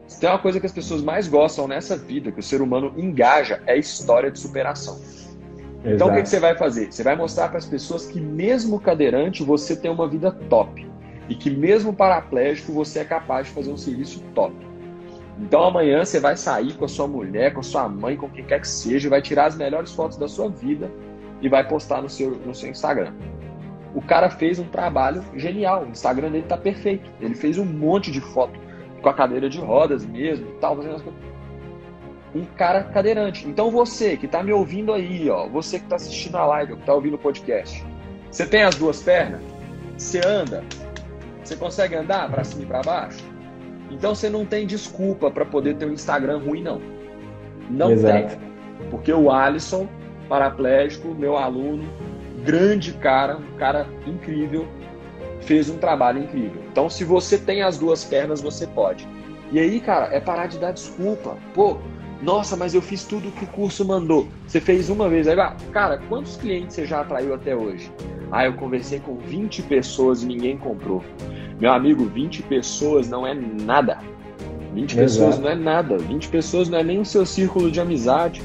se 0.07 0.21
tem 0.21 0.29
uma 0.29 0.39
coisa 0.39 0.61
que 0.61 0.67
as 0.67 0.73
pessoas 0.73 1.03
mais 1.03 1.29
gostam 1.29 1.67
nessa 1.67 1.97
vida, 1.97 2.31
que 2.31 2.41
o 2.41 2.43
ser 2.43 2.61
humano 2.61 2.93
engaja, 2.97 3.63
é 3.67 3.73
a 3.73 3.77
história 3.77 4.31
de 4.31 4.39
superação. 4.39 4.97
Exato. 4.97 5.95
Então 5.95 6.09
o 6.09 6.15
que, 6.15 6.23
que 6.23 6.29
você 6.29 6.41
vai 6.41 6.57
fazer? 6.57 6.93
Você 6.93 7.03
vai 7.03 7.17
mostrar 7.17 7.49
para 7.49 7.59
as 7.59 7.67
pessoas 7.67 8.07
que 8.07 8.21
mesmo 8.21 8.81
cadeirante 8.81 9.43
você 9.43 9.77
tem 9.77 9.91
uma 9.91 10.09
vida 10.09 10.31
top. 10.49 10.87
E 11.29 11.35
que 11.35 11.51
mesmo 11.51 11.93
paraplégico 11.93 12.73
você 12.73 13.01
é 13.01 13.05
capaz 13.05 13.47
de 13.47 13.55
fazer 13.55 13.73
um 13.73 13.77
serviço 13.77 14.21
top. 14.35 14.55
Então 15.39 15.65
amanhã 15.65 16.05
você 16.05 16.21
vai 16.21 16.37
sair 16.37 16.75
com 16.75 16.85
a 16.85 16.89
sua 16.89 17.09
mulher, 17.09 17.55
com 17.55 17.61
a 17.61 17.63
sua 17.63 17.89
mãe, 17.89 18.17
com 18.17 18.29
quem 18.29 18.45
quer 18.45 18.61
que 18.61 18.69
seja, 18.69 19.09
vai 19.09 19.23
tirar 19.23 19.47
as 19.47 19.57
melhores 19.57 19.93
fotos 19.93 20.19
da 20.19 20.29
sua 20.29 20.49
vida 20.49 20.91
e 21.41 21.49
vai 21.49 21.67
postar 21.67 22.03
no 22.03 22.09
seu, 22.09 22.31
no 22.31 22.55
seu 22.55 22.69
Instagram. 22.71 23.13
O 23.95 24.03
cara 24.03 24.29
fez 24.29 24.59
um 24.59 24.65
trabalho 24.65 25.25
genial, 25.35 25.85
o 25.85 25.89
Instagram 25.89 26.31
dele 26.31 26.47
tá 26.47 26.57
perfeito. 26.57 27.11
Ele 27.21 27.35
fez 27.35 27.59
um 27.59 27.65
monte 27.65 28.11
de 28.11 28.21
foto 28.21 28.64
com 29.05 29.11
a 29.11 29.15
cadeira 29.15 29.51
de 29.51 29.61
rodas 29.61 30.05
mesmo, 30.05 30.47
tal, 30.61 30.77
fazendo 30.77 30.97
as 30.97 31.03
coisas. 31.03 31.21
Um 32.35 32.45
cara 32.57 32.83
cadeirante. 32.83 33.47
Então 33.47 33.71
você 33.71 34.17
que 34.17 34.25
está 34.27 34.43
me 34.43 34.51
ouvindo 34.51 34.93
aí, 34.95 35.29
ó, 35.29 35.47
você 35.47 35.79
que 35.79 35.85
está 35.85 35.97
assistindo 35.97 36.37
a 36.37 36.47
live, 36.47 36.73
ou 36.73 36.79
que 36.79 36.83
está 36.83 36.95
ouvindo 36.95 37.15
o 37.15 37.19
podcast, 37.19 37.85
você 38.31 38.47
tem 38.47 38.63
as 38.63 38.75
duas 38.75 39.03
pernas? 39.03 39.43
Você 39.97 40.21
anda? 40.27 40.65
Você 41.45 41.55
consegue 41.55 41.95
andar 41.95 42.29
para 42.31 42.43
cima 42.43 42.63
e 42.63 42.67
para 42.67 42.81
baixo? 42.81 43.23
Então 43.91 44.15
você 44.15 44.31
não 44.31 44.47
tem 44.47 44.67
desculpa 44.67 45.31
para 45.31 45.45
poder 45.45 45.77
ter 45.77 45.85
um 45.85 45.93
Instagram 45.93 46.39
ruim, 46.39 46.63
não. 46.63 46.81
Não 47.71 47.93
Exato. 47.93 48.37
tem. 48.37 48.89
Porque 48.91 49.13
o 49.13 49.31
Alisson, 49.31 49.87
paraplégico, 50.29 51.15
meu 51.15 51.37
aluno, 51.37 51.85
grande 52.43 52.95
cara, 52.95 53.37
um 53.37 53.59
cara 53.59 53.87
incrível, 54.07 54.67
fez 55.45 55.71
um 55.71 55.79
trabalho 55.79 56.23
incrível. 56.23 56.63
Então, 56.71 56.91
se 56.91 57.05
você 57.05 57.39
tem 57.39 57.63
as 57.63 57.79
duas 57.79 58.05
pernas, 58.05 58.41
você 58.41 58.67
pode. 58.67 59.07
E 59.53 59.59
aí, 59.59 59.81
cara, 59.81 60.07
é 60.07 60.21
parar 60.21 60.47
de 60.47 60.59
dar 60.59 60.73
desculpa. 60.73 61.37
Pô, 61.55 61.79
nossa, 62.23 62.57
mas 62.57 62.75
eu 62.75 62.83
fiz 62.83 63.05
tudo 63.05 63.31
que 63.31 63.45
o 63.45 63.49
curso 63.49 63.85
mandou. 63.85 64.27
Você 64.47 64.61
fez 64.61 64.89
uma 64.89 65.09
vez. 65.09 65.29
Aí, 65.29 65.37
cara, 65.73 65.99
quantos 66.09 66.37
clientes 66.37 66.75
você 66.75 66.87
já 66.87 67.01
atraiu 67.01 67.35
até 67.35 67.55
hoje? 67.55 67.93
Ah, 68.33 68.47
eu 68.47 68.55
conversei 68.55 68.99
com 68.99 69.17
20 69.17 69.63
pessoas 69.63 70.23
e 70.23 70.27
ninguém 70.27 70.57
comprou. 70.57 71.05
Meu 71.61 71.73
amigo, 71.73 72.07
20 72.07 72.43
pessoas 72.45 73.09
não 73.09 73.27
é 73.27 73.35
nada. 73.35 73.99
20 74.73 74.99
Exato. 74.99 75.03
pessoas 75.03 75.39
não 75.39 75.51
é 75.51 75.55
nada. 75.55 75.99
20 75.99 76.29
pessoas 76.29 76.69
não 76.69 76.79
é 76.79 76.83
nem 76.83 77.01
o 77.01 77.05
seu 77.05 77.25
círculo 77.27 77.71
de 77.71 77.81
amizade. 77.81 78.43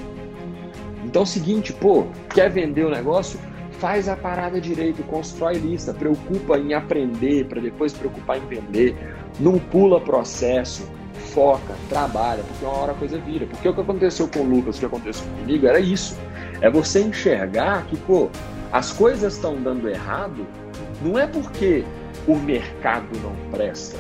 Então 1.04 1.22
é 1.22 1.24
o 1.24 1.28
seguinte, 1.28 1.74
pô, 1.74 2.06
quer 2.34 2.50
vender 2.52 2.86
o 2.86 2.90
negócio? 2.90 3.40
Faz 3.80 4.10
a 4.10 4.16
parada 4.16 4.60
direito, 4.60 5.02
constrói 5.04 5.56
lista, 5.56 5.94
preocupa 5.94 6.58
em 6.58 6.74
aprender 6.74 7.46
para 7.46 7.62
depois 7.62 7.94
preocupar 7.94 8.38
em 8.38 8.46
vender, 8.46 8.96
não 9.40 9.58
pula 9.58 10.02
processo, 10.02 10.88
foca, 11.34 11.74
trabalha, 11.88 12.44
porque 12.44 12.66
uma 12.66 12.74
hora 12.76 12.92
a 12.92 12.96
coisa 12.96 13.18
vira. 13.18 13.46
Porque 13.46 13.68
o 13.68 13.74
que 13.74 13.82
aconteceu 13.82 14.28
com 14.28 14.40
o 14.40 14.44
Lucas, 14.44 14.76
o 14.76 14.80
que 14.80 14.86
aconteceu 14.86 15.26
comigo 15.40 15.66
era 15.66 15.80
isso. 15.80 16.18
É 16.62 16.70
você 16.70 17.02
enxergar 17.02 17.86
que, 17.86 17.96
pô, 17.96 18.30
as 18.72 18.92
coisas 18.92 19.34
estão 19.34 19.56
dando 19.56 19.90
errado, 19.90 20.46
não 21.02 21.18
é 21.18 21.26
porque 21.26 21.86
o 22.28 22.36
mercado 22.36 23.08
não 23.24 23.34
presta. 23.50 23.98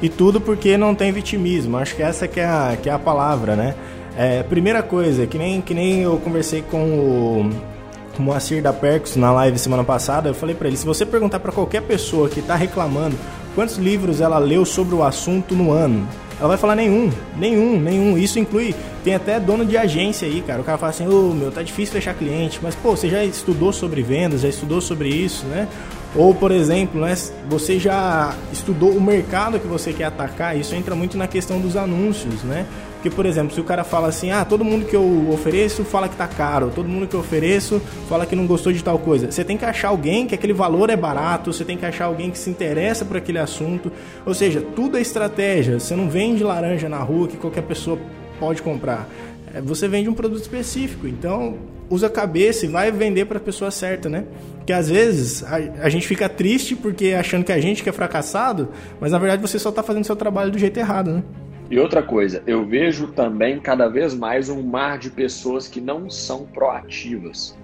E 0.00 0.08
tudo 0.08 0.40
porque 0.40 0.76
não 0.76 0.94
tem 0.94 1.12
vitimismo. 1.12 1.76
Acho 1.76 1.94
que 1.94 2.02
essa 2.02 2.26
que 2.26 2.40
é 2.40 2.46
a, 2.46 2.76
que 2.80 2.88
é 2.88 2.92
a 2.92 2.98
palavra, 2.98 3.54
né? 3.56 3.74
É, 4.16 4.42
primeira 4.42 4.82
coisa, 4.82 5.26
que 5.26 5.36
nem, 5.36 5.60
que 5.60 5.74
nem 5.74 6.02
eu 6.02 6.18
conversei 6.18 6.62
com 6.62 6.78
o 6.78 7.75
o 8.18 8.22
Moacir 8.22 8.62
da 8.62 8.72
Percos 8.72 9.16
na 9.16 9.32
live 9.32 9.58
semana 9.58 9.84
passada, 9.84 10.28
eu 10.28 10.34
falei 10.34 10.54
para 10.54 10.68
ele, 10.68 10.76
se 10.76 10.86
você 10.86 11.04
perguntar 11.04 11.40
para 11.40 11.52
qualquer 11.52 11.82
pessoa 11.82 12.28
que 12.28 12.40
está 12.40 12.54
reclamando 12.54 13.16
quantos 13.54 13.76
livros 13.76 14.20
ela 14.20 14.38
leu 14.38 14.64
sobre 14.64 14.94
o 14.94 15.02
assunto 15.02 15.54
no 15.54 15.72
ano, 15.72 16.06
ela 16.38 16.48
vai 16.48 16.58
falar 16.58 16.76
nenhum, 16.76 17.10
nenhum, 17.36 17.80
nenhum. 17.80 18.18
Isso 18.18 18.38
inclui, 18.38 18.74
tem 19.02 19.14
até 19.14 19.40
dono 19.40 19.64
de 19.64 19.76
agência 19.76 20.28
aí, 20.28 20.42
cara. 20.42 20.60
O 20.60 20.64
cara 20.64 20.76
fala 20.76 20.90
assim, 20.90 21.06
ô 21.06 21.30
oh, 21.30 21.34
meu, 21.34 21.50
tá 21.50 21.62
difícil 21.62 21.94
fechar 21.94 22.12
cliente, 22.14 22.60
mas 22.62 22.74
pô, 22.74 22.94
você 22.94 23.08
já 23.08 23.24
estudou 23.24 23.72
sobre 23.72 24.02
vendas, 24.02 24.42
já 24.42 24.48
estudou 24.48 24.80
sobre 24.80 25.08
isso, 25.08 25.46
né? 25.46 25.66
Ou, 26.14 26.34
por 26.34 26.50
exemplo, 26.50 27.00
né, 27.00 27.14
você 27.48 27.78
já 27.78 28.34
estudou 28.52 28.90
o 28.90 29.00
mercado 29.00 29.58
que 29.58 29.66
você 29.66 29.92
quer 29.92 30.04
atacar, 30.04 30.56
isso 30.56 30.74
entra 30.74 30.94
muito 30.94 31.16
na 31.16 31.26
questão 31.26 31.60
dos 31.60 31.76
anúncios, 31.76 32.42
né? 32.42 32.66
Porque, 33.06 33.14
por 33.14 33.26
exemplo, 33.26 33.54
se 33.54 33.60
o 33.60 33.64
cara 33.64 33.84
fala 33.84 34.08
assim, 34.08 34.32
ah, 34.32 34.44
todo 34.44 34.64
mundo 34.64 34.84
que 34.84 34.96
eu 34.96 35.30
ofereço 35.30 35.84
fala 35.84 36.08
que 36.08 36.16
tá 36.16 36.26
caro, 36.26 36.72
todo 36.74 36.88
mundo 36.88 37.06
que 37.06 37.14
eu 37.14 37.20
ofereço 37.20 37.80
fala 38.08 38.26
que 38.26 38.34
não 38.34 38.48
gostou 38.48 38.72
de 38.72 38.82
tal 38.82 38.98
coisa. 38.98 39.30
Você 39.30 39.44
tem 39.44 39.56
que 39.56 39.64
achar 39.64 39.88
alguém 39.88 40.26
que 40.26 40.34
aquele 40.34 40.52
valor 40.52 40.90
é 40.90 40.96
barato, 40.96 41.52
você 41.52 41.64
tem 41.64 41.76
que 41.76 41.86
achar 41.86 42.06
alguém 42.06 42.32
que 42.32 42.38
se 42.38 42.50
interessa 42.50 43.04
por 43.04 43.16
aquele 43.16 43.38
assunto. 43.38 43.92
Ou 44.24 44.34
seja, 44.34 44.60
tudo 44.60 44.98
é 44.98 45.00
estratégia. 45.00 45.78
Você 45.78 45.94
não 45.94 46.10
vende 46.10 46.42
laranja 46.42 46.88
na 46.88 46.98
rua 46.98 47.28
que 47.28 47.36
qualquer 47.36 47.62
pessoa 47.62 47.96
pode 48.40 48.60
comprar. 48.60 49.08
É, 49.54 49.60
você 49.60 49.86
vende 49.86 50.08
um 50.08 50.14
produto 50.14 50.42
específico. 50.42 51.06
Então, 51.06 51.58
usa 51.88 52.08
a 52.08 52.10
cabeça 52.10 52.66
e 52.66 52.68
vai 52.68 52.90
vender 52.90 53.26
para 53.26 53.38
a 53.38 53.40
pessoa 53.40 53.70
certa, 53.70 54.08
né? 54.08 54.24
Porque 54.56 54.72
às 54.72 54.88
vezes 54.88 55.44
a, 55.44 55.58
a, 55.84 55.88
gente 55.88 56.08
fica 56.08 56.28
triste 56.28 56.74
porque 56.74 57.12
achando 57.12 57.44
que 57.44 57.52
a 57.52 57.60
gente 57.60 57.84
que 57.84 57.88
é 57.88 57.92
fracassado, 57.92 58.70
mas 59.00 59.12
na 59.12 59.18
verdade 59.18 59.40
você 59.40 59.60
só 59.60 59.68
está 59.68 59.80
fazendo 59.80 60.04
seu 60.04 60.16
trabalho 60.16 60.50
do 60.50 60.58
jeito 60.58 60.76
errado, 60.76 61.12
né? 61.12 61.22
E 61.68 61.80
outra 61.80 62.00
coisa, 62.00 62.42
eu 62.46 62.64
vejo 62.64 63.08
também 63.08 63.58
cada 63.58 63.88
vez 63.88 64.14
mais 64.14 64.48
um 64.48 64.62
mar 64.62 64.98
de 64.98 65.10
pessoas 65.10 65.66
que 65.66 65.80
não 65.80 66.08
são 66.08 66.46
proativas. 66.46 67.58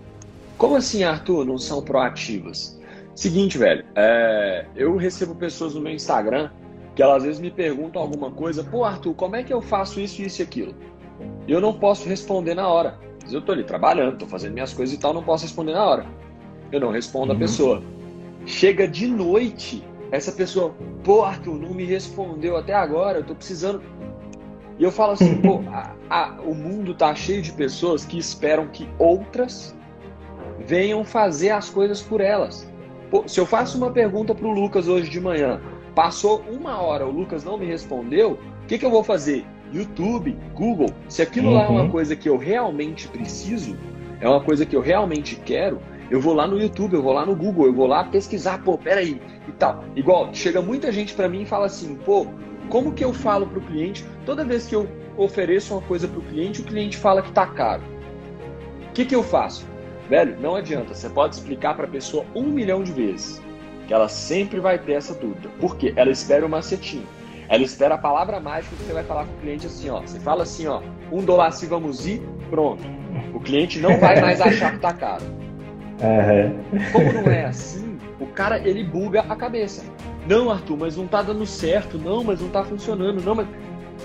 Como 0.58 0.74
assim, 0.74 1.04
Arthur, 1.04 1.44
não 1.44 1.56
são 1.56 1.82
proativas? 1.82 2.80
Seguinte, 3.14 3.58
velho, 3.58 3.84
é, 3.94 4.66
eu 4.74 4.96
recebo 4.96 5.34
pessoas 5.36 5.74
no 5.74 5.80
meu 5.80 5.92
Instagram 5.92 6.50
que 6.94 7.02
elas 7.02 7.18
às 7.18 7.22
vezes 7.24 7.40
me 7.40 7.50
perguntam 7.50 8.02
alguma 8.02 8.30
coisa, 8.30 8.64
pô, 8.64 8.84
Arthur, 8.84 9.14
como 9.14 9.36
é 9.36 9.42
que 9.42 9.52
eu 9.52 9.62
faço 9.62 10.00
isso, 10.00 10.20
isso 10.20 10.42
e 10.42 10.44
aquilo? 10.44 10.74
Eu 11.46 11.60
não 11.60 11.72
posso 11.72 12.08
responder 12.08 12.54
na 12.54 12.68
hora. 12.68 12.98
Eu 13.30 13.40
tô 13.40 13.52
ali 13.52 13.64
trabalhando, 13.64 14.18
tô 14.18 14.26
fazendo 14.26 14.52
minhas 14.52 14.74
coisas 14.74 14.94
e 14.94 14.98
tal, 14.98 15.14
não 15.14 15.22
posso 15.22 15.44
responder 15.44 15.72
na 15.72 15.84
hora. 15.84 16.06
Eu 16.70 16.80
não 16.80 16.90
respondo 16.90 17.30
uhum. 17.30 17.36
a 17.36 17.40
pessoa. 17.40 17.82
Chega 18.44 18.88
de 18.88 19.06
noite, 19.06 19.82
essa 20.12 20.30
pessoa, 20.30 20.74
pô, 21.02 21.24
Arthur, 21.24 21.58
não 21.58 21.72
me 21.72 21.84
respondeu 21.84 22.54
até 22.58 22.74
agora, 22.74 23.20
eu 23.20 23.24
tô 23.24 23.34
precisando. 23.34 23.82
E 24.78 24.84
eu 24.84 24.92
falo 24.92 25.12
assim, 25.12 25.36
pô, 25.40 25.62
a, 25.72 25.94
a, 26.10 26.40
o 26.42 26.54
mundo 26.54 26.94
tá 26.94 27.14
cheio 27.14 27.40
de 27.40 27.50
pessoas 27.50 28.04
que 28.04 28.18
esperam 28.18 28.68
que 28.68 28.86
outras 28.98 29.74
venham 30.66 31.02
fazer 31.02 31.48
as 31.50 31.70
coisas 31.70 32.02
por 32.02 32.20
elas. 32.20 32.70
Pô, 33.10 33.26
se 33.26 33.40
eu 33.40 33.46
faço 33.46 33.78
uma 33.78 33.90
pergunta 33.90 34.34
pro 34.34 34.50
Lucas 34.50 34.86
hoje 34.86 35.08
de 35.08 35.18
manhã, 35.18 35.62
passou 35.94 36.42
uma 36.50 36.80
hora, 36.80 37.06
o 37.06 37.10
Lucas 37.10 37.42
não 37.42 37.56
me 37.56 37.64
respondeu, 37.64 38.32
o 38.64 38.66
que, 38.66 38.78
que 38.78 38.84
eu 38.84 38.90
vou 38.90 39.02
fazer? 39.02 39.46
YouTube, 39.72 40.36
Google, 40.54 40.90
se 41.08 41.22
aquilo 41.22 41.48
uhum. 41.48 41.54
lá 41.54 41.62
é 41.64 41.68
uma 41.68 41.82
uhum. 41.84 41.90
coisa 41.90 42.14
que 42.14 42.28
eu 42.28 42.36
realmente 42.36 43.08
preciso, 43.08 43.78
é 44.20 44.28
uma 44.28 44.42
coisa 44.42 44.66
que 44.66 44.76
eu 44.76 44.82
realmente 44.82 45.36
quero, 45.36 45.80
eu 46.12 46.20
vou 46.20 46.34
lá 46.34 46.46
no 46.46 46.60
YouTube, 46.60 46.92
eu 46.92 47.02
vou 47.02 47.14
lá 47.14 47.24
no 47.24 47.34
Google, 47.34 47.68
eu 47.68 47.72
vou 47.72 47.86
lá 47.86 48.04
pesquisar, 48.04 48.62
pô, 48.62 48.76
peraí, 48.76 49.18
e 49.48 49.52
tal. 49.52 49.82
Igual, 49.96 50.28
chega 50.34 50.60
muita 50.60 50.92
gente 50.92 51.14
para 51.14 51.26
mim 51.26 51.40
e 51.40 51.46
fala 51.46 51.64
assim, 51.64 51.94
pô, 51.94 52.26
como 52.68 52.92
que 52.92 53.02
eu 53.02 53.14
falo 53.14 53.46
pro 53.46 53.62
cliente, 53.62 54.04
toda 54.26 54.44
vez 54.44 54.66
que 54.66 54.76
eu 54.76 54.86
ofereço 55.16 55.72
uma 55.72 55.80
coisa 55.80 56.06
pro 56.06 56.20
cliente, 56.20 56.60
o 56.60 56.64
cliente 56.64 56.98
fala 56.98 57.22
que 57.22 57.32
tá 57.32 57.46
caro. 57.46 57.82
O 58.90 58.92
que 58.92 59.06
que 59.06 59.14
eu 59.14 59.22
faço? 59.22 59.66
Velho, 60.06 60.38
não 60.38 60.54
adianta, 60.54 60.92
você 60.92 61.08
pode 61.08 61.34
explicar 61.36 61.74
para 61.74 61.86
a 61.86 61.90
pessoa 61.90 62.26
um 62.34 62.42
milhão 62.42 62.82
de 62.82 62.92
vezes, 62.92 63.40
que 63.88 63.94
ela 63.94 64.06
sempre 64.06 64.60
vai 64.60 64.78
ter 64.78 64.92
essa 64.92 65.14
dúvida. 65.14 65.48
Por 65.58 65.78
quê? 65.78 65.94
Ela 65.96 66.10
espera 66.10 66.44
o 66.44 66.48
macetinho. 66.48 67.06
Ela 67.48 67.62
espera 67.62 67.94
a 67.94 67.98
palavra 67.98 68.38
mágica 68.38 68.76
que 68.76 68.82
você 68.84 68.92
vai 68.92 69.04
falar 69.04 69.24
com 69.24 69.32
o 69.32 69.40
cliente 69.40 69.66
assim, 69.66 69.88
ó. 69.88 70.02
Você 70.02 70.20
fala 70.20 70.42
assim, 70.42 70.66
ó, 70.66 70.82
um 71.10 71.24
dólar 71.24 71.52
se 71.52 71.64
vamos 71.64 72.06
ir, 72.06 72.20
pronto. 72.50 72.82
O 73.32 73.40
cliente 73.40 73.80
não 73.80 73.98
vai 73.98 74.20
mais 74.20 74.42
achar 74.42 74.72
que 74.72 74.78
tá 74.78 74.92
caro. 74.92 75.41
Uhum. 76.00 76.90
Como 76.92 77.12
não 77.12 77.30
é 77.30 77.44
assim, 77.44 77.98
o 78.18 78.26
cara 78.26 78.58
ele 78.58 78.82
buga 78.82 79.20
a 79.28 79.36
cabeça. 79.36 79.84
Não, 80.26 80.50
Arthur, 80.50 80.76
mas 80.76 80.96
não 80.96 81.06
tá 81.06 81.22
dando 81.22 81.44
certo. 81.46 81.98
Não, 81.98 82.22
mas 82.22 82.40
não 82.40 82.48
tá 82.48 82.64
funcionando. 82.64 83.22
Não, 83.22 83.34
mas. 83.34 83.46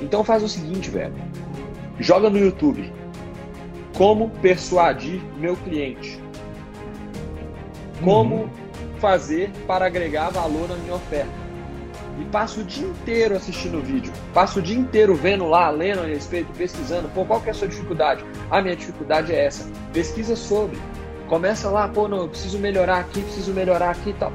Então 0.01 0.23
faz 0.23 0.43
o 0.43 0.49
seguinte, 0.49 0.89
velho. 0.89 1.13
Joga 1.99 2.29
no 2.29 2.37
YouTube. 2.37 2.91
Como 3.95 4.29
persuadir 4.41 5.21
meu 5.37 5.55
cliente? 5.55 6.21
Como 8.03 8.35
uhum. 8.35 8.49
fazer 8.99 9.51
para 9.65 9.85
agregar 9.87 10.29
valor 10.29 10.67
na 10.67 10.75
minha 10.75 10.95
oferta? 10.95 11.47
e 12.19 12.25
passa 12.25 12.59
o 12.59 12.63
dia 12.63 12.87
inteiro 12.87 13.35
assistindo 13.35 13.77
o 13.77 13.81
vídeo, 13.81 14.11
passa 14.33 14.59
o 14.59 14.61
dia 14.61 14.77
inteiro 14.77 15.15
vendo 15.15 15.47
lá, 15.47 15.69
lendo 15.69 16.01
a 16.01 16.05
respeito, 16.05 16.51
pesquisando, 16.57 17.07
pô, 17.09 17.23
qual 17.25 17.39
que 17.39 17.47
é 17.47 17.51
a 17.51 17.53
sua 17.53 17.67
dificuldade? 17.67 18.25
A 18.49 18.61
minha 18.61 18.75
dificuldade 18.75 19.33
é 19.33 19.45
essa. 19.45 19.69
Pesquisa 19.93 20.35
sobre. 20.35 20.77
Começa 21.27 21.69
lá, 21.69 21.87
pô, 21.87 22.07
não, 22.07 22.19
eu 22.19 22.29
preciso 22.29 22.57
melhorar 22.57 22.99
aqui, 22.99 23.21
preciso 23.21 23.53
melhorar 23.53 23.91
aqui 23.91 24.11
e 24.11 24.13
tal. 24.13 24.31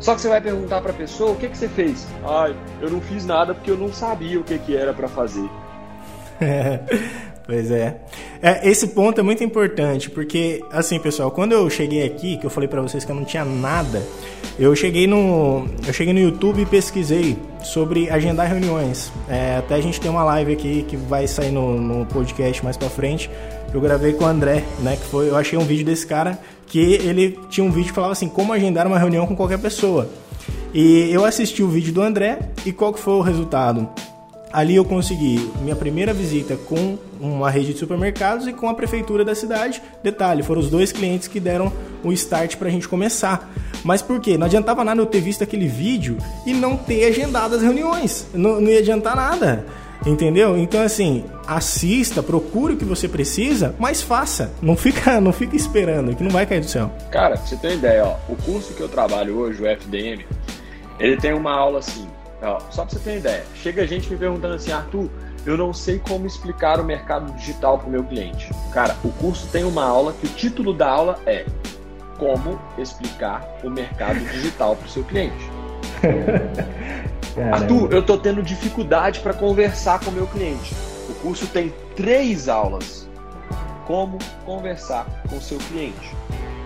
Só 0.00 0.14
que 0.14 0.20
você 0.20 0.28
vai 0.28 0.40
perguntar 0.40 0.80
para 0.80 0.92
a 0.92 0.94
pessoa 0.94 1.32
o 1.32 1.36
que, 1.36 1.48
que 1.48 1.56
você 1.56 1.68
fez. 1.68 2.06
Ai, 2.24 2.56
eu 2.80 2.90
não 2.90 3.00
fiz 3.00 3.26
nada 3.26 3.54
porque 3.54 3.70
eu 3.70 3.76
não 3.76 3.92
sabia 3.92 4.40
o 4.40 4.44
que, 4.44 4.58
que 4.58 4.74
era 4.74 4.94
para 4.94 5.08
fazer. 5.08 5.48
pois 7.46 7.70
é. 7.70 8.00
é. 8.42 8.66
Esse 8.68 8.88
ponto 8.88 9.20
é 9.20 9.22
muito 9.22 9.44
importante, 9.44 10.08
porque, 10.08 10.62
assim, 10.72 10.98
pessoal, 10.98 11.30
quando 11.30 11.52
eu 11.52 11.68
cheguei 11.68 12.02
aqui, 12.04 12.38
que 12.38 12.46
eu 12.46 12.50
falei 12.50 12.68
para 12.68 12.80
vocês 12.80 13.04
que 13.04 13.12
eu 13.12 13.16
não 13.16 13.26
tinha 13.26 13.44
nada, 13.44 14.02
eu 14.58 14.74
cheguei 14.74 15.06
no, 15.06 15.66
eu 15.86 15.92
cheguei 15.92 16.14
no 16.14 16.20
YouTube 16.20 16.62
e 16.62 16.66
pesquisei 16.66 17.36
sobre 17.62 18.08
agendar 18.08 18.48
reuniões. 18.48 19.12
É, 19.28 19.56
até 19.58 19.74
a 19.74 19.80
gente 19.82 20.00
tem 20.00 20.10
uma 20.10 20.24
live 20.24 20.52
aqui 20.52 20.82
que 20.88 20.96
vai 20.96 21.26
sair 21.26 21.50
no, 21.50 21.78
no 21.78 22.06
podcast 22.06 22.64
mais 22.64 22.76
para 22.76 22.88
frente. 22.88 23.30
Eu 23.72 23.80
gravei 23.80 24.12
com 24.12 24.24
o 24.24 24.26
André, 24.26 24.64
né? 24.80 24.96
Que 24.96 25.04
foi, 25.04 25.28
eu 25.28 25.36
achei 25.36 25.58
um 25.58 25.64
vídeo 25.64 25.84
desse 25.84 26.06
cara 26.06 26.38
que 26.66 26.78
ele 26.78 27.38
tinha 27.48 27.64
um 27.64 27.70
vídeo 27.70 27.88
que 27.88 27.94
falava 27.94 28.12
assim, 28.12 28.28
como 28.28 28.52
agendar 28.52 28.86
uma 28.86 28.98
reunião 28.98 29.26
com 29.26 29.36
qualquer 29.36 29.58
pessoa. 29.58 30.08
E 30.72 31.08
eu 31.10 31.24
assisti 31.24 31.62
o 31.62 31.68
vídeo 31.68 31.92
do 31.92 32.02
André 32.02 32.38
e 32.64 32.72
qual 32.72 32.92
que 32.92 33.00
foi 33.00 33.14
o 33.14 33.20
resultado? 33.20 33.88
Ali 34.52 34.74
eu 34.74 34.84
consegui 34.84 35.48
minha 35.62 35.76
primeira 35.76 36.12
visita 36.12 36.56
com 36.56 36.98
uma 37.20 37.48
rede 37.50 37.72
de 37.72 37.78
supermercados 37.78 38.48
e 38.48 38.52
com 38.52 38.68
a 38.68 38.74
prefeitura 38.74 39.24
da 39.24 39.34
cidade. 39.34 39.80
Detalhe, 40.02 40.42
foram 40.42 40.60
os 40.60 40.68
dois 40.68 40.90
clientes 40.90 41.28
que 41.28 41.38
deram 41.38 41.72
o 42.02 42.12
start 42.12 42.56
para 42.56 42.66
a 42.66 42.70
gente 42.70 42.88
começar. 42.88 43.48
Mas 43.84 44.02
por 44.02 44.20
quê? 44.20 44.36
Não 44.36 44.46
adiantava 44.46 44.84
nada 44.84 45.00
eu 45.00 45.06
ter 45.06 45.20
visto 45.20 45.44
aquele 45.44 45.68
vídeo 45.68 46.18
e 46.44 46.52
não 46.52 46.76
ter 46.76 47.04
agendado 47.04 47.54
as 47.54 47.62
reuniões. 47.62 48.26
Não, 48.34 48.60
não 48.60 48.68
ia 48.68 48.80
adiantar 48.80 49.14
nada. 49.14 49.64
Entendeu? 50.06 50.56
Então 50.56 50.82
assim, 50.82 51.24
assista, 51.46 52.22
procure 52.22 52.74
o 52.74 52.76
que 52.76 52.84
você 52.84 53.06
precisa, 53.06 53.74
mas 53.78 54.02
faça. 54.02 54.50
Não 54.62 54.76
fica, 54.76 55.20
não 55.20 55.32
fica 55.32 55.54
esperando, 55.54 56.14
que 56.14 56.22
não 56.22 56.30
vai 56.30 56.46
cair 56.46 56.60
do 56.60 56.68
céu. 56.68 56.90
Cara, 57.10 57.36
pra 57.36 57.46
você 57.46 57.56
ter 57.56 57.68
uma 57.68 57.74
ideia, 57.74 58.04
ó, 58.04 58.16
o 58.28 58.36
curso 58.36 58.72
que 58.74 58.80
eu 58.80 58.88
trabalho 58.88 59.36
hoje, 59.36 59.62
o 59.62 59.66
FDM, 59.66 60.24
ele 60.98 61.16
tem 61.16 61.34
uma 61.34 61.52
aula 61.52 61.80
assim, 61.80 62.06
ó, 62.42 62.58
só 62.70 62.84
pra 62.84 62.92
você 62.92 62.98
ter 62.98 63.10
uma 63.10 63.18
ideia. 63.18 63.44
Chega 63.54 63.86
gente 63.86 64.10
me 64.10 64.16
perguntando 64.16 64.54
assim, 64.54 64.72
Arthur, 64.72 65.10
eu 65.46 65.56
não 65.56 65.72
sei 65.72 65.98
como 65.98 66.26
explicar 66.26 66.80
o 66.80 66.84
mercado 66.84 67.32
digital 67.32 67.78
para 67.78 67.88
o 67.88 67.90
meu 67.90 68.04
cliente. 68.04 68.50
Cara, 68.72 68.96
o 69.02 69.10
curso 69.10 69.46
tem 69.48 69.64
uma 69.64 69.84
aula 69.84 70.12
que 70.12 70.26
o 70.26 70.30
título 70.30 70.72
da 70.72 70.88
aula 70.88 71.18
é 71.26 71.46
Como 72.18 72.60
explicar 72.76 73.58
o 73.64 73.70
mercado 73.70 74.20
digital 74.30 74.76
para 74.76 74.86
o 74.86 74.90
seu 74.90 75.02
cliente. 75.04 75.50
Caramba. 77.34 77.56
Arthur, 77.56 77.92
eu 77.92 78.02
tô 78.04 78.18
tendo 78.18 78.42
dificuldade 78.42 79.20
para 79.20 79.32
conversar 79.32 80.00
com 80.00 80.10
o 80.10 80.12
meu 80.12 80.26
cliente. 80.26 80.74
O 81.08 81.14
curso 81.14 81.46
tem 81.46 81.72
três 81.94 82.48
aulas. 82.48 83.08
Como 83.86 84.18
conversar 84.44 85.06
com 85.28 85.36
o 85.36 85.40
seu 85.40 85.58
cliente. 85.58 86.14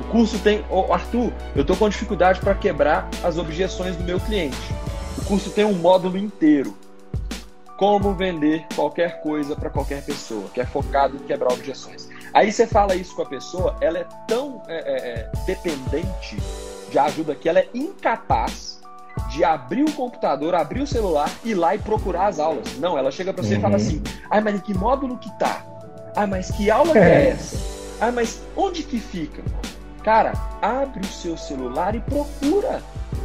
O 0.00 0.04
curso 0.10 0.38
tem. 0.40 0.64
Oh, 0.70 0.92
Arthur, 0.92 1.32
eu 1.56 1.64
tô 1.64 1.74
com 1.76 1.88
dificuldade 1.88 2.40
para 2.40 2.54
quebrar 2.54 3.08
as 3.22 3.38
objeções 3.38 3.96
do 3.96 4.04
meu 4.04 4.20
cliente. 4.20 4.56
O 5.18 5.24
curso 5.24 5.50
tem 5.50 5.64
um 5.64 5.74
módulo 5.74 6.18
inteiro. 6.18 6.76
Como 7.78 8.14
vender 8.14 8.66
qualquer 8.74 9.20
coisa 9.20 9.56
para 9.56 9.68
qualquer 9.68 10.04
pessoa, 10.04 10.48
que 10.52 10.60
é 10.60 10.66
focado 10.66 11.16
em 11.16 11.20
quebrar 11.20 11.52
objeções. 11.52 12.08
Aí 12.32 12.52
você 12.52 12.66
fala 12.66 12.94
isso 12.94 13.16
com 13.16 13.22
a 13.22 13.26
pessoa, 13.26 13.76
ela 13.80 13.98
é 13.98 14.06
tão 14.28 14.62
é, 14.68 14.76
é, 14.76 15.08
é 15.08 15.30
dependente 15.44 16.36
de 16.90 16.98
ajuda 16.98 17.34
que 17.34 17.48
ela 17.48 17.58
é 17.58 17.68
incapaz 17.74 18.73
de 19.34 19.42
abrir 19.42 19.82
o 19.82 19.92
computador, 19.92 20.54
abrir 20.54 20.80
o 20.80 20.86
celular, 20.86 21.28
ir 21.44 21.54
lá 21.54 21.74
e 21.74 21.78
procurar 21.78 22.28
as 22.28 22.38
aulas. 22.38 22.78
Não, 22.78 22.96
ela 22.96 23.10
chega 23.10 23.32
para 23.32 23.42
você 23.42 23.54
uhum. 23.54 23.58
e 23.58 23.62
fala 23.62 23.76
uhum. 23.76 23.82
assim: 23.82 24.02
ai, 24.30 24.40
mas 24.40 24.54
em 24.54 24.58
que 24.60 24.72
módulo 24.72 25.18
que 25.18 25.30
tá? 25.38 25.62
Ai, 26.14 26.26
mas 26.26 26.50
que 26.52 26.70
aula 26.70 26.92
que 26.92 26.98
é 26.98 27.30
essa? 27.30 27.58
Ai, 28.00 28.12
mas 28.12 28.40
onde 28.56 28.84
que 28.84 29.00
fica? 29.00 29.42
Cara, 30.04 30.32
abre 30.62 31.00
o 31.00 31.06
seu 31.06 31.36
celular 31.36 31.94
e 31.96 32.00
procura. 32.00 32.80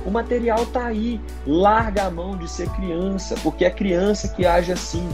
O 0.05 0.09
material 0.09 0.65
tá 0.65 0.85
aí. 0.85 1.21
Larga 1.45 2.05
a 2.05 2.09
mão 2.09 2.35
de 2.37 2.49
ser 2.49 2.69
criança, 2.69 3.35
porque 3.43 3.65
é 3.65 3.69
criança 3.69 4.29
que 4.29 4.45
age 4.45 4.71
assim. 4.71 5.07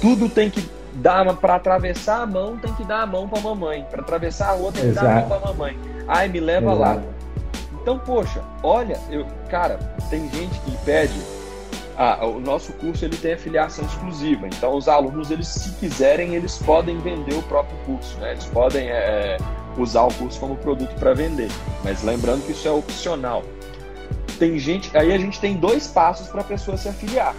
Tudo 0.00 0.28
tem 0.28 0.50
que 0.50 0.68
dar 0.94 1.32
para 1.36 1.56
atravessar 1.56 2.22
a 2.22 2.26
mão, 2.26 2.56
tem 2.56 2.72
que 2.74 2.84
dar 2.84 3.02
a 3.02 3.06
mão 3.06 3.28
para 3.28 3.40
mamãe. 3.40 3.86
Para 3.88 4.00
atravessar 4.00 4.48
a 4.48 4.52
rua 4.54 4.72
tem 4.72 4.82
que 4.82 4.88
Exato. 4.88 5.06
dar 5.06 5.12
a 5.12 5.20
mão 5.20 5.28
para 5.28 5.48
mamãe. 5.52 5.78
Ai, 6.08 6.28
me 6.28 6.40
leva 6.40 6.72
Exato. 6.72 6.80
lá. 6.80 7.19
Então, 7.80 7.98
poxa, 7.98 8.42
olha, 8.62 9.00
eu, 9.10 9.26
cara, 9.48 9.78
tem 10.10 10.28
gente 10.30 10.58
que 10.60 10.76
pede. 10.84 11.18
Ah, 11.96 12.24
o 12.26 12.40
nosso 12.40 12.72
curso 12.74 13.04
ele 13.04 13.16
tem 13.16 13.34
afiliação 13.34 13.84
exclusiva. 13.84 14.46
Então, 14.46 14.74
os 14.74 14.88
alunos, 14.88 15.30
eles, 15.30 15.48
se 15.48 15.72
quiserem, 15.72 16.34
eles 16.34 16.56
podem 16.58 16.98
vender 16.98 17.34
o 17.34 17.42
próprio 17.42 17.76
curso, 17.84 18.18
né? 18.18 18.32
Eles 18.32 18.46
podem 18.46 18.88
é, 18.88 19.36
é 19.36 19.36
usar 19.76 20.04
o 20.04 20.14
curso 20.14 20.40
como 20.40 20.56
produto 20.56 20.94
para 20.98 21.12
vender. 21.14 21.50
Mas 21.84 22.02
lembrando 22.02 22.44
que 22.44 22.52
isso 22.52 22.66
é 22.66 22.70
opcional. 22.70 23.42
Tem 24.38 24.58
gente, 24.58 24.96
aí 24.96 25.12
a 25.12 25.18
gente 25.18 25.38
tem 25.40 25.56
dois 25.56 25.86
passos 25.86 26.28
para 26.28 26.40
a 26.40 26.44
pessoa 26.44 26.76
se 26.76 26.88
afiliar. 26.88 27.34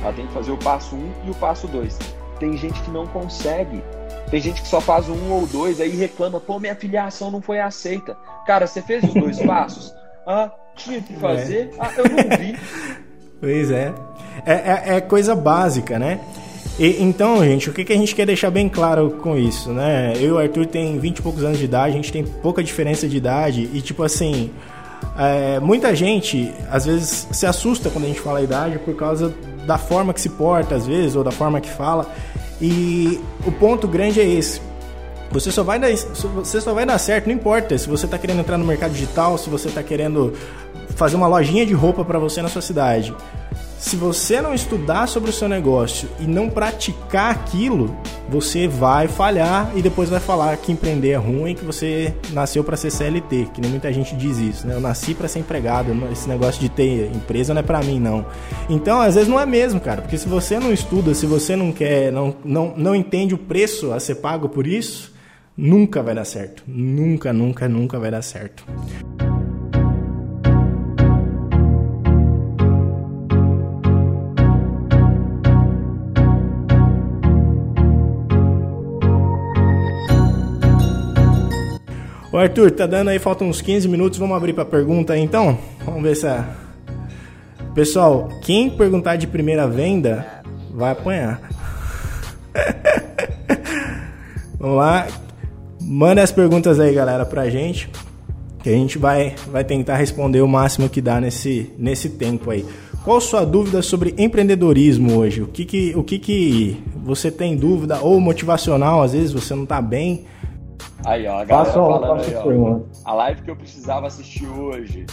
Ela 0.00 0.12
tem 0.12 0.26
que 0.26 0.32
fazer 0.32 0.52
o 0.52 0.58
passo 0.58 0.94
1 0.94 0.98
um 0.98 1.12
e 1.26 1.30
o 1.30 1.34
passo 1.34 1.66
2. 1.66 1.98
Tem 2.38 2.56
gente 2.56 2.80
que 2.82 2.90
não 2.90 3.06
consegue 3.06 3.82
tem 4.30 4.40
gente 4.40 4.62
que 4.62 4.68
só 4.68 4.80
faz 4.80 5.08
um 5.08 5.30
ou 5.32 5.46
dois, 5.46 5.80
aí 5.80 5.90
reclama, 5.90 6.40
pô, 6.40 6.58
minha 6.58 6.74
filiação 6.74 7.30
não 7.30 7.40
foi 7.40 7.60
aceita. 7.60 8.16
Cara, 8.46 8.66
você 8.66 8.82
fez 8.82 9.04
os 9.04 9.14
dois 9.14 9.38
passos? 9.44 9.94
Ah, 10.26 10.50
tinha 10.76 11.00
que 11.00 11.14
fazer? 11.14 11.70
É. 11.72 11.76
Ah, 11.78 11.92
eu 11.96 12.04
não 12.08 12.38
vi. 12.38 12.58
Pois 13.40 13.70
é. 13.70 13.92
É, 14.46 14.52
é. 14.52 14.96
é, 14.96 15.00
coisa 15.02 15.34
básica, 15.34 15.98
né? 15.98 16.18
E, 16.78 17.02
então, 17.02 17.44
gente, 17.44 17.68
o 17.68 17.74
que, 17.74 17.84
que 17.84 17.92
a 17.92 17.96
gente 17.96 18.14
quer 18.14 18.24
deixar 18.24 18.50
bem 18.50 18.70
claro 18.70 19.18
com 19.22 19.36
isso, 19.36 19.70
né? 19.70 20.14
Eu 20.16 20.22
e 20.22 20.32
o 20.32 20.38
Arthur 20.38 20.64
tem 20.64 20.98
20 20.98 21.18
e 21.18 21.22
poucos 21.22 21.44
anos 21.44 21.58
de 21.58 21.64
idade, 21.66 21.92
a 21.92 21.96
gente 21.96 22.10
tem 22.10 22.24
pouca 22.24 22.64
diferença 22.64 23.06
de 23.06 23.16
idade 23.18 23.68
e, 23.72 23.82
tipo 23.82 24.02
assim, 24.02 24.50
é, 25.18 25.60
muita 25.60 25.94
gente 25.94 26.52
às 26.70 26.86
vezes 26.86 27.28
se 27.30 27.46
assusta 27.46 27.90
quando 27.90 28.04
a 28.04 28.08
gente 28.08 28.20
fala 28.20 28.38
a 28.38 28.42
idade 28.42 28.78
por 28.78 28.96
causa 28.96 29.32
da 29.66 29.78
forma 29.78 30.12
que 30.12 30.20
se 30.20 30.30
porta, 30.30 30.74
às 30.74 30.86
vezes, 30.86 31.14
ou 31.16 31.22
da 31.22 31.30
forma 31.30 31.60
que 31.60 31.68
fala. 31.70 32.10
E 32.66 33.20
o 33.46 33.52
ponto 33.52 33.86
grande 33.86 34.22
é 34.22 34.24
esse. 34.24 34.58
Você 35.30 35.52
só 35.52 35.62
vai 35.62 35.78
dar, 35.78 35.94
você 35.94 36.62
só 36.62 36.72
vai 36.72 36.86
dar 36.86 36.96
certo, 36.96 37.26
não 37.26 37.34
importa 37.34 37.76
se 37.76 37.86
você 37.86 38.06
está 38.06 38.16
querendo 38.16 38.40
entrar 38.40 38.56
no 38.56 38.64
mercado 38.64 38.92
digital, 38.92 39.36
se 39.36 39.50
você 39.50 39.68
está 39.68 39.82
querendo 39.82 40.32
fazer 40.96 41.14
uma 41.16 41.26
lojinha 41.26 41.66
de 41.66 41.74
roupa 41.74 42.06
para 42.06 42.18
você 42.18 42.40
na 42.40 42.48
sua 42.48 42.62
cidade. 42.62 43.14
Se 43.84 43.96
você 43.96 44.40
não 44.40 44.54
estudar 44.54 45.06
sobre 45.06 45.28
o 45.28 45.32
seu 45.32 45.46
negócio 45.46 46.08
e 46.18 46.22
não 46.22 46.48
praticar 46.48 47.30
aquilo, 47.30 47.94
você 48.30 48.66
vai 48.66 49.06
falhar 49.06 49.70
e 49.76 49.82
depois 49.82 50.08
vai 50.08 50.18
falar 50.18 50.56
que 50.56 50.72
empreender 50.72 51.10
é 51.10 51.16
ruim, 51.16 51.54
que 51.54 51.66
você 51.66 52.14
nasceu 52.32 52.64
para 52.64 52.78
ser 52.78 52.90
CLT, 52.90 53.50
que 53.52 53.60
nem 53.60 53.70
muita 53.70 53.92
gente 53.92 54.16
diz 54.16 54.38
isso, 54.38 54.66
né? 54.66 54.74
Eu 54.74 54.80
nasci 54.80 55.12
para 55.12 55.28
ser 55.28 55.40
empregado, 55.40 55.92
esse 56.10 56.26
negócio 56.26 56.58
de 56.62 56.70
ter 56.70 57.14
empresa 57.14 57.52
não 57.52 57.60
é 57.60 57.62
para 57.62 57.82
mim 57.82 58.00
não. 58.00 58.24
Então, 58.70 59.02
às 59.02 59.16
vezes 59.16 59.28
não 59.28 59.38
é 59.38 59.44
mesmo, 59.44 59.78
cara, 59.78 60.00
porque 60.00 60.16
se 60.16 60.26
você 60.26 60.58
não 60.58 60.72
estuda, 60.72 61.12
se 61.12 61.26
você 61.26 61.54
não 61.54 61.70
quer, 61.70 62.10
não 62.10 62.34
não, 62.42 62.72
não 62.74 62.94
entende 62.94 63.34
o 63.34 63.38
preço 63.38 63.92
a 63.92 64.00
ser 64.00 64.14
pago 64.14 64.48
por 64.48 64.66
isso, 64.66 65.12
nunca 65.54 66.02
vai 66.02 66.14
dar 66.14 66.24
certo. 66.24 66.64
Nunca, 66.66 67.34
nunca, 67.34 67.68
nunca 67.68 68.00
vai 68.00 68.10
dar 68.10 68.22
certo. 68.22 68.64
Ô 82.34 82.36
Arthur, 82.36 82.72
tá 82.72 82.84
dando 82.84 83.10
aí, 83.10 83.20
faltam 83.20 83.48
uns 83.48 83.60
15 83.60 83.86
minutos, 83.86 84.18
vamos 84.18 84.36
abrir 84.36 84.52
pra 84.52 84.64
pergunta 84.64 85.12
aí 85.12 85.20
então? 85.20 85.56
Vamos 85.84 86.02
ver 86.02 86.16
se 86.16 86.26
a... 86.26 86.44
Pessoal, 87.76 88.28
quem 88.42 88.68
perguntar 88.68 89.14
de 89.14 89.28
primeira 89.28 89.68
venda, 89.68 90.42
vai 90.72 90.90
apanhar. 90.90 91.40
vamos 94.58 94.78
lá. 94.78 95.06
Manda 95.80 96.24
as 96.24 96.32
perguntas 96.32 96.80
aí, 96.80 96.92
galera, 96.92 97.24
pra 97.24 97.48
gente. 97.48 97.88
Que 98.64 98.68
a 98.68 98.72
gente 98.72 98.98
vai, 98.98 99.36
vai 99.46 99.62
tentar 99.62 99.94
responder 99.94 100.40
o 100.40 100.48
máximo 100.48 100.88
que 100.88 101.00
dá 101.00 101.20
nesse, 101.20 101.70
nesse 101.78 102.08
tempo 102.08 102.50
aí. 102.50 102.66
Qual 103.04 103.20
sua 103.20 103.44
dúvida 103.44 103.80
sobre 103.80 104.12
empreendedorismo 104.18 105.18
hoje? 105.18 105.40
O 105.40 105.46
que 105.46 105.64
que, 105.64 105.92
o 105.94 106.02
que 106.02 106.18
que 106.18 106.82
você 106.96 107.30
tem 107.30 107.56
dúvida 107.56 108.00
ou 108.00 108.18
motivacional? 108.18 109.04
Às 109.04 109.12
vezes 109.12 109.32
você 109.32 109.54
não 109.54 109.64
tá 109.64 109.80
bem 109.80 110.24
Aí, 111.04 111.26
ó, 111.26 111.40
a 111.40 111.44
galera 111.44 111.64
faço, 111.66 111.78
falando 111.78 112.22
aí, 112.22 112.34
ó, 112.34 112.80
a 113.04 113.14
live 113.14 113.42
que 113.42 113.50
eu 113.50 113.56
precisava 113.56 114.06
assistir 114.06 114.46
hoje. 114.46 115.06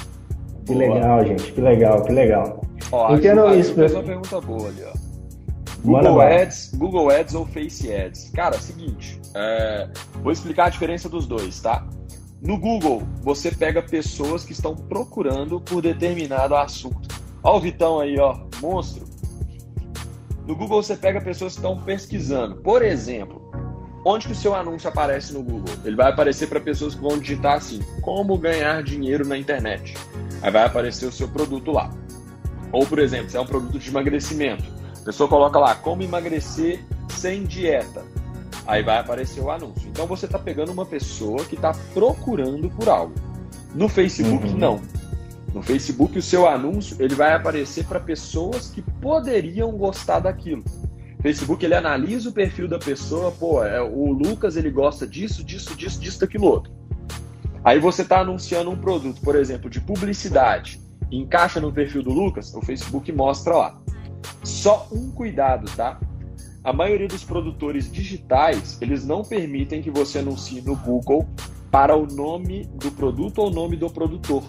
Que 0.65 0.73
boa. 0.73 0.93
legal, 0.93 1.25
gente, 1.25 1.51
que 1.51 1.61
legal, 1.61 2.03
que 2.03 2.11
legal. 2.11 2.61
Ó, 2.91 3.15
Entendo 3.15 3.45
a 3.45 3.55
isso, 3.55 3.73
fez 3.73 3.93
uma 3.93 4.03
pergunta 4.03 4.39
boa 4.41 4.69
ali, 4.69 4.83
ó. 4.83 5.01
Google 5.83 6.21
Ads, 6.21 6.75
Google 6.75 7.09
Ads 7.09 7.33
ou 7.33 7.45
Face 7.47 7.91
Ads? 7.91 8.29
Cara, 8.35 8.59
seguinte, 8.59 9.19
é, 9.33 9.89
vou 10.21 10.31
explicar 10.31 10.65
a 10.65 10.69
diferença 10.69 11.09
dos 11.09 11.25
dois, 11.25 11.59
tá? 11.59 11.87
No 12.41 12.57
Google, 12.57 13.03
você 13.21 13.51
pega 13.51 13.81
pessoas 13.81 14.43
que 14.43 14.51
estão 14.51 14.75
procurando 14.75 15.59
por 15.59 15.81
determinado 15.81 16.55
assunto. 16.55 17.07
Ó 17.43 17.57
o 17.57 17.59
Vitão 17.59 17.99
aí, 17.99 18.19
ó. 18.19 18.37
monstro. 18.61 19.05
No 20.47 20.55
Google 20.55 20.81
você 20.81 20.95
pega 20.95 21.21
pessoas 21.21 21.53
que 21.53 21.59
estão 21.59 21.81
pesquisando. 21.83 22.57
Por 22.57 22.81
exemplo, 22.81 23.40
onde 24.05 24.27
que 24.27 24.33
o 24.33 24.35
seu 24.35 24.55
anúncio 24.55 24.89
aparece 24.89 25.33
no 25.33 25.43
Google? 25.43 25.75
Ele 25.83 25.95
vai 25.95 26.09
aparecer 26.09 26.47
para 26.47 26.59
pessoas 26.59 26.95
que 26.95 27.01
vão 27.01 27.17
digitar 27.17 27.57
assim: 27.57 27.81
como 28.01 28.37
ganhar 28.37 28.83
dinheiro 28.83 29.25
na 29.27 29.37
internet. 29.37 29.95
Aí 30.41 30.51
vai 30.51 30.65
aparecer 30.65 31.05
o 31.05 31.11
seu 31.11 31.27
produto 31.27 31.71
lá. 31.71 31.91
Ou, 32.71 32.85
por 32.85 32.99
exemplo, 32.99 33.29
se 33.29 33.37
é 33.37 33.41
um 33.41 33.45
produto 33.45 33.77
de 33.77 33.89
emagrecimento, 33.89 34.63
a 35.01 35.05
pessoa 35.05 35.27
coloca 35.27 35.59
lá 35.59 35.75
como 35.75 36.03
emagrecer 36.03 36.83
sem 37.09 37.43
dieta. 37.43 38.03
Aí 38.65 38.83
vai 38.83 38.99
aparecer 38.99 39.41
o 39.41 39.51
anúncio. 39.51 39.89
Então 39.89 40.05
você 40.05 40.25
está 40.25 40.39
pegando 40.39 40.71
uma 40.71 40.85
pessoa 40.85 41.43
que 41.45 41.55
está 41.55 41.73
procurando 41.93 42.69
por 42.69 42.87
algo. 42.87 43.13
No 43.73 43.89
Facebook, 43.89 44.47
uhum. 44.47 44.57
não. 44.57 44.81
No 45.53 45.61
Facebook, 45.61 46.17
o 46.17 46.21
seu 46.21 46.47
anúncio 46.47 46.95
ele 46.99 47.13
vai 47.13 47.33
aparecer 47.33 47.85
para 47.85 47.99
pessoas 47.99 48.69
que 48.69 48.81
poderiam 48.81 49.71
gostar 49.71 50.19
daquilo. 50.19 50.63
Facebook 51.21 51.63
ele 51.63 51.75
analisa 51.75 52.29
o 52.29 52.33
perfil 52.33 52.67
da 52.67 52.79
pessoa, 52.79 53.31
pô, 53.31 53.63
é, 53.63 53.79
o 53.81 54.11
Lucas 54.11 54.57
ele 54.57 54.71
gosta 54.71 55.05
disso, 55.05 55.43
disso, 55.43 55.75
disso, 55.75 55.99
disso, 55.99 56.19
daquilo 56.19 56.47
outro. 56.47 56.71
Aí 57.63 57.79
você 57.79 58.01
está 58.01 58.21
anunciando 58.21 58.71
um 58.71 58.75
produto, 58.75 59.21
por 59.21 59.35
exemplo, 59.35 59.69
de 59.69 59.79
publicidade, 59.79 60.81
encaixa 61.11 61.59
no 61.59 61.71
perfil 61.71 62.01
do 62.01 62.11
Lucas, 62.11 62.53
o 62.55 62.61
Facebook 62.61 63.11
mostra 63.11 63.55
lá. 63.55 63.81
Só 64.43 64.87
um 64.91 65.11
cuidado, 65.11 65.69
tá? 65.75 65.99
A 66.63 66.73
maioria 66.73 67.07
dos 67.07 67.23
produtores 67.23 67.91
digitais, 67.91 68.77
eles 68.81 69.05
não 69.05 69.23
permitem 69.23 69.81
que 69.81 69.91
você 69.91 70.19
anuncie 70.19 70.61
no 70.61 70.75
Google 70.75 71.27
para 71.69 71.95
o 71.95 72.05
nome 72.05 72.65
do 72.75 72.91
produto 72.91 73.39
ou 73.39 73.47
o 73.47 73.53
nome 73.53 73.77
do 73.77 73.89
produtor, 73.89 74.43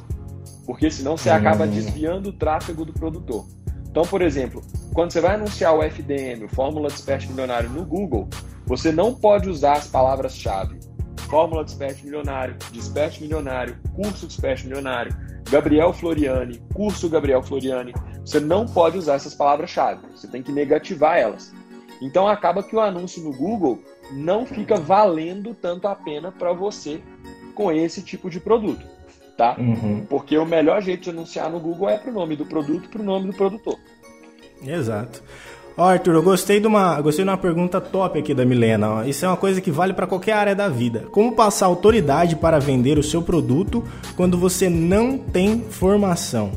porque 0.67 0.91
senão 0.91 1.17
você 1.17 1.31
acaba 1.31 1.65
hum. 1.65 1.71
desviando 1.71 2.31
o 2.31 2.33
tráfego 2.33 2.85
do 2.85 2.93
produtor. 2.93 3.47
Então, 3.93 4.05
por 4.05 4.23
exemplo, 4.23 4.63
quando 4.95 5.13
você 5.13 5.21
vai 5.21 5.35
anunciar 5.35 5.77
o 5.77 5.83
FDM, 5.83 6.45
o 6.45 6.49
Fórmula 6.49 6.89
Desperte 6.89 7.29
Milionário, 7.29 7.69
no 7.69 7.85
Google, 7.85 8.27
você 8.65 8.91
não 8.91 9.15
pode 9.15 9.51
usar 9.51 9.75
as 9.75 9.87
palavras-chave 9.87 10.81
Fórmula 11.29 11.63
Desperte 11.63 12.03
Milionário, 12.03 12.57
Desperte 12.73 13.21
Milionário, 13.21 13.79
Curso 13.95 14.27
Desperte 14.27 14.67
Milionário, 14.67 15.15
Gabriel 15.51 15.93
Floriani, 15.93 16.63
Curso 16.73 17.07
Gabriel 17.07 17.43
Floriani. 17.43 17.93
Você 18.25 18.41
não 18.41 18.65
pode 18.65 18.97
usar 18.97 19.17
essas 19.17 19.35
palavras-chave, 19.35 20.07
você 20.11 20.27
tem 20.27 20.43
que 20.43 20.51
negativar 20.51 21.19
elas. 21.19 21.53
Então 22.01 22.27
acaba 22.27 22.63
que 22.63 22.75
o 22.75 22.81
anúncio 22.81 23.23
no 23.23 23.37
Google 23.37 23.79
não 24.11 24.47
fica 24.47 24.77
valendo 24.77 25.55
tanto 25.55 25.87
a 25.87 25.95
pena 25.95 26.33
para 26.33 26.55
você 26.55 27.03
com 27.55 27.71
esse 27.71 28.01
tipo 28.01 28.31
de 28.31 28.41
produto, 28.41 28.87
tá? 29.43 29.57
Uhum. 29.59 30.07
Porque 30.09 30.39
o 30.39 30.47
melhor 30.47 30.81
jeito 30.81 31.03
de 31.03 31.11
anunciar 31.11 31.51
no 31.51 31.59
Google 31.59 31.89
é 31.89 31.99
para 31.99 32.13
o 32.13 32.15
nome 32.15 32.37
do 32.37 32.47
produto, 32.47 32.89
para 32.89 33.03
o 33.03 33.05
nome 33.05 33.27
do 33.27 33.33
produtor. 33.33 33.77
Exato. 34.65 35.21
Ó, 35.77 35.89
Arthur, 35.89 36.15
eu 36.15 36.23
gostei 36.23 36.61
de 36.61 36.67
uma, 36.69 37.01
gostei 37.01 37.25
de 37.25 37.31
uma 37.31 37.37
pergunta 37.37 37.81
top 37.81 38.21
aqui 38.21 38.33
da 38.35 38.45
Milena. 38.45 38.89
Ó. 38.89 39.03
Isso 39.03 39.25
é 39.25 39.29
uma 39.29 39.37
coisa 39.37 39.61
que 39.61 39.71
vale 39.71 39.95
para 39.95 40.07
qualquer 40.07 40.35
área 40.35 40.55
da 40.55 40.69
vida. 40.69 41.07
Como 41.11 41.35
passar 41.35 41.67
autoridade 41.67 42.37
para 42.37 42.61
vender 42.61 42.99
o 42.99 43.03
seu 43.03 43.21
produto 43.21 43.83
quando 44.15 44.39
você 44.39 44.69
não 44.69 45.19
tem 45.19 45.61
formação? 45.71 46.53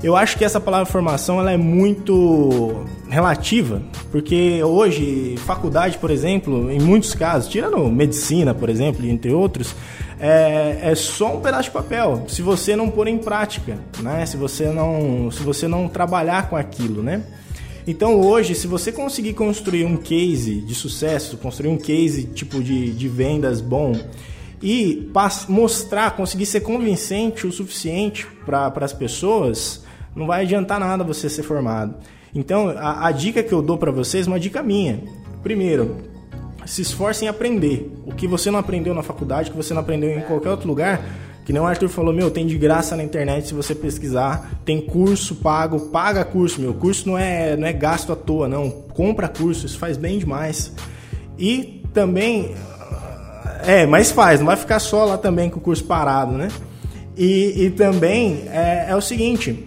Eu 0.00 0.14
acho 0.14 0.38
que 0.38 0.44
essa 0.44 0.60
palavra 0.60 0.86
formação 0.86 1.40
ela 1.40 1.50
é 1.50 1.56
muito 1.56 2.84
relativa, 3.08 3.82
porque 4.12 4.62
hoje, 4.62 5.34
faculdade, 5.38 5.98
por 5.98 6.08
exemplo, 6.08 6.70
em 6.70 6.78
muitos 6.78 7.14
casos, 7.14 7.50
tirando 7.50 7.84
medicina, 7.90 8.54
por 8.54 8.70
exemplo, 8.70 9.04
entre 9.04 9.32
outros, 9.32 9.74
é, 10.20 10.78
é 10.82 10.94
só 10.94 11.36
um 11.36 11.40
pedaço 11.40 11.64
de 11.64 11.70
papel. 11.72 12.24
Se 12.28 12.42
você 12.42 12.76
não 12.76 12.88
pôr 12.88 13.08
em 13.08 13.18
prática, 13.18 13.76
né? 13.98 14.24
Se 14.24 14.36
você 14.36 14.66
não, 14.70 15.32
se 15.32 15.42
você 15.42 15.66
não 15.66 15.88
trabalhar 15.88 16.48
com 16.48 16.56
aquilo, 16.56 17.02
né? 17.02 17.24
Então 17.84 18.20
hoje, 18.20 18.54
se 18.54 18.68
você 18.68 18.92
conseguir 18.92 19.32
construir 19.32 19.84
um 19.84 19.96
case 19.96 20.60
de 20.60 20.74
sucesso, 20.76 21.36
construir 21.38 21.70
um 21.70 21.78
case 21.78 22.22
tipo 22.22 22.62
de, 22.62 22.92
de 22.92 23.08
vendas 23.08 23.60
bom 23.60 23.96
e 24.62 25.10
mostrar, 25.48 26.14
conseguir 26.14 26.46
ser 26.46 26.60
convincente 26.60 27.46
o 27.46 27.52
suficiente 27.52 28.26
para 28.44 28.72
as 28.84 28.92
pessoas, 28.92 29.87
não 30.18 30.26
vai 30.26 30.42
adiantar 30.42 30.80
nada 30.80 31.04
você 31.04 31.30
ser 31.30 31.42
formado. 31.42 31.94
Então 32.34 32.68
a, 32.68 33.06
a 33.06 33.12
dica 33.12 33.42
que 33.42 33.52
eu 33.52 33.62
dou 33.62 33.78
para 33.78 33.90
vocês 33.90 34.26
é 34.26 34.30
uma 34.30 34.40
dica 34.40 34.62
minha. 34.62 35.00
Primeiro, 35.42 35.96
se 36.66 36.82
esforcem 36.82 37.26
em 37.26 37.28
aprender. 37.30 37.90
O 38.04 38.12
que 38.12 38.26
você 38.26 38.50
não 38.50 38.58
aprendeu 38.58 38.92
na 38.94 39.02
faculdade, 39.02 39.50
que 39.50 39.56
você 39.56 39.72
não 39.72 39.80
aprendeu 39.80 40.10
em 40.10 40.20
qualquer 40.20 40.50
outro 40.50 40.68
lugar, 40.68 41.00
que 41.44 41.52
nem 41.52 41.62
o 41.62 41.66
Arthur 41.66 41.88
falou, 41.88 42.12
meu, 42.12 42.30
tem 42.30 42.46
de 42.46 42.58
graça 42.58 42.94
na 42.94 43.02
internet 43.02 43.48
se 43.48 43.54
você 43.54 43.74
pesquisar. 43.74 44.50
Tem 44.64 44.80
curso 44.80 45.36
pago, 45.36 45.80
paga 45.88 46.22
curso, 46.24 46.60
meu. 46.60 46.74
Curso 46.74 47.08
não 47.08 47.16
é, 47.16 47.56
não 47.56 47.66
é 47.66 47.72
gasto 47.72 48.12
à 48.12 48.16
toa, 48.16 48.46
não. 48.46 48.70
Compra 48.70 49.28
curso, 49.28 49.64
isso 49.64 49.78
faz 49.78 49.96
bem 49.96 50.18
demais. 50.18 50.72
E 51.38 51.82
também. 51.94 52.54
É, 53.66 53.86
mas 53.86 54.10
faz, 54.10 54.40
não 54.40 54.46
vai 54.46 54.56
ficar 54.56 54.78
só 54.78 55.04
lá 55.04 55.16
também 55.16 55.48
com 55.48 55.58
o 55.58 55.62
curso 55.62 55.84
parado, 55.84 56.32
né? 56.32 56.48
E, 57.16 57.64
e 57.64 57.70
também 57.70 58.44
é, 58.48 58.86
é 58.90 58.94
o 58.94 59.00
seguinte: 59.00 59.66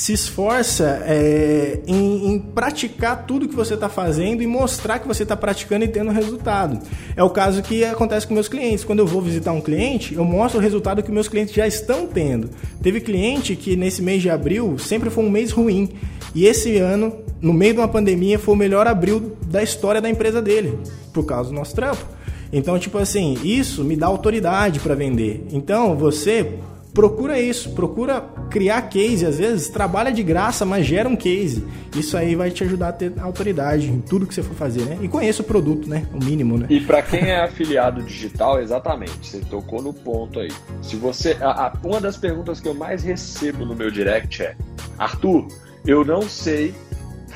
se 0.00 0.14
esforça 0.14 1.02
é, 1.04 1.78
em, 1.86 2.32
em, 2.32 2.38
praticar 2.38 3.26
tudo 3.26 3.46
que 3.46 3.54
você 3.54 3.74
está 3.74 3.86
fazendo 3.86 4.42
e 4.42 4.46
mostrar 4.46 4.98
que 4.98 5.06
você 5.06 5.24
está 5.24 5.36
praticando 5.36 5.84
e 5.84 5.88
tendo 5.88 6.10
resultado. 6.10 6.80
É 7.14 7.22
o 7.22 7.28
caso 7.28 7.62
que 7.62 7.84
acontece 7.84 8.26
com 8.26 8.32
meus 8.32 8.48
clientes. 8.48 8.82
Quando 8.82 9.00
eu 9.00 9.06
vou 9.06 9.20
visitar 9.20 9.52
um 9.52 9.60
cliente, 9.60 10.14
eu 10.14 10.24
mostro 10.24 10.58
o 10.58 10.62
resultado 10.62 11.02
que 11.02 11.12
meus 11.12 11.28
clientes 11.28 11.54
já 11.54 11.66
estão 11.66 12.06
tendo. 12.06 12.48
Teve 12.82 13.02
cliente 13.02 13.54
que 13.54 13.76
nesse 13.76 14.00
mês 14.00 14.22
de 14.22 14.30
abril 14.30 14.78
sempre 14.78 15.10
foi 15.10 15.22
um 15.22 15.28
mês 15.28 15.50
ruim. 15.50 15.90
E 16.34 16.46
esse 16.46 16.78
ano, 16.78 17.18
no 17.38 17.52
meio 17.52 17.74
de 17.74 17.80
uma 17.80 17.88
pandemia, 17.88 18.38
foi 18.38 18.54
o 18.54 18.56
melhor 18.56 18.86
abril 18.86 19.36
da 19.48 19.62
história 19.62 20.00
da 20.00 20.08
empresa 20.08 20.40
dele, 20.40 20.78
por 21.12 21.26
causa 21.26 21.50
do 21.50 21.54
nosso 21.54 21.74
trampo. 21.74 22.06
Então, 22.50 22.78
tipo 22.78 22.96
assim, 22.96 23.36
isso 23.44 23.84
me 23.84 23.96
dá 23.96 24.06
autoridade 24.06 24.80
para 24.80 24.94
vender. 24.94 25.46
Então, 25.52 25.94
você 25.94 26.54
procura 26.92 27.40
isso, 27.40 27.70
procura 27.70 28.20
criar 28.50 28.82
case, 28.82 29.24
às 29.24 29.38
vezes 29.38 29.68
trabalha 29.68 30.12
de 30.12 30.22
graça, 30.22 30.64
mas 30.64 30.86
gera 30.86 31.08
um 31.08 31.16
case. 31.16 31.66
Isso 31.96 32.16
aí 32.16 32.34
vai 32.34 32.50
te 32.50 32.64
ajudar 32.64 32.88
a 32.88 32.92
ter 32.92 33.12
autoridade 33.20 33.88
em 33.88 34.00
tudo 34.00 34.26
que 34.26 34.34
você 34.34 34.42
for 34.42 34.54
fazer, 34.54 34.84
né? 34.84 34.98
E 35.00 35.08
conheça 35.08 35.42
o 35.42 35.44
produto, 35.44 35.88
né? 35.88 36.06
O 36.12 36.22
mínimo, 36.22 36.58
né? 36.58 36.66
E 36.68 36.80
para 36.80 37.02
quem 37.02 37.30
é 37.30 37.42
afiliado 37.42 38.02
digital, 38.02 38.60
exatamente, 38.60 39.26
você 39.26 39.40
tocou 39.40 39.82
no 39.82 39.92
ponto 39.92 40.40
aí. 40.40 40.50
Se 40.82 40.96
você, 40.96 41.36
a, 41.40 41.66
a, 41.66 41.72
uma 41.84 42.00
das 42.00 42.16
perguntas 42.16 42.60
que 42.60 42.68
eu 42.68 42.74
mais 42.74 43.02
recebo 43.02 43.64
no 43.64 43.74
meu 43.74 43.90
direct 43.90 44.42
é: 44.42 44.56
Arthur, 44.98 45.46
eu 45.86 46.04
não 46.04 46.22
sei 46.22 46.74